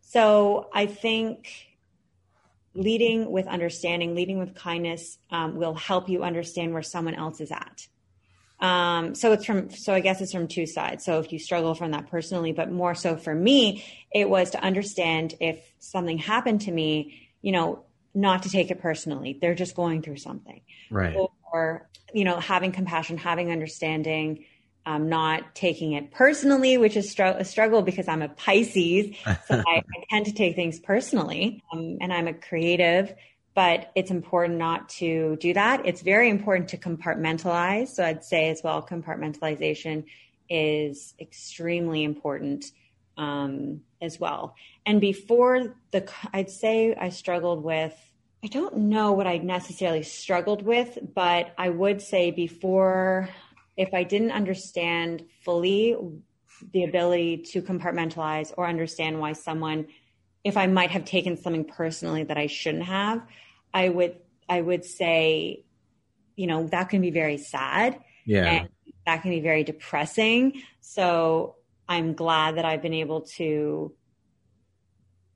So 0.01 0.69
I 0.73 0.87
think 0.87 1.47
leading 2.73 3.29
with 3.29 3.45
understanding, 3.45 4.15
leading 4.15 4.39
with 4.39 4.55
kindness 4.55 5.19
um, 5.29 5.57
will 5.57 5.75
help 5.75 6.09
you 6.09 6.23
understand 6.23 6.73
where 6.73 6.81
someone 6.81 7.13
else 7.13 7.39
is 7.39 7.51
at. 7.51 7.87
Um, 8.59 9.13
so 9.13 9.33
it's 9.33 9.45
from, 9.45 9.69
so 9.69 9.93
I 9.93 9.99
guess 9.99 10.21
it's 10.21 10.31
from 10.31 10.47
two 10.47 10.65
sides. 10.65 11.05
So 11.05 11.19
if 11.19 11.31
you 11.31 11.37
struggle 11.37 11.75
from 11.75 11.91
that 11.91 12.09
personally, 12.09 12.51
but 12.51 12.71
more 12.71 12.95
so 12.95 13.15
for 13.15 13.35
me, 13.35 13.85
it 14.11 14.27
was 14.27 14.49
to 14.51 14.63
understand 14.63 15.35
if 15.39 15.59
something 15.77 16.17
happened 16.17 16.61
to 16.61 16.71
me, 16.71 17.26
you 17.41 17.51
know, 17.51 17.83
not 18.13 18.43
to 18.43 18.49
take 18.49 18.71
it 18.71 18.81
personally. 18.81 19.37
They're 19.39 19.55
just 19.55 19.75
going 19.75 20.01
through 20.01 20.17
something. 20.17 20.61
Right. 20.89 21.15
Or, 21.53 21.87
you 22.13 22.23
know, 22.23 22.39
having 22.39 22.71
compassion, 22.71 23.17
having 23.17 23.51
understanding, 23.51 24.45
um, 24.85 25.09
not 25.09 25.53
taking 25.53 25.93
it 25.93 26.11
personally, 26.11 26.77
which 26.77 26.95
is 26.95 27.11
str- 27.11 27.23
a 27.23 27.45
struggle 27.45 27.81
because 27.81 28.07
I'm 28.07 28.21
a 28.21 28.29
Pisces. 28.29 29.15
So 29.25 29.35
I, 29.67 29.77
I, 29.77 30.03
tend 30.09 30.25
to 30.27 30.31
take 30.31 30.55
things 30.55 30.79
personally. 30.79 31.61
Um, 31.71 31.97
and 32.01 32.11
I'm 32.11 32.27
a 32.27 32.33
creative 32.33 33.13
but 33.57 33.91
it's 33.95 34.11
important 34.11 34.59
not 34.59 34.87
to 34.87 35.35
do 35.37 35.51
that. 35.51 35.83
It's 35.83 36.03
very 36.03 36.29
important 36.29 36.69
to 36.69 36.77
compartmentalize. 36.77 37.87
So 37.87 38.05
I'd 38.05 38.23
say 38.23 38.51
as 38.51 38.61
well, 38.63 38.85
compartmentalization 38.85 40.03
is 40.47 41.15
extremely 41.19 42.03
important 42.03 42.65
um, 43.17 43.81
as 44.01 44.19
well. 44.19 44.55
And 44.85 45.01
before 45.01 45.75
the, 45.91 46.09
I'd 46.33 46.49
say 46.49 46.95
I 46.95 47.09
struggled 47.09 47.63
with, 47.63 47.95
I 48.43 48.47
don't 48.47 48.77
know 48.77 49.13
what 49.13 49.27
I 49.27 49.37
necessarily 49.37 50.03
struggled 50.03 50.61
with, 50.61 50.97
but 51.15 51.53
I 51.57 51.69
would 51.69 52.01
say 52.01 52.31
before 52.31 53.29
if 53.75 53.93
I 53.93 54.03
didn't 54.03 54.31
understand 54.31 55.25
fully 55.43 55.95
the 56.73 56.83
ability 56.83 57.37
to 57.37 57.61
compartmentalize 57.61 58.53
or 58.57 58.67
understand 58.67 59.19
why 59.19 59.33
someone, 59.33 59.87
if 60.43 60.57
I 60.57 60.67
might 60.67 60.91
have 60.91 61.05
taken 61.05 61.37
something 61.37 61.65
personally 61.65 62.23
that 62.23 62.37
I 62.37 62.47
shouldn't 62.47 62.85
have, 62.85 63.21
I 63.73 63.89
would, 63.89 64.17
I 64.49 64.61
would 64.61 64.85
say, 64.85 65.63
you 66.35 66.47
know, 66.47 66.67
that 66.67 66.89
can 66.89 67.01
be 67.01 67.11
very 67.11 67.37
sad. 67.37 67.99
Yeah. 68.25 68.45
And 68.45 68.69
that 69.05 69.21
can 69.21 69.31
be 69.31 69.39
very 69.39 69.63
depressing. 69.63 70.61
So 70.81 71.55
I'm 71.89 72.13
glad 72.13 72.57
that 72.57 72.65
I've 72.65 72.81
been 72.81 72.93
able 72.93 73.21
to 73.37 73.93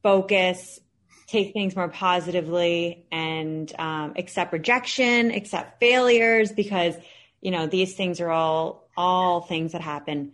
focus, 0.03 0.79
take 1.27 1.53
things 1.53 1.75
more 1.75 1.89
positively, 1.89 3.05
and 3.11 3.71
um, 3.79 4.13
accept 4.17 4.53
rejection, 4.53 5.31
accept 5.31 5.79
failures, 5.79 6.51
because 6.51 6.95
you 7.41 7.51
know 7.51 7.67
these 7.67 7.95
things 7.95 8.19
are 8.19 8.29
all 8.29 8.89
all 8.97 9.41
things 9.41 9.71
that 9.71 9.81
happen 9.81 10.33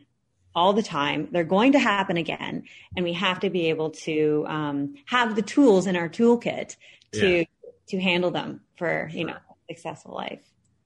all 0.56 0.74
the 0.74 0.84
time. 0.84 1.28
They're 1.32 1.44
going 1.44 1.74
to 1.74 1.80
happen 1.80 2.18
again, 2.18 2.64
and 2.96 3.06
we 3.06 3.14
have 3.14 3.42
to 3.42 3.50
be 3.50 3.70
able 3.70 3.92
to 3.92 4.46
um, 4.48 4.96
have 5.06 5.36
the 5.36 5.44
tools 5.44 5.86
in 5.86 5.96
our 5.96 6.10
toolkit 6.10 6.76
to 7.14 7.38
yeah. 7.40 7.44
to 7.90 8.02
handle 8.02 8.32
them 8.32 8.62
for 8.78 9.10
you 9.14 9.26
know 9.26 9.38
successful 9.70 10.16
life. 10.16 10.42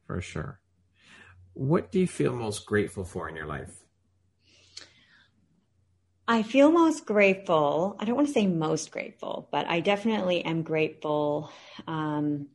For 0.08 0.22
sure. 0.22 0.60
What 1.54 1.92
do 1.92 2.00
you 2.00 2.08
feel 2.08 2.34
most 2.34 2.66
grateful 2.66 3.04
for 3.04 3.30
in 3.30 3.36
your 3.36 3.46
life? 3.46 3.74
I 6.32 6.44
feel 6.44 6.72
most 6.72 7.06
grateful. 7.06 7.98
I 8.00 8.06
don't 8.06 8.16
want 8.16 8.30
to 8.30 8.34
say 8.34 8.48
most 8.48 8.90
grateful, 8.90 9.50
but 9.52 9.68
I 9.68 9.82
definitely 9.82 10.46
am 10.46 10.62
grateful 10.62 11.52
um, 11.88 12.48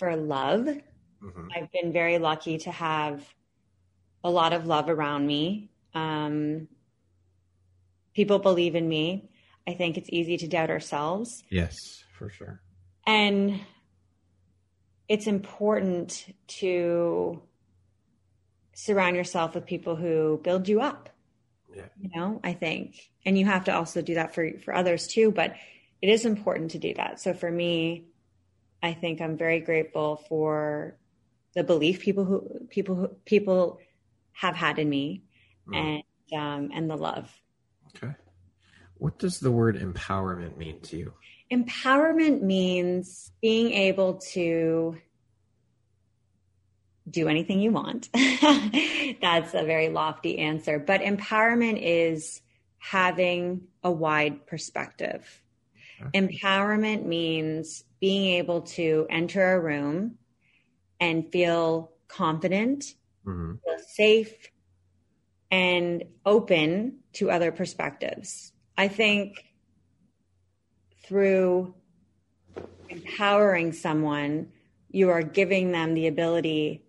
for 0.00 0.16
love. 0.16 0.62
Mm-hmm. 0.62 1.46
I've 1.54 1.70
been 1.70 1.92
very 1.92 2.18
lucky 2.18 2.58
to 2.58 2.72
have 2.72 3.24
a 4.24 4.30
lot 4.30 4.52
of 4.52 4.66
love 4.66 4.88
around 4.88 5.28
me. 5.28 5.70
Um, 5.94 6.66
people 8.14 8.40
believe 8.40 8.74
in 8.74 8.88
me. 8.88 9.30
I 9.68 9.74
think 9.74 9.96
it's 9.96 10.10
easy 10.10 10.36
to 10.38 10.48
doubt 10.48 10.68
ourselves. 10.68 11.44
Yes, 11.48 12.02
for 12.18 12.30
sure. 12.30 12.60
And 13.06 13.60
it's 15.08 15.28
important 15.28 16.34
to 16.48 17.42
surround 18.74 19.14
yourself 19.14 19.54
with 19.54 19.66
people 19.66 19.94
who 19.94 20.40
build 20.42 20.66
you 20.66 20.80
up. 20.80 21.10
Yeah. 21.76 21.84
You 22.00 22.10
know, 22.14 22.40
I 22.42 22.54
think. 22.54 22.96
And 23.26 23.38
you 23.38 23.44
have 23.44 23.64
to 23.64 23.74
also 23.74 24.00
do 24.00 24.14
that 24.14 24.34
for 24.34 24.58
for 24.64 24.74
others 24.74 25.06
too, 25.06 25.30
but 25.30 25.54
it 26.00 26.08
is 26.08 26.24
important 26.24 26.70
to 26.72 26.78
do 26.78 26.94
that. 26.94 27.20
So 27.20 27.34
for 27.34 27.50
me, 27.50 28.06
I 28.82 28.94
think 28.94 29.20
I'm 29.20 29.36
very 29.36 29.60
grateful 29.60 30.16
for 30.28 30.96
the 31.54 31.64
belief 31.64 32.00
people 32.00 32.24
who 32.24 32.66
people 32.70 32.94
who 32.94 33.08
people 33.24 33.78
have 34.32 34.54
had 34.54 34.78
in 34.78 34.88
me 34.88 35.24
mm. 35.68 35.76
and 35.76 36.38
um 36.38 36.70
and 36.72 36.90
the 36.90 36.96
love. 36.96 37.30
Okay. 37.96 38.14
What 38.94 39.18
does 39.18 39.40
the 39.40 39.50
word 39.50 39.78
empowerment 39.78 40.56
mean 40.56 40.80
to 40.82 40.96
you? 40.96 41.12
Empowerment 41.52 42.42
means 42.42 43.30
being 43.40 43.72
able 43.72 44.14
to 44.32 44.96
do 47.08 47.28
anything 47.28 47.60
you 47.60 47.70
want. 47.70 48.08
That's 49.20 49.54
a 49.54 49.64
very 49.64 49.88
lofty 49.88 50.38
answer. 50.38 50.78
But 50.78 51.02
empowerment 51.02 51.80
is 51.80 52.40
having 52.78 53.62
a 53.82 53.90
wide 53.90 54.46
perspective. 54.46 55.42
Okay. 56.00 56.20
Empowerment 56.20 57.04
means 57.04 57.84
being 58.00 58.34
able 58.36 58.62
to 58.62 59.06
enter 59.08 59.54
a 59.54 59.60
room 59.60 60.16
and 61.00 61.30
feel 61.30 61.92
confident, 62.08 62.94
mm-hmm. 63.24 63.54
feel 63.64 63.86
safe, 63.86 64.50
and 65.50 66.04
open 66.24 66.98
to 67.14 67.30
other 67.30 67.52
perspectives. 67.52 68.52
I 68.76 68.88
think 68.88 69.44
through 71.04 71.74
empowering 72.88 73.72
someone, 73.72 74.52
you 74.90 75.10
are 75.10 75.22
giving 75.22 75.72
them 75.72 75.94
the 75.94 76.06
ability 76.08 76.85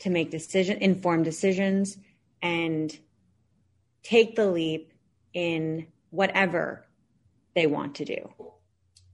to 0.00 0.10
make 0.10 0.30
decision 0.30 0.78
informed 0.78 1.24
decisions 1.24 1.96
and 2.42 2.96
take 4.02 4.36
the 4.36 4.46
leap 4.46 4.92
in 5.34 5.86
whatever 6.10 6.86
they 7.54 7.66
want 7.66 7.96
to 7.96 8.04
do. 8.04 8.32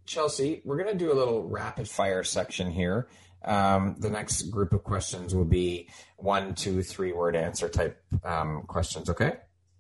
Chelsea, 0.07 0.61
we're 0.65 0.77
going 0.77 0.97
to 0.97 1.05
do 1.05 1.13
a 1.13 1.15
little 1.15 1.43
rapid 1.49 1.89
fire 1.89 2.23
section 2.23 2.71
here. 2.71 3.09
Um, 3.45 3.97
the 3.99 4.11
next 4.11 4.43
group 4.45 4.73
of 4.73 4.85
questions 4.85 5.35
will 5.35 5.45
be 5.45 5.89
one, 6.17 6.55
two, 6.55 6.83
three 6.83 7.13
word 7.13 7.37
answer 7.37 7.69
type 7.69 8.03
um, 8.23 8.63
questions. 8.67 9.11
Okay. 9.11 9.37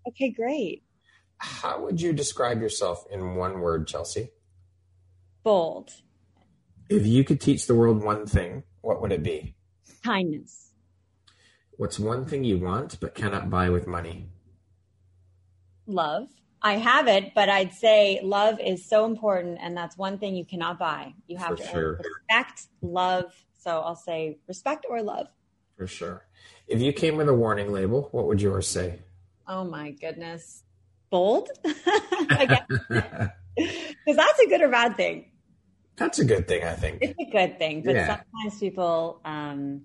Okay, 0.08 0.30
great. 0.30 0.82
How 1.38 1.82
would 1.82 2.00
you 2.00 2.12
describe 2.12 2.60
yourself 2.60 3.04
in 3.10 3.34
one 3.36 3.60
word, 3.60 3.86
Chelsea? 3.86 4.30
Bold. 5.42 5.90
If 6.88 7.06
you 7.06 7.24
could 7.24 7.40
teach 7.40 7.66
the 7.66 7.74
world 7.74 8.02
one 8.02 8.26
thing, 8.26 8.64
what 8.80 9.00
would 9.00 9.12
it 9.12 9.22
be? 9.22 9.54
Kindness. 10.02 10.72
What's 11.76 11.98
one 11.98 12.24
thing 12.24 12.44
you 12.44 12.58
want 12.58 13.00
but 13.00 13.14
cannot 13.14 13.50
buy 13.50 13.68
with 13.70 13.86
money? 13.86 14.28
Love. 15.86 16.28
I 16.62 16.74
have 16.74 17.08
it, 17.08 17.34
but 17.34 17.48
I'd 17.48 17.74
say 17.74 18.20
love 18.22 18.58
is 18.58 18.88
so 18.88 19.04
important, 19.04 19.58
and 19.60 19.76
that's 19.76 19.98
one 19.98 20.18
thing 20.18 20.34
you 20.34 20.46
cannot 20.46 20.78
buy. 20.78 21.12
You 21.26 21.36
have 21.36 21.50
For 21.50 21.56
to 21.56 21.68
sure. 21.68 22.00
respect, 22.02 22.68
love. 22.80 23.34
So 23.58 23.80
I'll 23.80 23.96
say 23.96 24.38
respect 24.48 24.86
or 24.88 25.02
love. 25.02 25.26
For 25.76 25.86
sure. 25.86 26.26
If 26.66 26.80
you 26.80 26.92
came 26.92 27.16
with 27.16 27.28
a 27.28 27.34
warning 27.34 27.72
label, 27.72 28.08
what 28.12 28.26
would 28.26 28.40
yours 28.40 28.66
say? 28.66 29.00
Oh 29.46 29.64
my 29.64 29.90
goodness. 29.90 30.62
Bold? 31.10 31.50
Because 33.56 34.16
that's 34.16 34.40
a 34.40 34.48
good 34.48 34.62
or 34.62 34.68
bad 34.68 34.96
thing. 34.96 35.30
That's 35.96 36.18
a 36.18 36.24
good 36.24 36.48
thing, 36.48 36.64
I 36.64 36.72
think. 36.74 36.98
It's 37.00 37.14
a 37.20 37.30
good 37.30 37.58
thing, 37.58 37.82
but 37.82 37.94
yeah. 37.94 38.06
sometimes 38.06 38.58
people 38.58 39.20
um, 39.24 39.82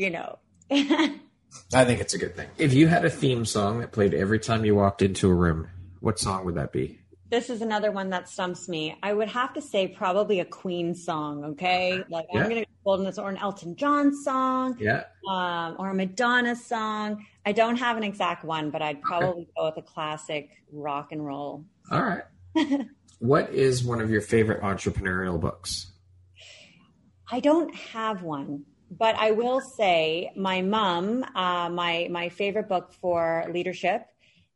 you 0.00 0.08
know. 0.08 0.38
I 0.70 1.84
think 1.84 2.00
it's 2.00 2.14
a 2.14 2.18
good 2.18 2.34
thing. 2.34 2.48
If 2.56 2.72
you 2.72 2.88
had 2.88 3.04
a 3.04 3.10
theme 3.10 3.44
song 3.44 3.80
that 3.80 3.92
played 3.92 4.14
every 4.14 4.38
time 4.38 4.64
you 4.64 4.74
walked 4.74 5.02
into 5.02 5.28
a 5.28 5.34
room, 5.34 5.68
what 6.00 6.18
song 6.18 6.46
would 6.46 6.54
that 6.54 6.72
be? 6.72 6.98
This 7.28 7.50
is 7.50 7.60
another 7.60 7.92
one 7.92 8.10
that 8.10 8.28
stumps 8.28 8.68
me. 8.68 8.96
I 9.02 9.12
would 9.12 9.28
have 9.28 9.52
to 9.54 9.60
say 9.60 9.86
probably 9.86 10.40
a 10.40 10.44
Queen 10.44 10.94
song. 10.94 11.44
Okay, 11.44 12.02
like 12.08 12.26
yeah. 12.32 12.40
I'm 12.40 12.48
gonna 12.48 12.64
boldness 12.82 13.18
or 13.18 13.28
an 13.28 13.36
Elton 13.36 13.76
John 13.76 14.16
song, 14.16 14.76
yeah, 14.80 15.04
um, 15.28 15.76
or 15.78 15.90
a 15.90 15.94
Madonna 15.94 16.56
song. 16.56 17.24
I 17.44 17.52
don't 17.52 17.76
have 17.76 17.96
an 17.96 18.02
exact 18.02 18.42
one, 18.42 18.70
but 18.70 18.82
I'd 18.82 19.02
probably 19.02 19.42
okay. 19.42 19.50
go 19.56 19.66
with 19.66 19.76
a 19.76 19.82
classic 19.82 20.50
rock 20.72 21.12
and 21.12 21.24
roll. 21.24 21.64
All 21.90 22.02
right. 22.02 22.24
what 23.20 23.52
is 23.52 23.84
one 23.84 24.00
of 24.00 24.10
your 24.10 24.22
favorite 24.22 24.62
entrepreneurial 24.62 25.38
books? 25.38 25.92
I 27.30 27.38
don't 27.38 27.72
have 27.74 28.22
one 28.22 28.64
but 28.90 29.14
I 29.16 29.30
will 29.30 29.60
say, 29.60 30.32
my 30.36 30.62
mom, 30.62 31.24
uh, 31.34 31.68
my 31.70 32.08
my 32.10 32.28
favorite 32.28 32.68
book 32.68 32.92
for 32.92 33.46
leadership 33.50 34.06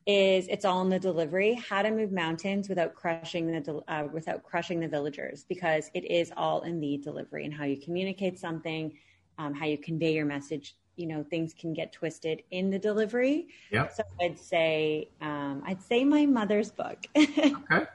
is 0.06 0.48
"It's 0.48 0.64
All 0.64 0.82
in 0.82 0.88
the 0.88 0.98
Delivery: 0.98 1.54
How 1.54 1.82
to 1.82 1.90
Move 1.90 2.10
Mountains 2.10 2.68
Without 2.68 2.94
Crushing 2.94 3.46
the 3.46 3.82
uh, 3.86 4.08
Without 4.12 4.42
Crushing 4.42 4.80
the 4.80 4.88
Villagers," 4.88 5.44
because 5.48 5.90
it 5.94 6.04
is 6.04 6.32
all 6.36 6.62
in 6.62 6.80
the 6.80 6.96
delivery 6.98 7.44
and 7.44 7.54
how 7.54 7.64
you 7.64 7.80
communicate 7.80 8.38
something, 8.38 8.92
um, 9.38 9.54
how 9.54 9.66
you 9.66 9.78
convey 9.78 10.14
your 10.14 10.26
message. 10.26 10.76
You 10.96 11.06
know, 11.06 11.24
things 11.24 11.54
can 11.54 11.72
get 11.72 11.92
twisted 11.92 12.42
in 12.50 12.70
the 12.70 12.78
delivery. 12.78 13.48
Yeah. 13.70 13.88
So 13.88 14.02
I'd 14.20 14.38
say, 14.38 15.10
um, 15.20 15.62
I'd 15.66 15.82
say 15.82 16.04
my 16.04 16.26
mother's 16.26 16.70
book. 16.70 16.98
okay. 17.16 17.86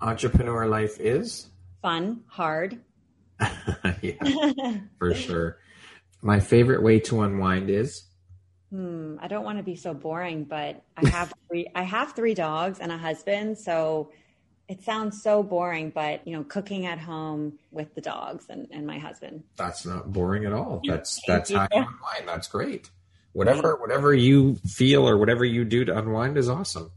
Entrepreneur 0.00 0.66
life 0.66 1.00
is 1.00 1.48
fun, 1.82 2.22
hard, 2.28 2.80
yeah, 4.02 4.78
for 4.98 5.14
sure. 5.14 5.58
My 6.22 6.40
favorite 6.40 6.82
way 6.82 7.00
to 7.00 7.22
unwind 7.22 7.70
is. 7.70 8.04
Hmm, 8.70 9.16
I 9.20 9.28
don't 9.28 9.44
want 9.44 9.58
to 9.58 9.64
be 9.64 9.76
so 9.76 9.94
boring, 9.94 10.44
but 10.44 10.82
I 10.96 11.08
have 11.08 11.32
three. 11.48 11.68
I 11.74 11.82
have 11.82 12.14
three 12.14 12.34
dogs 12.34 12.78
and 12.80 12.90
a 12.90 12.98
husband, 12.98 13.58
so 13.58 14.10
it 14.68 14.82
sounds 14.82 15.22
so 15.22 15.42
boring. 15.42 15.90
But 15.90 16.26
you 16.26 16.36
know, 16.36 16.44
cooking 16.44 16.86
at 16.86 16.98
home 16.98 17.58
with 17.70 17.94
the 17.94 18.00
dogs 18.00 18.46
and, 18.48 18.66
and 18.70 18.86
my 18.86 18.98
husband. 18.98 19.44
That's 19.56 19.86
not 19.86 20.12
boring 20.12 20.46
at 20.46 20.52
all. 20.52 20.80
That's 20.86 21.20
that's 21.26 21.52
how 21.52 21.68
you 21.72 21.78
unwind. 21.78 22.26
That's 22.26 22.48
great. 22.48 22.90
Whatever 23.32 23.76
whatever 23.76 24.14
you 24.14 24.54
feel 24.66 25.06
or 25.06 25.18
whatever 25.18 25.44
you 25.44 25.64
do 25.64 25.84
to 25.84 25.96
unwind 25.96 26.38
is 26.38 26.48
awesome. 26.48 26.90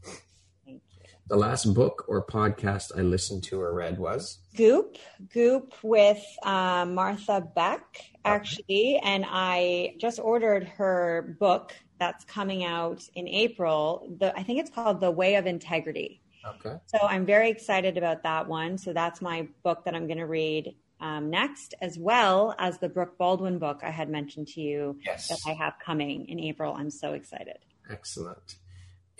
The 1.30 1.36
last 1.36 1.72
book 1.74 2.06
or 2.08 2.26
podcast 2.26 2.98
I 2.98 3.02
listened 3.02 3.44
to 3.44 3.60
or 3.60 3.72
read 3.72 4.00
was 4.00 4.40
Goop, 4.56 4.98
Goop 5.32 5.74
with 5.80 6.20
uh, 6.42 6.84
Martha 6.84 7.40
Beck, 7.40 8.10
actually. 8.24 8.96
Okay. 8.96 9.00
And 9.04 9.24
I 9.28 9.94
just 9.98 10.18
ordered 10.18 10.64
her 10.64 11.36
book 11.38 11.72
that's 12.00 12.24
coming 12.24 12.64
out 12.64 13.08
in 13.14 13.28
April. 13.28 14.12
The, 14.18 14.36
I 14.36 14.42
think 14.42 14.58
it's 14.58 14.70
called 14.70 14.98
The 14.98 15.12
Way 15.12 15.36
of 15.36 15.46
Integrity. 15.46 16.20
Okay. 16.44 16.74
So 16.86 16.98
I'm 17.00 17.24
very 17.24 17.48
excited 17.48 17.96
about 17.96 18.24
that 18.24 18.48
one. 18.48 18.76
So 18.76 18.92
that's 18.92 19.22
my 19.22 19.46
book 19.62 19.84
that 19.84 19.94
I'm 19.94 20.08
going 20.08 20.18
to 20.18 20.26
read 20.26 20.74
um, 21.00 21.30
next, 21.30 21.74
as 21.80 21.96
well 21.96 22.56
as 22.58 22.78
the 22.78 22.88
Brooke 22.88 23.16
Baldwin 23.18 23.60
book 23.60 23.82
I 23.84 23.90
had 23.90 24.10
mentioned 24.10 24.48
to 24.48 24.60
you 24.60 24.98
yes. 25.06 25.28
that 25.28 25.38
I 25.46 25.52
have 25.52 25.74
coming 25.78 26.28
in 26.28 26.40
April. 26.40 26.74
I'm 26.74 26.90
so 26.90 27.12
excited. 27.12 27.58
Excellent. 27.88 28.56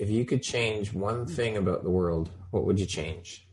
If 0.00 0.08
you 0.08 0.24
could 0.24 0.42
change 0.42 0.94
one 0.94 1.26
thing 1.26 1.58
about 1.58 1.84
the 1.84 1.90
world, 1.90 2.30
what 2.52 2.64
would 2.64 2.80
you 2.80 2.86
change? 2.86 3.46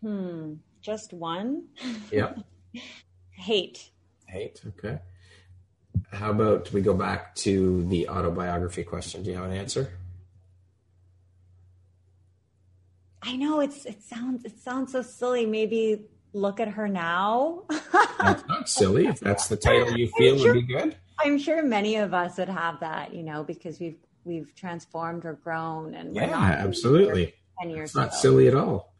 Hmm, 0.00 0.54
just 0.80 1.12
one? 1.12 1.64
Yeah. 2.10 2.32
Hate. 3.32 3.90
Hate, 4.26 4.62
okay. 4.66 5.00
How 6.10 6.30
about 6.30 6.72
we 6.72 6.80
go 6.80 6.94
back 6.94 7.34
to 7.46 7.86
the 7.90 8.08
autobiography 8.08 8.82
question? 8.82 9.22
Do 9.22 9.30
you 9.30 9.36
have 9.36 9.44
an 9.44 9.52
answer? 9.52 9.92
I 13.20 13.36
know 13.36 13.60
it's 13.60 13.84
it 13.84 14.02
sounds 14.02 14.46
it 14.46 14.58
sounds 14.58 14.92
so 14.92 15.02
silly. 15.02 15.44
Maybe 15.44 16.06
look 16.32 16.60
at 16.60 16.68
her 16.68 16.88
now. 16.88 17.64
that's 18.18 18.46
not 18.48 18.70
silly. 18.70 19.06
If 19.06 19.20
that's 19.20 19.48
the 19.48 19.56
title 19.56 19.98
you 19.98 20.08
feel 20.18 20.38
sure, 20.38 20.54
would 20.54 20.66
be 20.66 20.74
good. 20.74 20.96
I'm 21.18 21.38
sure 21.38 21.62
many 21.62 21.96
of 21.96 22.14
us 22.14 22.38
would 22.38 22.48
have 22.48 22.80
that, 22.80 23.12
you 23.12 23.22
know, 23.22 23.44
because 23.44 23.78
we've 23.78 23.98
we've 24.24 24.54
transformed 24.54 25.24
or 25.24 25.34
grown 25.34 25.94
and 25.94 26.14
yeah, 26.14 26.56
absolutely. 26.58 27.34
Ten 27.60 27.70
years. 27.70 27.90
It's 27.90 27.96
not 27.96 28.08
ago. 28.08 28.16
silly 28.16 28.48
at 28.48 28.54
all. 28.54 28.94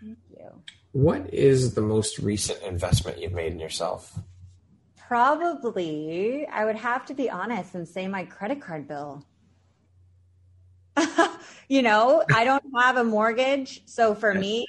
Thank 0.00 0.18
you. 0.30 0.62
What 0.92 1.32
is 1.32 1.74
the 1.74 1.82
most 1.82 2.18
recent 2.18 2.62
investment 2.62 3.20
you've 3.20 3.32
made 3.32 3.52
in 3.52 3.58
yourself? 3.58 4.18
Probably, 4.96 6.46
I 6.46 6.64
would 6.64 6.76
have 6.76 7.04
to 7.06 7.14
be 7.14 7.28
honest 7.28 7.74
and 7.74 7.86
say 7.86 8.08
my 8.08 8.24
credit 8.24 8.60
card 8.60 8.88
bill. 8.88 9.24
you 11.68 11.82
know, 11.82 12.22
I 12.32 12.44
don't 12.44 12.64
have 12.76 12.96
a 12.96 13.04
mortgage, 13.04 13.82
so 13.86 14.14
for 14.14 14.32
me, 14.34 14.66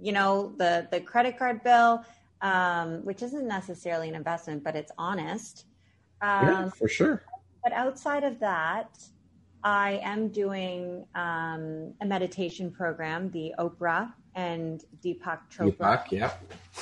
you 0.00 0.12
know, 0.12 0.52
the 0.56 0.88
the 0.90 1.00
credit 1.00 1.38
card 1.38 1.62
bill, 1.64 2.04
um, 2.40 3.04
which 3.04 3.22
isn't 3.22 3.46
necessarily 3.46 4.08
an 4.08 4.14
investment, 4.14 4.62
but 4.62 4.76
it's 4.76 4.92
honest. 4.96 5.66
Um, 6.20 6.46
yeah, 6.46 6.68
for 6.70 6.88
sure. 6.88 7.22
But 7.68 7.76
outside 7.76 8.24
of 8.24 8.40
that, 8.40 8.98
I 9.62 10.00
am 10.02 10.28
doing 10.28 11.04
um, 11.14 11.92
a 12.00 12.06
meditation 12.06 12.70
program, 12.70 13.30
the 13.30 13.52
Oprah 13.58 14.10
and 14.34 14.82
Deepak 15.04 15.40
Chopra. 15.54 15.76
Deepak, 15.76 16.10
yeah. 16.10 16.32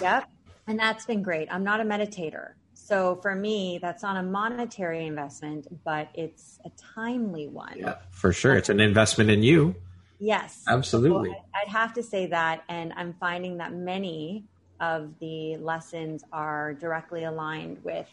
Yep. 0.00 0.30
And 0.68 0.78
that's 0.78 1.04
been 1.04 1.24
great. 1.24 1.48
I'm 1.50 1.64
not 1.64 1.80
a 1.80 1.82
meditator. 1.82 2.50
So 2.74 3.16
for 3.16 3.34
me, 3.34 3.80
that's 3.82 4.04
not 4.04 4.16
a 4.16 4.22
monetary 4.22 5.04
investment, 5.06 5.66
but 5.84 6.08
it's 6.14 6.60
a 6.64 6.70
timely 6.94 7.48
one. 7.48 7.74
Yeah, 7.78 7.96
for 8.10 8.32
sure. 8.32 8.54
It's 8.54 8.68
an 8.68 8.78
investment 8.78 9.28
in 9.28 9.42
you. 9.42 9.74
Yes. 10.20 10.62
Absolutely. 10.68 11.30
So 11.30 11.36
I'd 11.52 11.68
have 11.68 11.94
to 11.94 12.02
say 12.04 12.26
that. 12.26 12.62
And 12.68 12.92
I'm 12.96 13.12
finding 13.18 13.56
that 13.56 13.72
many 13.72 14.44
of 14.78 15.18
the 15.18 15.56
lessons 15.56 16.22
are 16.32 16.74
directly 16.74 17.24
aligned 17.24 17.82
with 17.82 18.08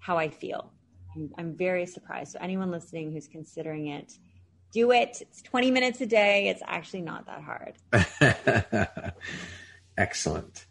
how 0.00 0.18
I 0.18 0.28
feel. 0.28 0.72
I'm, 1.14 1.30
I'm 1.38 1.56
very 1.56 1.86
surprised. 1.86 2.32
So 2.32 2.38
anyone 2.40 2.70
listening 2.70 3.12
who's 3.12 3.28
considering 3.28 3.88
it, 3.88 4.12
do 4.72 4.92
it. 4.92 5.18
It's 5.20 5.42
20 5.42 5.70
minutes 5.70 6.00
a 6.00 6.06
day. 6.06 6.48
It's 6.48 6.62
actually 6.66 7.02
not 7.02 7.26
that 7.26 7.42
hard. 7.42 9.12
Excellent 9.98 10.66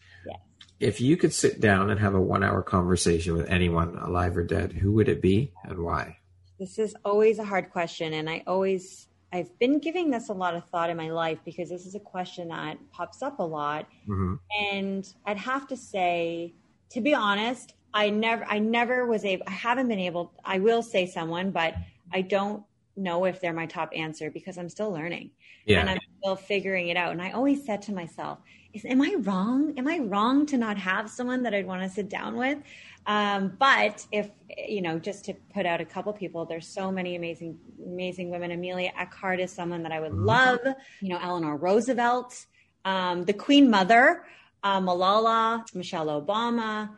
if 0.79 1.01
you 1.01 1.17
could 1.17 1.33
sit 1.33 1.59
down 1.59 1.89
and 1.89 1.99
have 1.99 2.13
a 2.13 2.21
one 2.21 2.43
hour 2.43 2.61
conversation 2.61 3.35
with 3.35 3.49
anyone, 3.49 3.97
alive 3.97 4.37
or 4.37 4.43
dead, 4.43 4.73
who 4.73 4.91
would 4.93 5.09
it 5.09 5.21
be 5.21 5.51
and 5.63 5.79
why? 5.79 6.17
This 6.59 6.79
is 6.79 6.95
always 7.03 7.39
a 7.39 7.43
hard 7.43 7.71
question. 7.71 8.13
And 8.13 8.29
I 8.29 8.43
always, 8.47 9.07
I've 9.33 9.57
been 9.59 9.79
giving 9.79 10.11
this 10.11 10.29
a 10.29 10.33
lot 10.33 10.55
of 10.55 10.65
thought 10.69 10.89
in 10.89 10.97
my 10.97 11.09
life 11.09 11.39
because 11.45 11.69
this 11.69 11.85
is 11.85 11.95
a 11.95 11.99
question 11.99 12.49
that 12.49 12.77
pops 12.91 13.21
up 13.21 13.39
a 13.39 13.43
lot. 13.43 13.87
Mm-hmm. 14.07 14.35
And 14.61 15.13
I'd 15.25 15.37
have 15.37 15.67
to 15.67 15.77
say, 15.77 16.53
to 16.91 17.01
be 17.01 17.13
honest, 17.13 17.73
I 17.97 18.11
never, 18.11 18.45
I 18.45 18.59
never 18.59 19.07
was 19.07 19.25
able, 19.25 19.43
I 19.47 19.51
haven't 19.51 19.87
been 19.87 19.97
able, 19.99 20.31
I 20.45 20.59
will 20.59 20.83
say 20.83 21.07
someone, 21.07 21.49
but 21.49 21.73
I 22.13 22.21
don't 22.21 22.63
know 22.95 23.25
if 23.25 23.41
they're 23.41 23.53
my 23.53 23.65
top 23.65 23.89
answer 23.95 24.29
because 24.29 24.59
I'm 24.59 24.69
still 24.69 24.91
learning. 24.91 25.31
Yeah. 25.65 25.79
And 25.79 25.89
I'm 25.89 25.99
still 26.19 26.35
figuring 26.35 26.89
it 26.89 26.97
out. 26.97 27.11
And 27.11 27.21
I 27.21 27.31
always 27.31 27.65
said 27.65 27.81
to 27.83 27.93
myself, 27.93 28.37
is, 28.73 28.85
am 28.85 29.01
I 29.01 29.15
wrong? 29.21 29.73
Am 29.79 29.87
I 29.87 29.97
wrong 29.97 30.45
to 30.45 30.57
not 30.57 30.77
have 30.77 31.09
someone 31.09 31.41
that 31.41 31.55
I'd 31.55 31.65
want 31.65 31.81
to 31.81 31.89
sit 31.89 32.07
down 32.07 32.37
with? 32.37 32.59
Um, 33.07 33.57
but 33.57 34.05
if, 34.11 34.29
you 34.67 34.83
know, 34.83 34.99
just 34.99 35.25
to 35.25 35.33
put 35.55 35.65
out 35.65 35.81
a 35.81 35.85
couple 35.85 36.13
people, 36.13 36.45
there's 36.45 36.67
so 36.67 36.91
many 36.91 37.15
amazing, 37.15 37.57
amazing 37.83 38.29
women. 38.29 38.51
Amelia 38.51 38.91
Earhart 38.95 39.39
is 39.39 39.51
someone 39.51 39.81
that 39.81 39.91
I 39.91 39.99
would 39.99 40.11
mm-hmm. 40.11 40.25
love, 40.25 40.59
you 41.01 41.09
know, 41.09 41.19
Eleanor 41.19 41.57
Roosevelt, 41.57 42.45
um, 42.85 43.23
the 43.23 43.33
Queen 43.33 43.71
Mother, 43.71 44.23
uh, 44.63 44.79
Malala, 44.79 45.63
Michelle 45.73 46.07
Obama. 46.21 46.91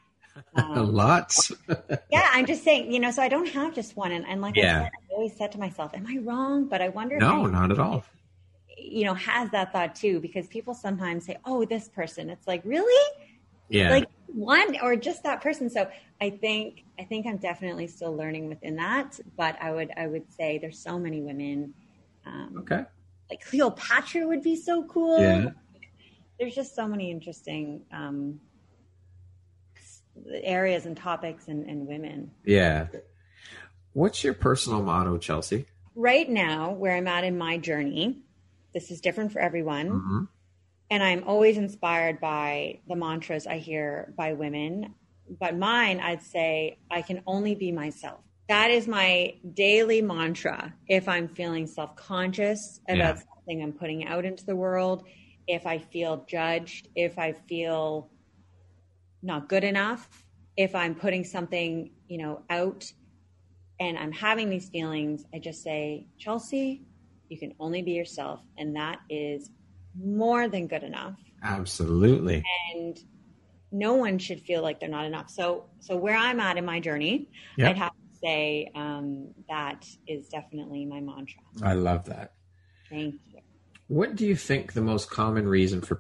Um, 0.56 0.94
Lots. 0.94 1.52
yeah, 2.12 2.30
I'm 2.32 2.46
just 2.46 2.64
saying, 2.64 2.92
you 2.92 3.00
know, 3.00 3.12
so 3.12 3.22
I 3.22 3.28
don't 3.28 3.50
have 3.50 3.74
just 3.74 3.96
one. 3.96 4.12
And, 4.12 4.26
and 4.28 4.42
like 4.42 4.56
yeah. 4.56 4.80
I 4.80 4.84
said, 4.84 4.92
I 4.94 5.14
always 5.16 5.38
said 5.38 5.52
to 5.54 5.60
myself, 5.60 5.94
am 5.94 6.06
I 6.08 6.18
wrong? 6.24 6.68
But 6.68 6.82
I 6.82 6.90
wonder. 6.90 7.18
No, 7.18 7.46
not 7.46 7.72
at 7.72 7.80
all 7.80 8.04
you 8.82 9.06
know, 9.06 9.14
has 9.14 9.50
that 9.52 9.72
thought 9.72 9.96
too, 9.96 10.20
because 10.20 10.48
people 10.48 10.74
sometimes 10.74 11.26
say, 11.26 11.38
oh, 11.46 11.66
this 11.66 11.88
person. 11.90 12.30
It's 12.30 12.48
like, 12.48 12.62
really? 12.66 13.18
Yeah. 13.70 13.90
Like 13.90 14.10
one 14.28 14.78
or 14.82 14.96
just 14.96 15.24
that 15.24 15.42
person. 15.42 15.70
So 15.70 15.90
I 16.22 16.30
think, 16.30 16.84
I 16.98 17.04
think 17.04 17.28
I'm 17.28 17.38
definitely 17.38 17.88
still 17.88 18.16
learning 18.16 18.48
within 18.50 18.76
that, 18.78 19.20
but 19.38 19.58
I 19.62 19.72
would, 19.72 19.92
I 19.98 20.08
would 20.08 20.32
say 20.32 20.58
there's 20.58 20.80
so 20.80 20.98
many 20.98 21.22
women. 21.22 21.74
Um, 22.26 22.56
okay. 22.60 22.84
Like 23.30 23.46
Cleopatra 23.46 24.28
would 24.28 24.42
be 24.42 24.56
so 24.56 24.84
cool. 24.84 25.22
Yeah. 25.22 25.50
There's 26.40 26.56
just 26.56 26.74
so 26.76 26.88
many 26.88 27.12
interesting, 27.12 27.82
um, 27.92 28.40
areas 30.44 30.86
and 30.86 30.96
topics 30.96 31.48
and, 31.48 31.66
and 31.70 31.88
women. 31.88 32.32
Yeah. 32.46 32.88
What's 33.94 34.24
your 34.24 34.34
personal 34.34 34.82
motto, 34.82 35.18
Chelsea? 35.18 35.66
Right 35.96 36.30
now, 36.30 36.72
where 36.72 36.96
I'm 36.96 37.08
at 37.08 37.24
in 37.24 37.38
my 37.38 37.58
journey, 37.58 38.22
this 38.74 38.92
is 38.92 39.02
different 39.02 39.32
for 39.32 39.40
everyone. 39.40 39.90
Mm-hmm. 39.90 40.24
And 40.92 41.04
I'm 41.04 41.24
always 41.26 41.58
inspired 41.58 42.20
by 42.20 42.80
the 42.88 42.96
mantras 42.96 43.46
I 43.46 43.58
hear 43.58 44.14
by 44.18 44.34
women. 44.34 44.96
But 45.40 45.56
mine, 45.58 46.00
I'd 46.00 46.24
say, 46.24 46.80
I 46.90 47.02
can 47.02 47.22
only 47.28 47.56
be 47.56 47.72
myself. 47.72 48.22
That 48.48 48.72
is 48.72 48.88
my 48.88 49.36
daily 49.54 50.02
mantra. 50.02 50.74
If 50.88 51.08
I'm 51.08 51.28
feeling 51.28 51.68
self 51.68 51.96
conscious 51.96 52.80
about 52.90 53.18
yeah. 53.18 53.22
something 53.36 53.62
I'm 53.62 53.74
putting 53.74 54.08
out 54.08 54.26
into 54.26 54.44
the 54.44 54.56
world, 54.56 55.04
if 55.48 55.68
I 55.68 55.78
feel 55.78 56.26
judged, 56.28 56.88
if 56.96 57.20
I 57.20 57.34
feel 57.34 58.10
not 59.22 59.50
good 59.50 59.64
enough, 59.64 60.08
if 60.58 60.76
I'm 60.76 60.96
putting 60.96 61.24
something, 61.24 61.92
you 62.08 62.18
know, 62.18 62.44
out 62.50 62.92
and 63.80 63.98
I'm 63.98 64.12
having 64.12 64.50
these 64.50 64.70
feelings, 64.70 65.24
I 65.34 65.40
just 65.40 65.64
say, 65.64 66.08
Chelsea, 66.18 66.84
you 67.30 67.38
can 67.38 67.54
only 67.60 67.82
be 67.82 67.92
yourself, 67.92 68.42
and 68.58 68.76
that 68.76 69.00
is 69.10 69.50
more 69.98 70.50
than 70.50 70.68
good 70.68 70.84
enough. 70.84 71.16
Absolutely. 71.44 72.44
And 72.74 73.00
no 73.72 73.94
one 73.94 74.18
should 74.18 74.42
feel 74.42 74.62
like 74.62 74.80
they're 74.80 74.90
not 74.90 75.06
enough. 75.06 75.30
So, 75.30 75.70
so 75.80 75.96
where 75.96 76.18
I'm 76.18 76.40
at 76.40 76.58
in 76.58 76.66
my 76.66 76.80
journey, 76.80 77.30
yep. 77.58 77.70
I'd 77.70 77.78
have 77.78 77.92
to 77.92 78.18
say 78.22 78.72
um, 78.76 79.34
that 79.48 79.86
is 80.08 80.28
definitely 80.28 80.86
my 80.86 81.00
mantra. 81.00 81.42
I 81.62 81.74
love 81.74 82.06
that. 82.06 82.34
Thank 82.90 83.16
you. 83.28 83.40
What 83.88 84.16
do 84.16 84.26
you 84.26 84.36
think 84.36 84.74
the 84.74 84.82
most 84.82 85.10
common 85.10 85.48
reason 85.48 85.82
for 85.82 85.96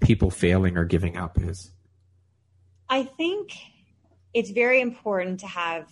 people 0.00 0.30
failing 0.30 0.76
or 0.76 0.84
giving 0.84 1.16
up 1.16 1.38
is? 1.40 1.72
I 2.88 3.04
think 3.04 3.56
it's 4.34 4.50
very 4.50 4.80
important 4.80 5.40
to 5.40 5.46
have 5.46 5.88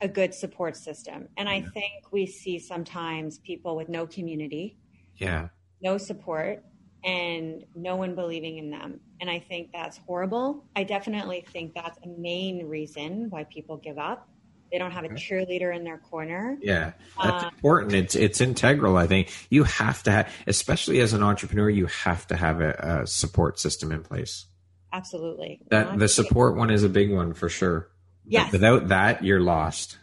a 0.00 0.08
good 0.08 0.34
support 0.34 0.76
system. 0.76 1.28
And 1.36 1.48
I 1.48 1.62
think 1.62 2.12
we 2.12 2.26
see 2.26 2.58
sometimes 2.58 3.38
people 3.38 3.76
with 3.76 3.88
no 3.88 4.06
community, 4.06 4.76
yeah, 5.16 5.48
no 5.80 5.96
support, 5.98 6.64
and 7.04 7.64
no 7.74 7.96
one 7.96 8.14
believing 8.14 8.58
in 8.58 8.70
them. 8.70 9.00
And 9.20 9.30
I 9.30 9.38
think 9.38 9.70
that's 9.72 9.98
horrible. 9.98 10.64
I 10.74 10.84
definitely 10.84 11.44
think 11.52 11.74
that's 11.74 11.98
a 12.04 12.08
main 12.08 12.66
reason 12.66 13.30
why 13.30 13.44
people 13.44 13.76
give 13.76 13.98
up. 13.98 14.28
They 14.72 14.78
don't 14.78 14.90
have 14.90 15.04
a 15.04 15.10
cheerleader 15.10 15.74
in 15.74 15.84
their 15.84 15.98
corner. 15.98 16.58
Yeah, 16.60 16.94
that's 17.22 17.44
um, 17.44 17.50
important. 17.54 17.92
It's 17.94 18.16
it's 18.16 18.40
integral. 18.40 18.96
I 18.96 19.06
think 19.06 19.30
you 19.48 19.62
have 19.64 20.02
to 20.02 20.10
have, 20.10 20.32
especially 20.48 20.98
as 21.00 21.12
an 21.12 21.22
entrepreneur, 21.22 21.70
you 21.70 21.86
have 21.86 22.26
to 22.26 22.36
have 22.36 22.60
a, 22.60 23.02
a 23.02 23.06
support 23.06 23.60
system 23.60 23.92
in 23.92 24.02
place. 24.02 24.46
Absolutely. 24.94 25.60
That 25.70 25.98
the 25.98 26.06
support 26.06 26.56
one 26.56 26.70
is 26.70 26.84
a 26.84 26.88
big 26.88 27.12
one 27.12 27.34
for 27.34 27.48
sure. 27.48 27.90
Yes. 28.24 28.52
Without 28.52 28.88
that, 28.88 29.24
you're 29.24 29.40
lost. 29.40 29.98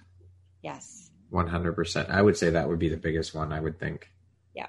Yes. 0.61 1.09
100%. 1.31 2.09
I 2.09 2.21
would 2.21 2.35
say 2.35 2.49
that 2.49 2.67
would 2.67 2.77
be 2.77 2.89
the 2.89 2.97
biggest 2.97 3.33
one, 3.33 3.53
I 3.53 3.61
would 3.61 3.79
think. 3.79 4.11
Yeah. 4.53 4.67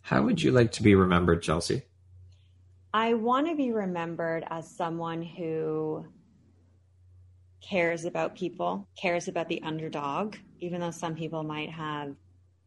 How 0.00 0.22
would 0.22 0.42
you 0.42 0.50
like 0.50 0.72
to 0.72 0.82
be 0.82 0.96
remembered, 0.96 1.40
Chelsea? 1.40 1.82
I 2.92 3.14
want 3.14 3.46
to 3.46 3.54
be 3.54 3.70
remembered 3.70 4.44
as 4.48 4.68
someone 4.68 5.22
who 5.22 6.04
cares 7.62 8.04
about 8.04 8.34
people, 8.34 8.88
cares 9.00 9.28
about 9.28 9.48
the 9.48 9.62
underdog, 9.62 10.34
even 10.58 10.80
though 10.80 10.90
some 10.90 11.14
people 11.14 11.44
might 11.44 11.70
have 11.70 12.16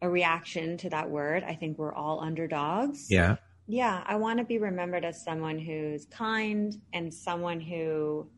a 0.00 0.08
reaction 0.08 0.78
to 0.78 0.88
that 0.88 1.10
word. 1.10 1.44
I 1.44 1.54
think 1.54 1.76
we're 1.76 1.94
all 1.94 2.20
underdogs. 2.20 3.10
Yeah. 3.10 3.36
Yeah, 3.70 4.02
I 4.04 4.16
want 4.16 4.38
to 4.38 4.44
be 4.44 4.58
remembered 4.58 5.04
as 5.04 5.22
someone 5.22 5.58
who's 5.58 6.06
kind 6.06 6.74
and 6.92 7.12
someone 7.12 7.60
who 7.60 8.28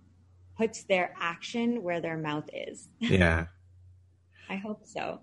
puts 0.59 0.85
their 0.85 1.15
action 1.19 1.83
where 1.83 2.01
their 2.01 2.19
mouth 2.19 2.49
is. 2.53 2.89
Yeah. 3.01 3.47
I 4.49 4.57
hope 4.57 4.85
so. 4.85 5.21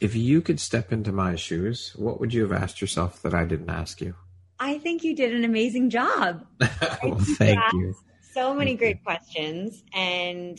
If 0.00 0.16
you 0.16 0.40
could 0.40 0.58
step 0.58 0.92
into 0.92 1.12
my 1.12 1.36
shoes, 1.36 1.92
what 1.94 2.18
would 2.18 2.34
you 2.34 2.42
have 2.42 2.50
asked 2.50 2.80
yourself 2.80 3.22
that 3.22 3.34
I 3.34 3.44
didn't 3.44 3.70
ask 3.70 4.00
you? 4.00 4.14
I 4.58 4.78
think 4.78 5.04
you 5.04 5.14
did 5.14 5.32
an 5.32 5.44
amazing 5.44 5.90
job. 5.90 6.44
well, 7.02 7.18
thank 7.20 7.60
you. 7.72 7.94
So 8.32 8.52
many 8.52 8.72
thank 8.72 8.80
great 8.80 8.96
you. 8.96 9.02
questions, 9.04 9.84
and 9.92 10.58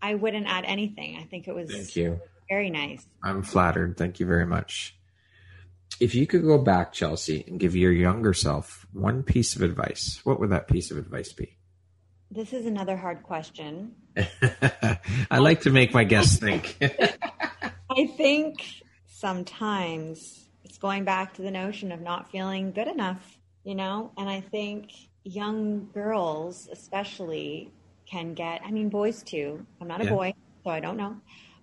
I 0.00 0.14
wouldn't 0.14 0.46
add 0.46 0.64
anything. 0.66 1.16
I 1.16 1.24
think 1.24 1.48
it 1.48 1.54
was 1.54 1.70
thank 1.70 1.96
you. 1.96 2.20
very 2.48 2.70
nice. 2.70 3.04
I'm 3.22 3.42
flattered. 3.42 3.96
Thank 3.96 4.20
you 4.20 4.26
very 4.26 4.46
much. 4.46 4.96
If 6.00 6.14
you 6.14 6.26
could 6.26 6.42
go 6.42 6.58
back, 6.58 6.92
Chelsea, 6.92 7.44
and 7.46 7.58
give 7.60 7.76
your 7.76 7.92
younger 7.92 8.32
self 8.32 8.86
one 8.92 9.22
piece 9.22 9.54
of 9.56 9.62
advice, 9.62 10.20
what 10.24 10.40
would 10.40 10.50
that 10.50 10.68
piece 10.68 10.90
of 10.90 10.98
advice 10.98 11.32
be? 11.32 11.56
This 12.30 12.52
is 12.52 12.66
another 12.66 12.96
hard 12.96 13.22
question. 13.22 13.94
I 14.16 15.38
like 15.38 15.62
to 15.62 15.70
make 15.70 15.94
my 15.94 16.04
guests 16.04 16.36
think. 16.36 16.76
I 17.90 18.06
think 18.16 18.56
sometimes 19.06 20.48
it's 20.64 20.78
going 20.78 21.04
back 21.04 21.34
to 21.34 21.42
the 21.42 21.50
notion 21.50 21.92
of 21.92 22.00
not 22.00 22.30
feeling 22.30 22.72
good 22.72 22.88
enough, 22.88 23.38
you 23.62 23.76
know? 23.76 24.12
And 24.16 24.28
I 24.28 24.40
think 24.40 24.90
young 25.22 25.88
girls, 25.94 26.68
especially, 26.72 27.70
can 28.06 28.34
get, 28.34 28.62
I 28.64 28.70
mean, 28.70 28.88
boys 28.88 29.22
too. 29.22 29.64
I'm 29.80 29.88
not 29.88 30.00
a 30.00 30.04
yeah. 30.04 30.10
boy, 30.10 30.34
so 30.64 30.70
I 30.70 30.80
don't 30.80 30.96
know. 30.96 31.16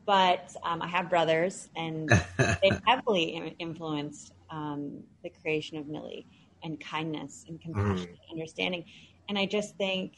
But 0.05 0.55
um, 0.63 0.81
I 0.81 0.87
have 0.87 1.09
brothers, 1.09 1.69
and 1.75 2.09
they 2.37 2.71
heavily 2.87 3.55
influenced 3.59 4.33
um, 4.49 5.03
the 5.23 5.29
creation 5.29 5.77
of 5.77 5.87
Millie 5.87 6.27
and 6.63 6.79
kindness 6.79 7.45
and 7.47 7.61
compassion, 7.61 8.09
mm. 8.09 8.31
understanding. 8.31 8.85
And 9.29 9.37
I 9.37 9.45
just 9.45 9.77
think, 9.77 10.13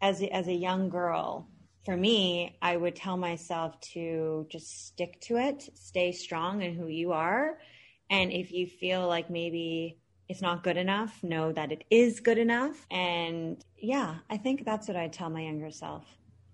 as 0.00 0.22
a, 0.22 0.34
as 0.34 0.48
a 0.48 0.52
young 0.52 0.88
girl, 0.88 1.48
for 1.84 1.96
me, 1.96 2.56
I 2.60 2.76
would 2.76 2.96
tell 2.96 3.16
myself 3.16 3.80
to 3.92 4.46
just 4.50 4.86
stick 4.88 5.20
to 5.22 5.36
it, 5.36 5.68
stay 5.74 6.12
strong 6.12 6.62
in 6.62 6.74
who 6.74 6.88
you 6.88 7.12
are. 7.12 7.58
And 8.10 8.32
if 8.32 8.52
you 8.52 8.66
feel 8.66 9.06
like 9.06 9.30
maybe 9.30 9.98
it's 10.28 10.42
not 10.42 10.64
good 10.64 10.76
enough, 10.76 11.22
know 11.22 11.52
that 11.52 11.70
it 11.70 11.84
is 11.90 12.18
good 12.20 12.38
enough. 12.38 12.86
And 12.90 13.64
yeah, 13.78 14.16
I 14.28 14.36
think 14.36 14.64
that's 14.64 14.88
what 14.88 14.96
I'd 14.96 15.12
tell 15.12 15.30
my 15.30 15.42
younger 15.42 15.70
self. 15.70 16.04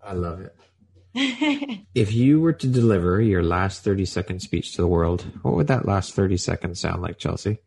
I 0.04 0.12
love 0.12 0.40
it. 0.40 0.54
if 1.94 2.12
you 2.12 2.40
were 2.40 2.54
to 2.54 2.66
deliver 2.66 3.20
your 3.20 3.42
last 3.42 3.84
30 3.84 4.06
second 4.06 4.40
speech 4.40 4.72
to 4.72 4.82
the 4.82 4.88
world, 4.88 5.26
what 5.42 5.54
would 5.54 5.66
that 5.66 5.86
last 5.86 6.14
30 6.14 6.38
seconds 6.38 6.80
sound 6.80 7.02
like, 7.02 7.18
Chelsea? 7.18 7.58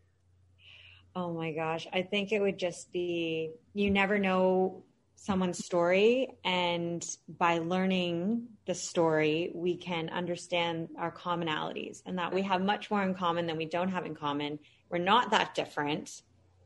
Oh 1.16 1.32
my 1.32 1.52
gosh. 1.52 1.88
I 1.94 2.02
think 2.02 2.32
it 2.32 2.42
would 2.42 2.58
just 2.58 2.92
be 2.92 3.52
you 3.74 3.92
never 3.92 4.18
know 4.18 4.84
someone's 5.16 5.64
story. 5.64 6.36
And 6.44 7.06
by 7.28 7.60
learning 7.60 8.48
the 8.66 8.76
story 8.76 9.52
we 9.54 9.78
can 9.78 10.10
understand 10.10 10.90
our 10.98 11.12
commonalities 11.12 12.02
and 12.06 12.18
that 12.18 12.34
we 12.34 12.42
have 12.42 12.62
much 12.62 12.90
more 12.90 13.04
in 13.04 13.14
common 13.14 13.46
than 13.46 13.58
we 13.58 13.66
don't 13.66 13.90
have 13.90 14.06
in 14.06 14.16
common. 14.16 14.60
We're 14.90 14.98
not 14.98 15.32
that 15.32 15.56
different. 15.56 16.22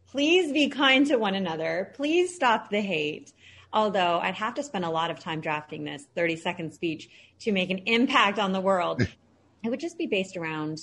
Please 0.07 0.51
be 0.51 0.69
kind 0.69 1.05
to 1.07 1.17
one 1.17 1.36
another. 1.36 1.91
Please 1.95 2.34
stop 2.34 2.69
the 2.69 2.82
hate 2.82 3.32
although 3.74 4.20
i'd 4.20 4.36
have 4.36 4.53
to 4.53 4.63
spend 4.63 4.86
a 4.86 4.89
lot 4.89 5.11
of 5.11 5.20
time 5.20 5.41
drafting 5.41 5.84
this 5.84 6.05
30 6.15 6.36
second 6.36 6.74
speech 6.74 7.09
to 7.39 7.51
make 7.51 7.70
an 7.70 7.80
impact 7.86 8.39
on 8.39 8.51
the 8.51 8.61
world 8.61 9.01
it 9.63 9.70
would 9.70 9.80
just 9.80 9.97
be 9.97 10.07
based 10.07 10.38
around 10.38 10.80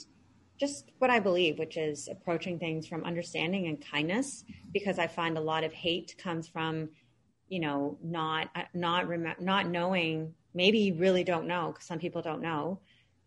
just 0.59 0.91
what 1.01 1.11
I 1.11 1.20
believe, 1.20 1.59
which 1.59 1.76
is 1.76 2.09
approaching 2.09 2.59
things 2.59 2.87
from 2.87 3.05
understanding 3.05 3.66
and 3.66 3.78
kindness, 3.78 4.43
because 4.72 4.99
I 4.99 5.07
find 5.07 5.37
a 5.37 5.41
lot 5.41 5.64
of 5.64 5.72
hate 5.74 6.16
comes 6.16 6.49
from 6.49 6.89
you 7.49 7.61
know 7.61 7.97
not 8.03 8.49
not 8.74 9.09
rem- 9.09 9.34
not 9.41 9.68
knowing 9.68 10.34
maybe 10.55 10.78
you 10.78 10.95
really 10.95 11.24
don't 11.24 11.47
know 11.47 11.72
because 11.72 11.87
some 11.87 11.99
people 11.99 12.22
don't 12.22 12.43
know 12.43 12.80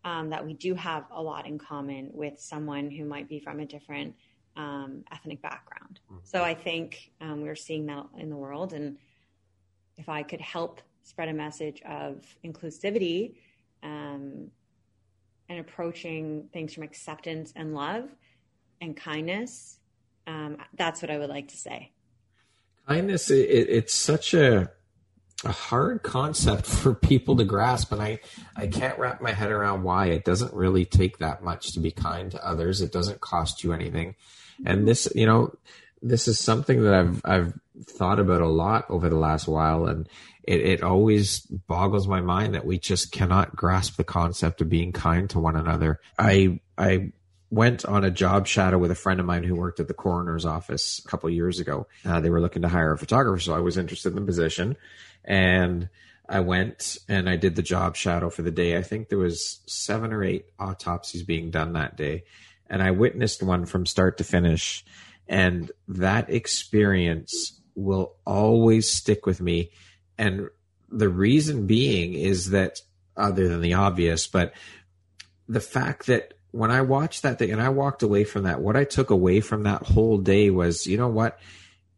um, 0.03 0.29
that 0.29 0.45
we 0.45 0.53
do 0.53 0.75
have 0.75 1.05
a 1.11 1.21
lot 1.21 1.45
in 1.45 1.57
common 1.57 2.09
with 2.13 2.39
someone 2.39 2.89
who 2.89 3.05
might 3.05 3.29
be 3.29 3.39
from 3.39 3.59
a 3.59 3.65
different 3.65 4.15
um, 4.57 5.03
ethnic 5.11 5.41
background 5.41 5.99
mm-hmm. 6.11 6.19
so 6.23 6.43
i 6.43 6.53
think 6.53 7.11
um, 7.21 7.41
we're 7.41 7.55
seeing 7.55 7.85
that 7.85 8.05
in 8.17 8.29
the 8.29 8.35
world 8.35 8.73
and 8.73 8.97
if 9.99 10.09
i 10.09 10.23
could 10.23 10.41
help 10.41 10.81
spread 11.03 11.29
a 11.29 11.33
message 11.33 11.81
of 11.83 12.23
inclusivity 12.43 13.35
um, 13.83 14.49
and 15.47 15.59
approaching 15.59 16.49
things 16.51 16.73
from 16.73 16.83
acceptance 16.83 17.53
and 17.55 17.73
love 17.73 18.09
and 18.81 18.97
kindness 18.97 19.79
um, 20.29 20.57
that's 20.75 21.01
what 21.01 21.09
i 21.09 21.17
would 21.17 21.29
like 21.29 21.47
to 21.49 21.57
say. 21.57 21.91
Kindness 22.87 23.29
it, 23.31 23.43
it's 23.69 23.93
such 23.93 24.33
a 24.33 24.71
a 25.45 25.51
hard 25.51 26.03
concept 26.03 26.65
for 26.81 26.93
people 26.93 27.37
to 27.37 27.45
grasp 27.45 27.91
and 27.93 28.01
i 28.01 28.19
i 28.55 28.67
can't 28.67 28.99
wrap 28.99 29.21
my 29.21 29.31
head 29.31 29.51
around 29.51 29.83
why. 29.83 30.07
It 30.07 30.25
doesn't 30.25 30.53
really 30.53 30.85
take 30.85 31.17
that 31.19 31.43
much 31.43 31.73
to 31.73 31.79
be 31.79 31.91
kind 31.91 32.31
to 32.31 32.45
others. 32.45 32.81
It 32.81 32.91
doesn't 32.91 33.21
cost 33.21 33.63
you 33.63 33.73
anything. 33.73 34.15
And 34.65 34.87
this 34.87 35.11
you 35.15 35.25
know 35.25 35.53
this 36.01 36.27
is 36.27 36.39
something 36.39 36.83
that 36.83 36.93
i've 36.93 37.21
i've 37.25 37.53
thought 37.85 38.19
about 38.19 38.41
a 38.41 38.47
lot 38.47 38.85
over 38.89 39.09
the 39.09 39.17
last 39.17 39.47
while 39.47 39.85
and 39.85 40.07
it, 40.43 40.61
it 40.61 40.83
always 40.83 41.41
boggles 41.41 42.07
my 42.07 42.21
mind 42.21 42.55
that 42.55 42.65
we 42.65 42.79
just 42.79 43.11
cannot 43.11 43.55
grasp 43.55 43.95
the 43.97 44.03
concept 44.03 44.61
of 44.61 44.69
being 44.69 44.91
kind 44.91 45.29
to 45.29 45.39
one 45.39 45.55
another 45.55 45.99
i 46.17 46.59
i 46.77 47.11
went 47.51 47.85
on 47.85 48.03
a 48.03 48.11
job 48.11 48.47
shadow 48.47 48.77
with 48.77 48.91
a 48.91 48.95
friend 48.95 49.19
of 49.19 49.25
mine 49.25 49.43
who 49.43 49.55
worked 49.55 49.79
at 49.79 49.87
the 49.87 49.93
coroner's 49.93 50.45
office 50.45 51.01
a 51.03 51.07
couple 51.07 51.29
years 51.29 51.59
ago. 51.59 51.87
Uh, 52.05 52.19
they 52.19 52.29
were 52.29 52.41
looking 52.41 52.61
to 52.61 52.67
hire 52.67 52.93
a 52.93 52.97
photographer, 52.97 53.39
so 53.39 53.53
I 53.53 53.59
was 53.59 53.77
interested 53.77 54.09
in 54.09 54.15
the 54.15 54.25
position, 54.25 54.77
and 55.25 55.89
I 56.27 56.41
went 56.41 56.97
and 57.07 57.27
I 57.27 57.37
did 57.37 57.55
the 57.55 57.63
job 57.63 57.95
shadow 57.95 58.29
for 58.29 58.43
the 58.43 58.51
day. 58.51 58.77
I 58.77 58.83
think 58.83 59.09
there 59.09 59.17
was 59.17 59.61
seven 59.65 60.13
or 60.13 60.23
eight 60.23 60.45
autopsies 60.59 61.23
being 61.23 61.49
done 61.49 61.73
that 61.73 61.97
day, 61.97 62.23
and 62.69 62.83
I 62.83 62.91
witnessed 62.91 63.41
one 63.41 63.65
from 63.65 63.85
start 63.85 64.19
to 64.19 64.23
finish, 64.23 64.85
and 65.29 65.71
that 65.87 66.29
experience 66.31 67.61
will 67.75 68.15
always 68.25 68.89
stick 68.89 69.27
with 69.27 69.39
me. 69.39 69.71
And 70.17 70.49
the 70.89 71.07
reason 71.07 71.67
being 71.67 72.15
is 72.15 72.49
that, 72.49 72.81
other 73.15 73.47
than 73.47 73.61
the 73.61 73.75
obvious, 73.75 74.27
but 74.27 74.53
the 75.47 75.59
fact 75.59 76.07
that 76.07 76.33
when 76.51 76.71
I 76.71 76.81
watched 76.81 77.21
that 77.21 77.37
thing 77.37 77.51
and 77.51 77.61
I 77.61 77.69
walked 77.69 78.01
away 78.01 78.23
from 78.23 78.43
that, 78.43 78.59
what 78.59 78.75
I 78.75 78.85
took 78.85 79.11
away 79.11 79.39
from 79.39 79.63
that 79.63 79.83
whole 79.83 80.17
day 80.17 80.49
was, 80.49 80.87
you 80.87 80.97
know 80.97 81.09
what? 81.09 81.39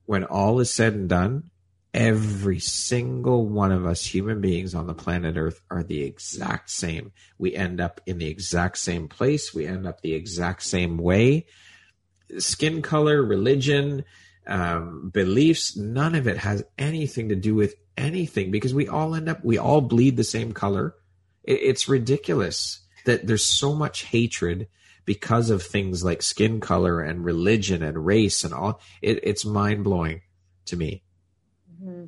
When 0.06 0.26
all 0.26 0.60
is 0.60 0.74
said 0.74 0.94
and 0.94 1.08
done, 1.08 1.52
every 1.94 2.60
single 2.60 3.48
one 3.48 3.72
of 3.72 3.86
us 3.86 4.06
human 4.06 4.42
beings 4.42 4.76
on 4.76 4.88
the 4.88 4.94
planet 4.94 5.38
Earth 5.38 5.62
are 5.70 5.84
the 5.84 6.04
exact 6.04 6.70
same. 6.70 7.14
We 7.38 7.56
end 7.56 7.80
up 7.80 8.02
in 8.06 8.18
the 8.18 8.28
exact 8.28 8.78
same 8.78 9.08
place. 9.08 9.54
We 9.54 9.66
end 9.66 9.88
up 9.88 10.02
the 10.02 10.16
exact 10.16 10.64
same 10.64 10.98
way. 10.98 11.46
Skin 12.40 12.82
color, 12.82 13.24
religion, 13.24 14.04
um, 14.48 15.10
beliefs, 15.10 15.76
none 15.76 16.16
of 16.16 16.28
it 16.28 16.38
has 16.38 16.64
anything 16.78 17.30
to 17.30 17.36
do 17.36 17.56
with 17.56 17.76
anything 17.98 18.52
because 18.52 18.74
we 18.74 18.88
all 18.88 19.16
end 19.16 19.30
up, 19.30 19.44
we 19.44 19.58
all 19.58 19.82
bleed 19.82 20.18
the 20.18 20.24
same 20.24 20.52
color. 20.52 20.96
It, 21.44 21.60
it's 21.62 21.90
ridiculous 21.90 22.82
that 23.06 23.28
there's 23.28 23.44
so 23.44 23.76
much 23.76 24.04
hatred 24.04 24.68
because 25.06 25.50
of 25.50 25.64
things 25.64 26.04
like 26.04 26.22
skin 26.22 26.60
color 26.60 27.02
and 27.02 27.26
religion 27.26 27.84
and 27.84 28.06
race 28.06 28.44
and 28.44 28.54
all. 28.54 28.80
It, 29.02 29.20
it's 29.24 29.46
mind 29.46 29.84
blowing 29.84 30.22
to 30.66 30.78
me. 30.78 31.04
Mm-hmm. 31.84 32.06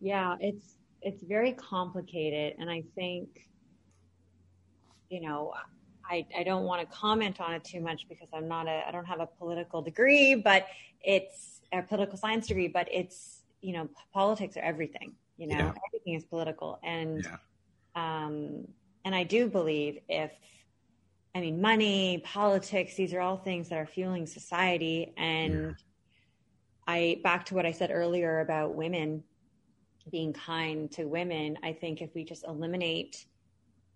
Yeah, 0.00 0.36
it's 0.40 0.76
it's 1.02 1.22
very 1.22 1.52
complicated, 1.52 2.56
and 2.58 2.70
I 2.70 2.84
think, 2.94 3.48
you 5.08 5.20
know, 5.20 5.54
I 6.10 6.26
I 6.36 6.42
don't 6.42 6.64
want 6.64 6.80
to 6.80 6.96
comment 6.96 7.40
on 7.40 7.54
it 7.54 7.64
too 7.64 7.80
much 7.80 8.08
because 8.08 8.28
I'm 8.34 8.48
not 8.48 8.66
a 8.66 8.82
I 8.86 8.90
don't 8.90 9.06
have 9.06 9.20
a 9.20 9.26
political 9.26 9.80
degree, 9.80 10.34
but 10.34 10.66
it's 11.02 11.60
a 11.72 11.82
political 11.82 12.18
science 12.18 12.48
degree, 12.48 12.68
but 12.68 12.88
it's 12.92 13.42
you 13.62 13.72
know 13.72 13.88
politics 14.12 14.56
are 14.56 14.62
everything. 14.62 15.14
You 15.38 15.46
know, 15.46 15.56
yeah. 15.56 15.72
everything 15.88 16.14
is 16.14 16.24
political, 16.24 16.78
and 16.82 17.24
yeah. 17.24 18.26
um, 18.26 18.66
and 19.04 19.14
I 19.14 19.24
do 19.24 19.48
believe 19.48 19.98
if, 20.08 20.32
I 21.34 21.40
mean, 21.40 21.60
money, 21.60 22.22
politics, 22.24 22.94
these 22.94 23.14
are 23.14 23.20
all 23.20 23.36
things 23.36 23.68
that 23.68 23.78
are 23.78 23.86
fueling 23.86 24.26
society. 24.26 25.12
And 25.16 25.54
yeah. 25.54 25.70
I, 26.86 27.20
back 27.22 27.46
to 27.46 27.54
what 27.54 27.66
I 27.66 27.72
said 27.72 27.90
earlier 27.92 28.40
about 28.40 28.74
women 28.74 29.22
being 30.10 30.32
kind 30.32 30.90
to 30.92 31.04
women, 31.04 31.56
I 31.62 31.72
think 31.72 32.02
if 32.02 32.14
we 32.14 32.24
just 32.24 32.44
eliminate 32.46 33.26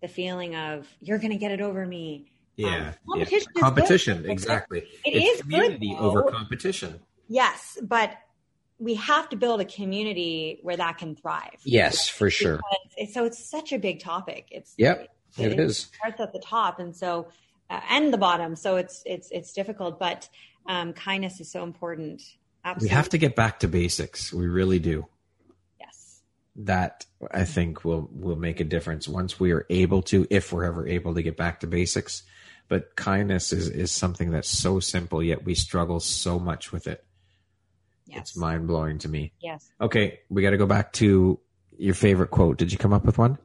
the 0.01 0.07
feeling 0.07 0.55
of, 0.55 0.87
you're 1.01 1.19
going 1.19 1.31
to 1.31 1.37
get 1.37 1.51
it 1.51 1.61
over 1.61 1.85
me. 1.85 2.25
Yeah. 2.55 2.89
Um, 2.89 2.93
competition. 3.09 3.51
Yeah. 3.55 3.61
Competition. 3.61 4.29
Exactly. 4.29 4.79
It 4.79 4.87
it's 5.05 5.35
is 5.35 5.41
community 5.41 5.89
good, 5.89 5.99
over 5.99 6.23
competition. 6.23 6.99
Yes. 7.27 7.77
But 7.81 8.15
we 8.77 8.95
have 8.95 9.29
to 9.29 9.35
build 9.35 9.61
a 9.61 9.65
community 9.65 10.59
where 10.61 10.77
that 10.77 10.97
can 10.97 11.15
thrive. 11.15 11.59
Yes, 11.63 12.09
for 12.09 12.29
sure. 12.29 12.59
It's, 12.97 13.13
so 13.13 13.25
it's 13.25 13.43
such 13.43 13.71
a 13.71 13.79
big 13.79 14.01
topic. 14.01 14.47
It's 14.51 14.73
yep, 14.77 15.09
it, 15.37 15.53
it 15.53 15.59
is. 15.59 15.77
Starts 15.77 16.19
at 16.19 16.33
the 16.33 16.39
top, 16.39 16.79
and 16.79 16.95
so 16.95 17.27
uh, 17.69 17.79
and 17.89 18.13
the 18.13 18.17
bottom. 18.17 18.55
So 18.55 18.75
it's 18.75 19.01
it's 19.05 19.31
it's 19.31 19.53
difficult, 19.53 19.97
but 19.97 20.27
um, 20.67 20.91
kindness 20.91 21.39
is 21.39 21.49
so 21.49 21.63
important. 21.63 22.21
Absolutely. 22.65 22.93
We 22.93 22.95
have 22.95 23.09
to 23.09 23.17
get 23.17 23.35
back 23.35 23.59
to 23.59 23.67
basics. 23.67 24.33
We 24.33 24.47
really 24.47 24.79
do. 24.79 25.05
That 26.57 27.05
I 27.31 27.43
think 27.43 27.83
will 27.83 28.09
will 28.11 28.37
make 28.37 28.61
a 28.61 28.63
difference 28.63 29.07
once 29.07 29.39
we 29.39 29.51
are 29.51 29.65
able 29.69 30.01
to, 30.03 30.25
if 30.29 30.53
we're 30.53 30.63
ever 30.63 30.87
able 30.87 31.15
to 31.15 31.21
get 31.21 31.35
back 31.35 31.59
to 31.59 31.67
basics. 31.67 32.23
But 32.67 32.95
kindness 32.95 33.51
is 33.51 33.67
is 33.67 33.91
something 33.91 34.31
that's 34.31 34.49
so 34.49 34.79
simple, 34.79 35.21
yet 35.21 35.43
we 35.43 35.53
struggle 35.55 35.99
so 35.99 36.39
much 36.39 36.71
with 36.71 36.87
it. 36.87 37.03
Yes. 38.07 38.19
It's 38.19 38.37
mind 38.37 38.67
blowing 38.67 38.99
to 38.99 39.09
me. 39.09 39.33
Yes. 39.41 39.69
Okay, 39.81 40.19
we 40.29 40.41
got 40.41 40.51
to 40.51 40.57
go 40.57 40.65
back 40.65 40.93
to 40.93 41.39
your 41.77 41.93
favorite 41.93 42.31
quote. 42.31 42.57
Did 42.57 42.71
you 42.71 42.77
come 42.77 42.93
up 42.93 43.03
with 43.03 43.17
one? 43.17 43.37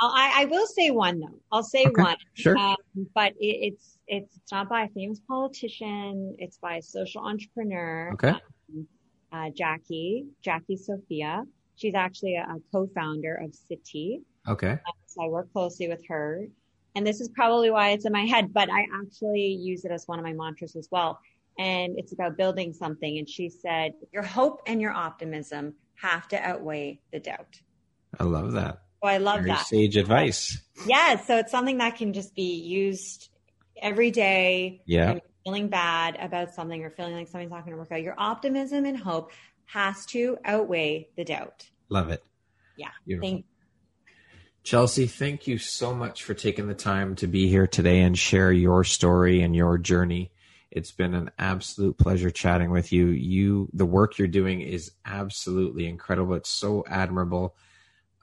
I, 0.00 0.42
I 0.42 0.44
will 0.46 0.66
say 0.66 0.90
one 0.90 1.20
though. 1.20 1.40
I'll 1.50 1.62
say 1.62 1.86
okay, 1.86 2.02
one. 2.02 2.16
Sure. 2.34 2.56
Um, 2.56 2.76
but 3.14 3.32
it, 3.38 3.72
it's 3.72 3.98
it's 4.06 4.52
not 4.52 4.68
by 4.68 4.82
a 4.82 4.88
famous 4.88 5.20
politician. 5.20 6.36
It's 6.38 6.58
by 6.58 6.76
a 6.76 6.82
social 6.82 7.22
entrepreneur. 7.22 8.10
Okay. 8.14 8.28
Um, 8.28 8.88
uh, 9.32 9.50
Jackie 9.50 10.26
Jackie 10.42 10.76
Sophia. 10.76 11.44
She's 11.76 11.94
actually 11.94 12.36
a, 12.36 12.42
a 12.42 12.56
co-founder 12.72 13.36
of 13.36 13.52
Sitti. 13.52 14.22
Okay. 14.48 14.72
Uh, 14.72 14.92
so 15.06 15.24
I 15.24 15.28
work 15.28 15.52
closely 15.52 15.88
with 15.88 16.02
her, 16.08 16.46
and 16.94 17.06
this 17.06 17.20
is 17.20 17.28
probably 17.28 17.70
why 17.70 17.90
it's 17.90 18.06
in 18.06 18.12
my 18.12 18.24
head. 18.24 18.52
But 18.52 18.70
I 18.70 18.86
actually 19.02 19.46
use 19.46 19.84
it 19.84 19.90
as 19.90 20.04
one 20.06 20.18
of 20.18 20.24
my 20.24 20.32
mantras 20.32 20.76
as 20.76 20.88
well. 20.90 21.20
And 21.58 21.98
it's 21.98 22.12
about 22.12 22.36
building 22.36 22.72
something. 22.72 23.18
And 23.18 23.28
she 23.28 23.48
said, 23.48 23.92
"Your 24.12 24.22
hope 24.22 24.62
and 24.66 24.80
your 24.80 24.92
optimism 24.92 25.74
have 26.02 26.28
to 26.28 26.36
outweigh 26.36 27.00
the 27.12 27.20
doubt." 27.20 27.60
I 28.18 28.24
love 28.24 28.52
that. 28.52 28.82
Oh, 29.02 29.08
I 29.08 29.18
love 29.18 29.40
Very 29.40 29.50
that. 29.50 29.66
Sage 29.66 29.96
advice. 29.96 30.58
Yeah. 30.86 31.16
So 31.20 31.36
it's 31.38 31.50
something 31.50 31.78
that 31.78 31.96
can 31.96 32.12
just 32.12 32.34
be 32.34 32.54
used 32.54 33.28
every 33.80 34.10
day. 34.10 34.82
Yeah. 34.86 35.18
Feeling 35.44 35.68
bad 35.68 36.16
about 36.20 36.54
something 36.54 36.82
or 36.82 36.90
feeling 36.90 37.14
like 37.14 37.28
something's 37.28 37.52
not 37.52 37.64
going 37.64 37.72
to 37.72 37.78
work 37.78 37.92
out. 37.92 38.02
Your 38.02 38.16
optimism 38.18 38.84
and 38.84 38.96
hope 38.98 39.30
has 39.66 40.06
to 40.06 40.38
outweigh 40.44 41.08
the 41.16 41.24
doubt. 41.24 41.68
Love 41.88 42.10
it. 42.10 42.22
Yeah. 42.76 42.88
Beautiful. 43.06 43.28
Thank 43.28 43.46
Chelsea, 44.66 45.06
thank 45.06 45.46
you 45.46 45.58
so 45.58 45.94
much 45.94 46.24
for 46.24 46.34
taking 46.34 46.66
the 46.66 46.74
time 46.74 47.14
to 47.16 47.28
be 47.28 47.46
here 47.46 47.68
today 47.68 48.00
and 48.00 48.18
share 48.18 48.50
your 48.50 48.82
story 48.82 49.40
and 49.42 49.54
your 49.54 49.78
journey. 49.78 50.32
It's 50.72 50.90
been 50.90 51.14
an 51.14 51.30
absolute 51.38 51.96
pleasure 51.96 52.32
chatting 52.32 52.70
with 52.70 52.92
you. 52.92 53.06
You 53.06 53.68
the 53.72 53.86
work 53.86 54.18
you're 54.18 54.26
doing 54.26 54.62
is 54.62 54.90
absolutely 55.04 55.86
incredible. 55.86 56.34
It's 56.34 56.50
so 56.50 56.84
admirable. 56.88 57.54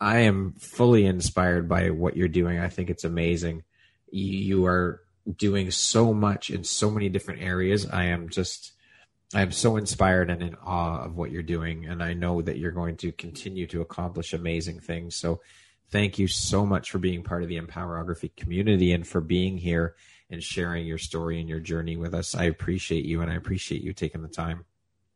I 0.01 0.19
am 0.19 0.55
fully 0.59 1.05
inspired 1.05 1.69
by 1.69 1.91
what 1.91 2.17
you're 2.17 2.27
doing. 2.27 2.59
I 2.59 2.67
think 2.67 2.89
it's 2.89 3.05
amazing. 3.05 3.63
You 4.11 4.65
are 4.65 5.01
doing 5.37 5.71
so 5.71 6.13
much 6.13 6.49
in 6.49 6.65
so 6.65 6.91
many 6.91 7.07
different 7.07 7.41
areas. 7.41 7.87
I 7.89 8.07
am 8.07 8.27
just, 8.27 8.72
I 9.33 9.41
am 9.41 9.51
so 9.51 9.77
inspired 9.77 10.29
and 10.29 10.41
in 10.41 10.55
awe 10.63 11.03
of 11.03 11.15
what 11.15 11.31
you're 11.31 11.43
doing. 11.43 11.85
And 11.85 12.03
I 12.03 12.13
know 12.13 12.41
that 12.41 12.57
you're 12.57 12.71
going 12.71 12.97
to 12.97 13.11
continue 13.11 13.67
to 13.67 13.81
accomplish 13.81 14.33
amazing 14.33 14.79
things. 14.79 15.15
So 15.15 15.41
thank 15.89 16.19
you 16.19 16.27
so 16.27 16.65
much 16.65 16.91
for 16.91 16.99
being 16.99 17.23
part 17.23 17.43
of 17.43 17.49
the 17.49 17.59
Empowerography 17.59 18.35
community 18.35 18.93
and 18.93 19.07
for 19.07 19.21
being 19.21 19.57
here 19.57 19.95
and 20.29 20.41
sharing 20.41 20.85
your 20.85 20.97
story 20.97 21.39
and 21.39 21.49
your 21.49 21.59
journey 21.59 21.97
with 21.97 22.13
us. 22.13 22.35
I 22.35 22.45
appreciate 22.45 23.05
you 23.05 23.21
and 23.21 23.31
I 23.31 23.35
appreciate 23.35 23.81
you 23.81 23.93
taking 23.93 24.21
the 24.21 24.27
time 24.27 24.65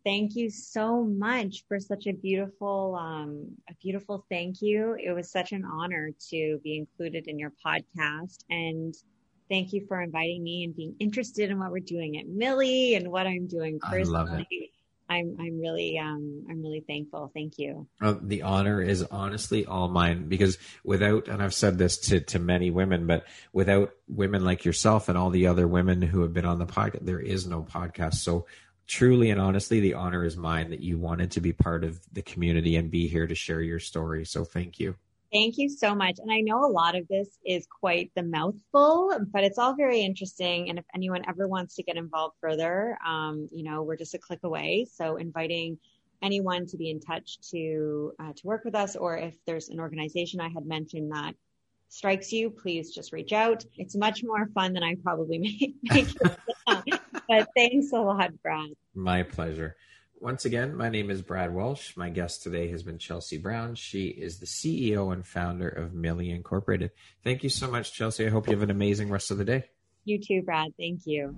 thank 0.08 0.38
you 0.38 0.50
so 0.50 1.04
much 1.04 1.66
for 1.68 1.82
such 1.82 2.08
a 2.08 2.14
beautiful, 2.14 2.96
um, 2.96 3.46
a 3.70 3.74
beautiful 3.84 4.26
thank 4.30 4.62
you. 4.62 4.96
It 4.98 5.12
was 5.12 5.30
such 5.30 5.52
an 5.52 5.66
honor 5.66 6.12
to 6.30 6.62
be 6.64 6.78
included 6.78 7.28
in 7.28 7.38
your 7.38 7.52
podcast 7.66 8.38
and 8.50 8.96
thank 9.50 9.74
you 9.74 9.86
for 9.88 10.02
inviting 10.02 10.44
me 10.44 10.64
and 10.64 10.76
being 10.76 10.96
interested 11.00 11.50
in 11.50 11.60
what 11.60 11.72
we're 11.72 11.80
doing 11.80 12.18
at 12.18 12.28
Millie 12.28 12.96
and 12.96 13.10
what 13.10 13.28
I'm 13.28 13.48
doing 13.48 13.80
personally. 13.80 14.18
I 14.18 14.24
love 14.24 14.40
it. 14.40 14.48
I'm 15.10 15.38
I'm 15.40 15.60
really 15.60 15.98
um 16.00 16.46
I'm 16.50 16.62
really 16.62 16.84
thankful. 16.86 17.32
Thank 17.34 17.58
you. 17.58 17.88
Uh, 18.02 18.16
the 18.22 18.42
honor 18.42 18.82
is 18.82 19.04
honestly 19.04 19.66
all 19.66 19.88
mine 19.88 20.28
because 20.28 20.58
without 20.84 21.28
and 21.28 21.42
I've 21.42 21.54
said 21.54 21.78
this 21.78 21.98
to 22.10 22.20
to 22.22 22.40
many 22.40 22.72
women, 22.72 23.08
but 23.08 23.26
without 23.54 23.92
women 24.08 24.44
like 24.44 24.66
yourself 24.66 25.08
and 25.08 25.18
all 25.18 25.30
the 25.30 25.48
other 25.48 25.68
women 25.68 26.02
who 26.02 26.22
have 26.22 26.34
been 26.34 26.46
on 26.46 26.60
the 26.60 26.66
podcast, 26.66 27.06
there 27.06 27.20
is 27.20 27.48
no 27.48 27.64
podcast. 27.64 28.16
So 28.16 28.48
truly 28.86 29.30
and 29.30 29.40
honestly, 29.40 29.80
the 29.80 29.94
honor 29.94 30.26
is 30.26 30.36
mine 30.36 30.72
that 30.72 30.82
you 30.82 30.98
wanted 30.98 31.32
to 31.32 31.42
be 31.42 31.54
part 31.54 31.84
of 31.84 32.00
the 32.12 32.22
community 32.22 32.76
and 32.76 32.92
be 32.92 33.08
here 33.08 33.28
to 33.28 33.36
share 33.36 33.62
your 33.62 33.80
story. 33.80 34.26
So 34.26 34.44
thank 34.44 34.80
you. 34.80 34.96
Thank 35.32 35.58
you 35.58 35.70
so 35.70 35.94
much. 35.94 36.20
And 36.20 36.32
I 36.32 36.40
know 36.40 36.66
a 36.66 36.72
lot 36.72 36.96
of 36.96 37.08
this 37.10 37.38
is 37.46 37.68
quite 37.68 38.12
the 38.16 38.24
mouthful, 38.24 39.12
but 39.32 39.44
it's 39.44 39.58
all 39.58 39.76
very 39.76 40.02
interesting. 40.02 40.70
And 40.70 40.80
if 40.80 40.86
anyone 40.96 41.24
ever 41.28 41.48
wants 41.48 41.76
to 41.76 41.84
get 41.84 41.98
involved 41.98 42.36
further, 42.40 42.98
um, 43.06 43.50
you 43.52 43.64
know, 43.64 43.84
we're 43.84 43.98
just 43.98 44.14
a 44.14 44.20
click 44.20 44.40
away. 44.44 44.88
So 44.92 45.18
inviting 45.18 45.78
anyone 46.22 46.66
to 46.68 46.78
be 46.78 46.90
in 46.90 47.00
touch 47.00 47.40
to 47.52 48.14
uh, 48.20 48.34
to 48.34 48.48
work 48.48 48.64
with 48.64 48.76
us, 48.76 48.96
or 48.96 49.18
if 49.18 49.36
there's 49.46 49.70
an 49.70 49.80
organization 49.80 50.40
I 50.40 50.50
had 50.50 50.66
mentioned 50.66 51.12
that 51.12 51.36
strikes 51.90 52.32
you, 52.32 52.50
please 52.50 52.94
just 52.94 53.14
reach 53.14 53.34
out. 53.34 53.66
It's 53.76 53.96
much 53.96 54.24
more 54.24 54.48
fun 54.54 54.74
than 54.74 54.84
I 54.84 54.96
probably 55.04 55.40
make, 55.40 55.76
make 55.84 56.16
it 56.16 57.00
But 57.28 57.50
thanks 57.56 57.92
a 57.92 58.00
lot, 58.00 58.32
Brad. 58.42 58.70
My 58.96 59.24
pleasure. 59.24 59.76
Once 60.20 60.46
again, 60.46 60.76
my 60.76 60.90
name 60.90 61.12
is 61.12 61.22
Brad 61.22 61.54
Walsh. 61.54 61.96
My 61.96 62.10
guest 62.10 62.42
today 62.42 62.72
has 62.72 62.82
been 62.82 62.98
Chelsea 62.98 63.38
Brown. 63.38 63.76
She 63.76 64.08
is 64.08 64.40
the 64.40 64.48
CEO 64.48 65.14
and 65.14 65.26
founder 65.26 65.70
of 65.70 65.94
Millie 65.94 66.32
Incorporated. 66.32 66.90
Thank 67.24 67.44
you 67.44 67.50
so 67.50 67.70
much, 67.70 67.94
Chelsea. 67.94 68.26
I 68.26 68.30
hope 68.30 68.48
you 68.48 68.54
have 68.54 68.64
an 68.64 68.72
amazing 68.72 69.12
rest 69.12 69.30
of 69.30 69.38
the 69.38 69.46
day. 69.46 69.66
You 70.06 70.20
too, 70.20 70.42
Brad. 70.42 70.72
Thank 70.76 71.02
you. 71.06 71.36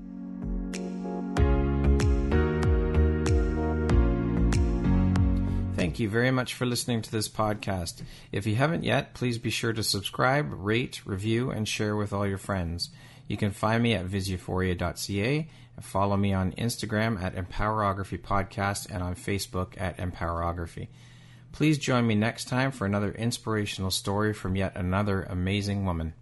Thank 5.75 5.99
you 5.99 6.09
very 6.09 6.32
much 6.32 6.53
for 6.53 6.65
listening 6.65 7.01
to 7.01 7.11
this 7.11 7.27
podcast. 7.27 8.01
If 8.32 8.47
you 8.47 8.55
haven't 8.55 8.86
yet, 8.86 9.13
please 9.13 9.38
be 9.38 9.49
sure 9.49 9.73
to 9.73 9.84
subscribe, 9.84 10.53
rate, 10.53 11.05
review, 11.05 11.51
and 11.51 11.67
share 11.67 11.97
with 11.97 12.13
all 12.13 12.27
your 12.27 12.38
friends. 12.38 12.89
You 13.27 13.38
can 13.38 13.51
find 13.51 13.84
me 13.84 13.93
at 13.93 14.07
viseuphoria.ca 14.07 15.38
and 15.38 15.47
follow 15.82 16.17
me 16.17 16.34
on 16.34 16.53
Instagram 16.53 17.21
at 17.21 17.36
Empowerography 17.36 18.19
Podcast 18.19 18.89
and 18.89 19.03
on 19.03 19.15
Facebook 19.15 19.80
at 19.80 19.97
Empowerography. 19.97 20.88
Please 21.51 21.77
join 21.77 22.05
me 22.05 22.15
next 22.15 22.47
time 22.47 22.71
for 22.71 22.86
another 22.86 23.11
inspirational 23.11 23.91
story 23.91 24.34
from 24.34 24.55
yet 24.55 24.75
another 24.75 25.23
amazing 25.23 25.86
woman. 25.86 26.13